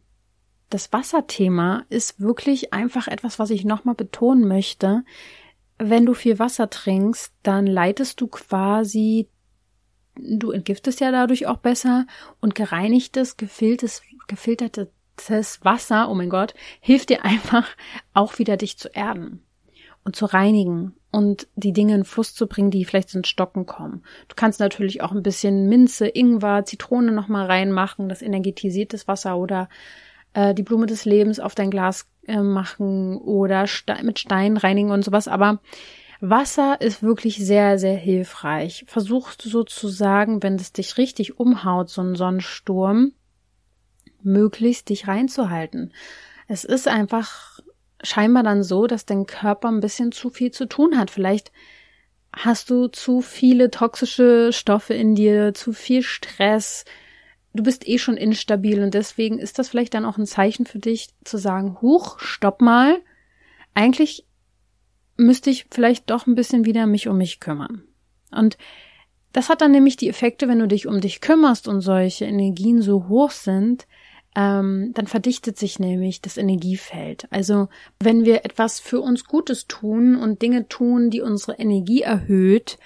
das 0.70 0.93
Wasserthema 0.93 1.84
ist 1.90 2.20
wirklich 2.20 2.72
einfach 2.72 3.07
etwas, 3.07 3.38
was 3.38 3.51
ich 3.51 3.64
nochmal 3.64 3.95
betonen 3.95 4.49
möchte. 4.49 5.05
Wenn 5.78 6.07
du 6.07 6.14
viel 6.14 6.38
Wasser 6.38 6.70
trinkst, 6.70 7.34
dann 7.43 7.66
leitest 7.66 8.20
du 8.20 8.28
quasi 8.28 9.28
du 10.16 10.50
entgiftest 10.50 11.00
ja 11.00 11.10
dadurch 11.10 11.46
auch 11.46 11.58
besser 11.58 12.06
und 12.40 12.54
gereinigtes, 12.54 13.36
gefiltertes, 13.36 14.02
gefiltertes 14.28 15.64
Wasser, 15.64 16.10
oh 16.10 16.14
mein 16.14 16.30
Gott, 16.30 16.54
hilft 16.80 17.10
dir 17.10 17.24
einfach 17.24 17.68
auch 18.14 18.38
wieder 18.38 18.56
dich 18.56 18.78
zu 18.78 18.88
erden 18.88 19.42
und 20.04 20.16
zu 20.16 20.26
reinigen 20.26 20.94
und 21.10 21.46
die 21.54 21.72
Dinge 21.72 21.94
in 21.94 22.04
Fluss 22.04 22.34
zu 22.34 22.46
bringen, 22.46 22.70
die 22.70 22.84
vielleicht 22.84 23.14
ins 23.14 23.28
Stocken 23.28 23.66
kommen. 23.66 24.02
Du 24.28 24.34
kannst 24.34 24.60
natürlich 24.60 25.02
auch 25.02 25.12
ein 25.12 25.22
bisschen 25.22 25.68
Minze, 25.68 26.08
Ingwer, 26.08 26.64
Zitrone 26.64 27.12
nochmal 27.12 27.46
reinmachen, 27.46 28.08
das 28.08 28.22
energetisiert 28.22 28.92
das 28.92 29.06
Wasser 29.06 29.36
oder 29.36 29.68
äh, 30.34 30.54
die 30.54 30.62
Blume 30.62 30.86
des 30.86 31.04
Lebens 31.04 31.38
auf 31.38 31.54
dein 31.54 31.70
Glas 31.70 32.08
äh, 32.26 32.40
machen 32.40 33.18
oder 33.18 33.66
Ste 33.66 33.96
mit 34.02 34.18
Stein 34.18 34.56
reinigen 34.56 34.90
und 34.90 35.04
sowas, 35.04 35.28
aber 35.28 35.60
Wasser 36.25 36.81
ist 36.81 37.03
wirklich 37.03 37.45
sehr, 37.45 37.81
sehr 37.81 37.97
hilfreich. 37.97 38.85
Versuch 38.87 39.33
sozusagen, 39.43 40.41
wenn 40.45 40.55
es 40.55 40.73
dich 40.73 40.97
richtig 40.97 41.41
umhaut, 41.41 41.91
so 41.91 42.01
ein 42.01 42.14
Sonnensturm, 42.14 43.12
möglichst 44.23 44.89
dich 44.89 45.09
reinzuhalten. 45.09 45.93
Es 46.47 46.62
ist 46.62 46.87
einfach 46.87 47.59
scheinbar 48.05 48.45
dann 48.45 48.62
so, 48.62 48.87
dass 48.87 49.05
dein 49.05 49.27
Körper 49.27 49.66
ein 49.66 49.81
bisschen 49.81 50.12
zu 50.12 50.31
viel 50.31 50.53
zu 50.53 50.66
tun 50.66 50.97
hat. 50.97 51.11
Vielleicht 51.11 51.51
hast 52.33 52.70
du 52.70 52.87
zu 52.87 53.20
viele 53.20 53.73
toxische 53.73 54.53
Stoffe 54.53 54.95
in 54.95 55.16
dir, 55.16 55.55
zu 55.55 55.73
viel 55.73 56.05
Stress. 56.05 56.85
Du 57.53 57.64
bist 57.64 57.89
eh 57.89 57.99
schon 57.99 58.16
instabil 58.16 58.81
und 58.85 58.95
deswegen 58.95 59.41
ist 59.41 59.59
das 59.59 59.70
vielleicht 59.70 59.95
dann 59.95 60.05
auch 60.05 60.18
ein 60.18 60.27
Zeichen 60.27 60.66
für 60.66 60.79
dich 60.79 61.09
zu 61.25 61.37
sagen, 61.37 61.79
huch, 61.83 62.20
stopp 62.20 62.61
mal. 62.61 63.01
Eigentlich 63.75 64.25
müsste 65.16 65.50
ich 65.50 65.66
vielleicht 65.70 66.10
doch 66.10 66.26
ein 66.26 66.34
bisschen 66.34 66.64
wieder 66.64 66.86
mich 66.86 67.08
um 67.08 67.18
mich 67.18 67.40
kümmern. 67.40 67.82
Und 68.30 68.56
das 69.32 69.48
hat 69.48 69.60
dann 69.60 69.72
nämlich 69.72 69.96
die 69.96 70.08
Effekte, 70.08 70.48
wenn 70.48 70.58
du 70.58 70.68
dich 70.68 70.86
um 70.86 71.00
dich 71.00 71.20
kümmerst 71.20 71.68
und 71.68 71.80
solche 71.80 72.26
Energien 72.26 72.82
so 72.82 73.08
hoch 73.08 73.30
sind, 73.30 73.86
ähm, 74.34 74.92
dann 74.94 75.06
verdichtet 75.06 75.58
sich 75.58 75.78
nämlich 75.78 76.22
das 76.22 76.36
Energiefeld. 76.36 77.26
Also 77.30 77.68
wenn 78.00 78.24
wir 78.24 78.44
etwas 78.44 78.80
für 78.80 79.00
uns 79.00 79.24
Gutes 79.24 79.66
tun 79.66 80.16
und 80.16 80.40
Dinge 80.42 80.68
tun, 80.68 81.10
die 81.10 81.20
unsere 81.20 81.58
Energie 81.58 82.02
erhöht 82.02 82.78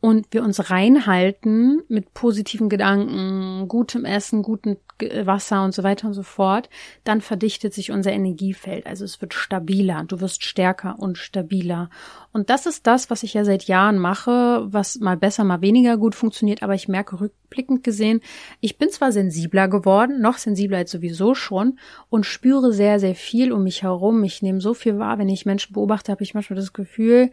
und 0.00 0.28
wir 0.30 0.42
uns 0.42 0.70
reinhalten 0.70 1.82
mit 1.88 2.14
positiven 2.14 2.70
Gedanken, 2.70 3.68
gutem 3.68 4.06
Essen, 4.06 4.42
gutem 4.42 4.78
Wasser 5.24 5.64
und 5.64 5.74
so 5.74 5.82
weiter 5.82 6.06
und 6.06 6.14
so 6.14 6.22
fort, 6.22 6.68
dann 7.04 7.20
verdichtet 7.20 7.74
sich 7.74 7.90
unser 7.90 8.12
Energiefeld. 8.12 8.86
Also 8.86 9.04
es 9.04 9.20
wird 9.20 9.34
stabiler, 9.34 10.04
du 10.06 10.20
wirst 10.20 10.44
stärker 10.44 10.98
und 10.98 11.18
stabiler. 11.18 11.90
Und 12.32 12.50
das 12.50 12.66
ist 12.66 12.86
das, 12.86 13.10
was 13.10 13.22
ich 13.22 13.34
ja 13.34 13.44
seit 13.44 13.64
Jahren 13.64 13.98
mache, 13.98 14.66
was 14.70 15.00
mal 15.00 15.16
besser, 15.16 15.44
mal 15.44 15.60
weniger 15.60 15.96
gut 15.96 16.14
funktioniert, 16.14 16.62
aber 16.62 16.74
ich 16.74 16.88
merke 16.88 17.20
rückblickend 17.20 17.84
gesehen, 17.84 18.20
ich 18.60 18.78
bin 18.78 18.90
zwar 18.90 19.12
sensibler 19.12 19.68
geworden, 19.68 20.20
noch 20.20 20.38
sensibler 20.38 20.78
als 20.78 20.90
sowieso 20.90 21.34
schon 21.34 21.78
und 22.08 22.26
spüre 22.26 22.72
sehr, 22.72 23.00
sehr 23.00 23.14
viel 23.14 23.52
um 23.52 23.64
mich 23.64 23.82
herum. 23.82 24.24
Ich 24.24 24.42
nehme 24.42 24.60
so 24.60 24.74
viel 24.74 24.98
wahr, 24.98 25.18
wenn 25.18 25.28
ich 25.28 25.46
Menschen 25.46 25.74
beobachte, 25.74 26.12
habe 26.12 26.22
ich 26.22 26.34
manchmal 26.34 26.58
das 26.58 26.72
Gefühl, 26.72 27.30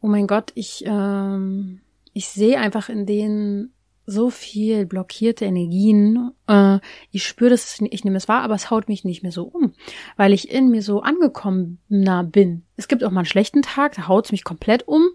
oh 0.00 0.06
mein 0.06 0.26
Gott, 0.26 0.52
ich 0.54 0.84
ähm, 0.86 1.80
ich 2.12 2.28
sehe 2.28 2.58
einfach 2.58 2.88
in 2.88 3.06
denen 3.06 3.72
so 4.10 4.28
viel 4.28 4.86
blockierte 4.86 5.44
Energien. 5.44 6.32
Äh, 6.48 6.80
ich 7.10 7.24
spüre 7.24 7.50
das, 7.50 7.80
ich 7.80 8.04
nehme 8.04 8.16
es 8.16 8.28
wahr, 8.28 8.42
aber 8.42 8.54
es 8.54 8.70
haut 8.70 8.88
mich 8.88 9.04
nicht 9.04 9.22
mehr 9.22 9.32
so 9.32 9.44
um, 9.44 9.72
weil 10.16 10.32
ich 10.32 10.50
in 10.50 10.68
mir 10.68 10.82
so 10.82 11.00
angekommener 11.00 12.24
bin. 12.24 12.64
Es 12.76 12.88
gibt 12.88 13.04
auch 13.04 13.10
mal 13.10 13.20
einen 13.20 13.26
schlechten 13.26 13.62
Tag, 13.62 13.94
da 13.94 14.08
haut 14.08 14.26
es 14.26 14.32
mich 14.32 14.42
komplett 14.42 14.88
um, 14.88 15.10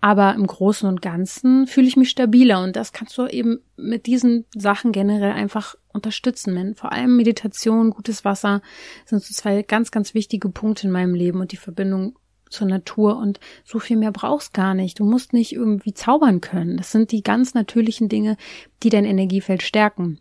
aber 0.00 0.34
im 0.34 0.46
Großen 0.46 0.88
und 0.88 1.02
Ganzen 1.02 1.66
fühle 1.66 1.88
ich 1.88 1.96
mich 1.96 2.10
stabiler 2.10 2.62
und 2.62 2.76
das 2.76 2.92
kannst 2.92 3.18
du 3.18 3.26
eben 3.26 3.58
mit 3.76 4.06
diesen 4.06 4.44
Sachen 4.54 4.92
generell 4.92 5.32
einfach 5.32 5.74
unterstützen. 5.92 6.74
Vor 6.76 6.92
allem 6.92 7.16
Meditation, 7.16 7.90
gutes 7.90 8.24
Wasser 8.24 8.62
sind 9.06 9.22
so 9.22 9.34
zwei 9.34 9.62
ganz, 9.62 9.90
ganz 9.90 10.14
wichtige 10.14 10.50
Punkte 10.50 10.86
in 10.86 10.92
meinem 10.92 11.14
Leben 11.14 11.40
und 11.40 11.52
die 11.52 11.56
Verbindung 11.56 12.16
zur 12.56 12.66
Natur 12.66 13.16
und 13.18 13.38
so 13.64 13.78
viel 13.78 13.96
mehr 13.96 14.12
brauchst 14.12 14.54
gar 14.54 14.74
nicht. 14.74 14.98
Du 14.98 15.04
musst 15.04 15.32
nicht 15.32 15.52
irgendwie 15.52 15.94
zaubern 15.94 16.40
können. 16.40 16.76
Das 16.76 16.90
sind 16.90 17.12
die 17.12 17.22
ganz 17.22 17.54
natürlichen 17.54 18.08
Dinge, 18.08 18.36
die 18.82 18.88
dein 18.88 19.04
Energiefeld 19.04 19.62
stärken. 19.62 20.18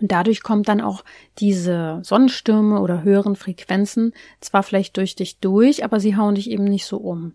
Und 0.00 0.12
dadurch 0.12 0.42
kommt 0.42 0.68
dann 0.68 0.80
auch 0.80 1.04
diese 1.38 2.00
Sonnenstürme 2.04 2.80
oder 2.80 3.02
höheren 3.02 3.36
Frequenzen 3.36 4.12
zwar 4.40 4.62
vielleicht 4.62 4.96
durch 4.96 5.16
dich 5.16 5.38
durch, 5.38 5.84
aber 5.84 5.98
sie 5.98 6.16
hauen 6.16 6.34
dich 6.34 6.50
eben 6.50 6.64
nicht 6.64 6.86
so 6.86 6.98
um. 6.98 7.32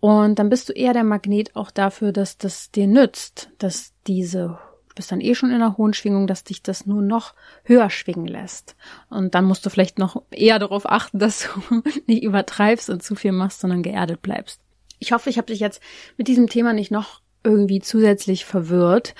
Und 0.00 0.38
dann 0.38 0.48
bist 0.48 0.68
du 0.68 0.72
eher 0.72 0.92
der 0.92 1.04
Magnet 1.04 1.54
auch 1.54 1.70
dafür, 1.70 2.12
dass 2.12 2.38
das 2.38 2.70
dir 2.70 2.86
nützt, 2.86 3.50
dass 3.58 3.92
diese 4.06 4.58
Bist 4.94 5.12
dann 5.12 5.20
eh 5.20 5.34
schon 5.34 5.50
in 5.50 5.56
einer 5.56 5.76
hohen 5.76 5.94
Schwingung, 5.94 6.26
dass 6.26 6.44
dich 6.44 6.62
das 6.62 6.86
nur 6.86 7.02
noch 7.02 7.34
höher 7.64 7.90
schwingen 7.90 8.26
lässt. 8.26 8.76
Und 9.08 9.34
dann 9.34 9.44
musst 9.44 9.64
du 9.64 9.70
vielleicht 9.70 9.98
noch 9.98 10.22
eher 10.30 10.58
darauf 10.58 10.88
achten, 10.88 11.18
dass 11.20 11.48
du 11.70 11.82
nicht 12.06 12.22
übertreibst 12.22 12.90
und 12.90 13.02
zu 13.02 13.14
viel 13.14 13.32
machst, 13.32 13.60
sondern 13.60 13.82
geerdet 13.82 14.22
bleibst. 14.22 14.60
Ich 14.98 15.12
hoffe, 15.12 15.30
ich 15.30 15.38
habe 15.38 15.46
dich 15.46 15.60
jetzt 15.60 15.82
mit 16.16 16.28
diesem 16.28 16.48
Thema 16.48 16.72
nicht 16.72 16.90
noch 16.90 17.20
irgendwie 17.42 17.80
zusätzlich 17.80 18.44
verwirrt. 18.44 19.14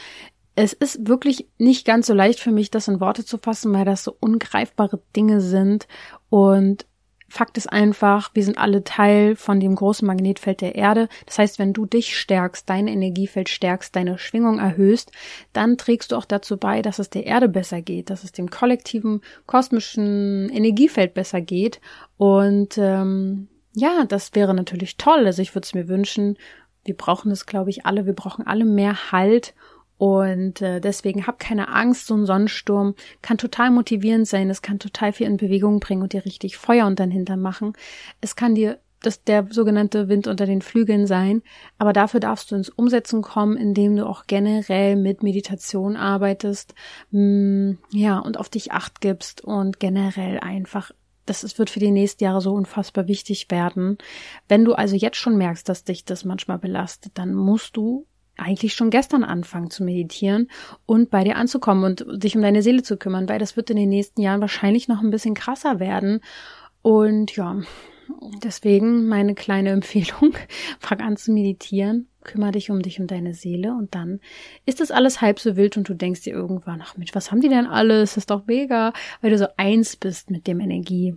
Es 0.55 0.73
ist 0.73 1.09
wirklich 1.09 1.49
nicht 1.59 1.87
ganz 1.87 2.07
so 2.07 2.15
leicht 2.15 2.39
für 2.39 2.53
mich, 2.53 2.71
das 2.71 2.87
in 2.87 3.01
Worte 3.01 3.25
zu 3.25 3.39
fassen, 3.39 3.73
weil 3.73 3.85
das 3.85 4.05
so 4.05 4.17
ungreifbare 4.21 5.01
Dinge 5.17 5.41
sind 5.41 5.89
und 6.29 6.87
Fakt 7.33 7.57
ist 7.57 7.73
einfach, 7.73 8.31
wir 8.35 8.45
sind 8.45 8.59
alle 8.59 8.85
Teil 8.85 9.37
von 9.37 9.59
dem 9.59 9.75
großen 9.75 10.07
Magnetfeld 10.07 10.61
der 10.61 10.75
Erde. 10.75 11.09
Das 11.25 11.39
heißt, 11.39 11.59
wenn 11.59 11.73
du 11.73 11.87
dich 11.87 12.19
stärkst, 12.19 12.69
dein 12.69 12.89
Energiefeld 12.89 13.49
stärkst, 13.49 13.97
deine 13.97 14.19
Schwingung 14.19 14.59
erhöhst, 14.59 15.13
dann 15.55 15.79
trägst 15.79 16.13
du 16.13 16.17
auch 16.17 16.27
dazu 16.27 16.59
bei, 16.59 16.83
dass 16.83 16.99
es 16.99 17.09
der 17.09 17.25
Erde 17.25 17.49
besser 17.49 17.81
geht, 17.81 18.11
dass 18.11 18.23
es 18.23 18.33
dem 18.33 18.51
kollektiven 18.51 19.23
kosmischen 19.47 20.51
Energiefeld 20.51 21.15
besser 21.15 21.41
geht. 21.41 21.81
Und 22.19 22.77
ähm, 22.77 23.49
ja, 23.73 24.05
das 24.07 24.35
wäre 24.35 24.53
natürlich 24.53 24.99
toll. 24.99 25.25
Also 25.25 25.41
ich 25.41 25.55
würde 25.55 25.65
es 25.65 25.73
mir 25.73 25.89
wünschen. 25.89 26.37
Wir 26.85 26.95
brauchen 26.95 27.33
es, 27.33 27.47
glaube 27.47 27.71
ich, 27.71 27.87
alle. 27.87 28.05
Wir 28.05 28.13
brauchen 28.13 28.47
alle 28.47 28.67
mehr 28.67 29.11
Halt 29.11 29.55
und 30.03 30.61
äh, 30.63 30.81
deswegen 30.81 31.29
hab 31.29 31.39
keine 31.39 31.69
Angst, 31.69 32.09
so 32.09 32.17
ein 32.17 32.27
Sonnensturm 32.27 32.97
kann 33.23 33.39
total 33.39 33.71
motivierend 33.71 34.27
sein, 34.27 34.51
es 34.51 34.61
kann 34.61 34.81
total 34.81 35.13
viel 35.13 35.29
in 35.29 35.37
Bewegung 35.37 35.79
bringen 35.79 36.03
und 36.03 36.13
dir 36.13 36.25
richtig 36.25 36.57
Feuer 36.57 36.89
unter 36.89 37.07
den 37.07 37.13
Hintern 37.13 37.41
machen. 37.41 37.75
Es 38.21 38.35
kann 38.35 38.57
dir 38.57 38.81
das 38.99 39.23
der 39.23 39.47
sogenannte 39.49 40.09
Wind 40.09 40.27
unter 40.27 40.45
den 40.45 40.61
Flügeln 40.61 41.07
sein, 41.07 41.43
aber 41.79 41.93
dafür 41.93 42.19
darfst 42.19 42.51
du 42.51 42.57
ins 42.57 42.69
Umsetzen 42.69 43.23
kommen, 43.23 43.57
indem 43.57 43.95
du 43.95 44.05
auch 44.05 44.25
generell 44.27 44.97
mit 44.97 45.23
Meditation 45.23 45.97
arbeitest, 45.97 46.75
mh, 47.13 47.21
mm, 47.21 47.79
ja, 47.93 48.19
und 48.19 48.41
auf 48.41 48.49
dich 48.49 48.73
acht 48.73 49.01
gibst 49.01 49.45
und 49.45 49.79
generell 49.79 50.41
einfach 50.41 50.91
das 51.27 51.57
wird 51.61 51.71
für 51.71 51.79
die 51.79 51.93
nächsten 51.93 52.25
Jahre 52.25 52.41
so 52.41 52.53
unfassbar 52.53 53.07
wichtig 53.07 53.53
werden. 53.53 53.99
Wenn 54.49 54.65
du 54.65 54.73
also 54.75 54.97
jetzt 54.97 55.19
schon 55.19 55.37
merkst, 55.37 55.69
dass 55.69 55.85
dich 55.85 56.05
das 56.05 56.25
manchmal 56.25 56.59
belastet, 56.59 57.13
dann 57.15 57.35
musst 57.35 57.77
du 57.77 58.09
eigentlich 58.43 58.75
schon 58.75 58.91
gestern 58.91 59.25
anfangen 59.25 59.71
zu 59.71 59.85
meditieren 59.85 60.49
und 60.87 61.11
bei 61.11 61.25
dir 61.25 61.37
anzukommen 61.37 61.85
und 61.85 62.05
dich 62.23 62.37
um 62.37 62.43
deine 62.43 62.63
Seele 62.63 62.83
zu 62.83 62.97
kümmern, 62.97 63.29
weil 63.29 63.39
das 63.39 63.57
wird 63.57 63.71
in 63.71 63.77
den 63.77 63.89
nächsten 63.89 64.21
Jahren 64.21 64.41
wahrscheinlich 64.41 64.89
noch 64.89 65.01
ein 65.01 65.11
bisschen 65.11 65.35
krasser 65.35 65.81
werden. 65.81 66.21
Und 66.83 67.37
ja, 67.37 67.61
deswegen 68.43 69.07
meine 69.07 69.35
kleine 69.35 69.71
Empfehlung, 69.73 70.35
fang 70.79 71.01
an 71.01 71.17
zu 71.17 71.33
meditieren, 71.33 72.09
kümmere 72.23 72.53
dich 72.53 72.71
um 72.71 72.83
dich 72.83 73.01
und 73.01 73.11
deine 73.11 73.35
Seele 73.35 73.73
und 73.73 73.95
dann 73.95 74.21
ist 74.67 74.81
das 74.81 74.91
alles 74.91 75.21
halb 75.21 75.39
so 75.39 75.57
wild 75.57 75.77
und 75.77 75.89
du 75.89 75.95
denkst 75.95 76.23
dir 76.23 76.33
irgendwann, 76.33 76.83
ach 76.83 76.97
Mensch, 76.97 77.15
was 77.15 77.31
haben 77.31 77.41
die 77.41 77.49
denn 77.49 77.67
alles? 77.67 78.11
Das 78.11 78.19
ist 78.19 78.31
doch 78.31 78.47
mega, 78.47 78.93
weil 79.21 79.31
du 79.31 79.39
so 79.39 79.47
eins 79.57 79.97
bist 79.97 80.31
mit 80.31 80.47
dem 80.47 80.61
Energie, 80.61 81.17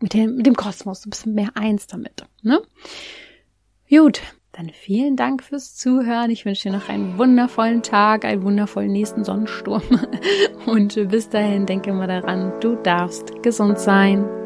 mit 0.00 0.14
dem, 0.14 0.36
mit 0.36 0.46
dem 0.46 0.54
Kosmos, 0.54 1.02
du 1.02 1.10
bist 1.10 1.26
mehr 1.26 1.50
eins 1.54 1.86
damit, 1.86 2.24
ne? 2.42 2.60
Gut, 3.88 4.22
dann 4.52 4.68
vielen 4.68 5.16
Dank 5.16 5.42
fürs 5.42 5.74
Zuhören. 5.74 6.30
Ich 6.30 6.44
wünsche 6.44 6.68
dir 6.68 6.76
noch 6.76 6.88
einen 6.88 7.18
wundervollen 7.18 7.82
Tag, 7.82 8.24
einen 8.24 8.42
wundervollen 8.42 8.92
nächsten 8.92 9.24
Sonnensturm. 9.24 9.82
Und 10.66 10.94
bis 11.08 11.30
dahin 11.30 11.66
denke 11.66 11.92
mal 11.92 12.06
daran, 12.06 12.52
du 12.60 12.76
darfst 12.76 13.42
gesund 13.42 13.78
sein. 13.78 14.41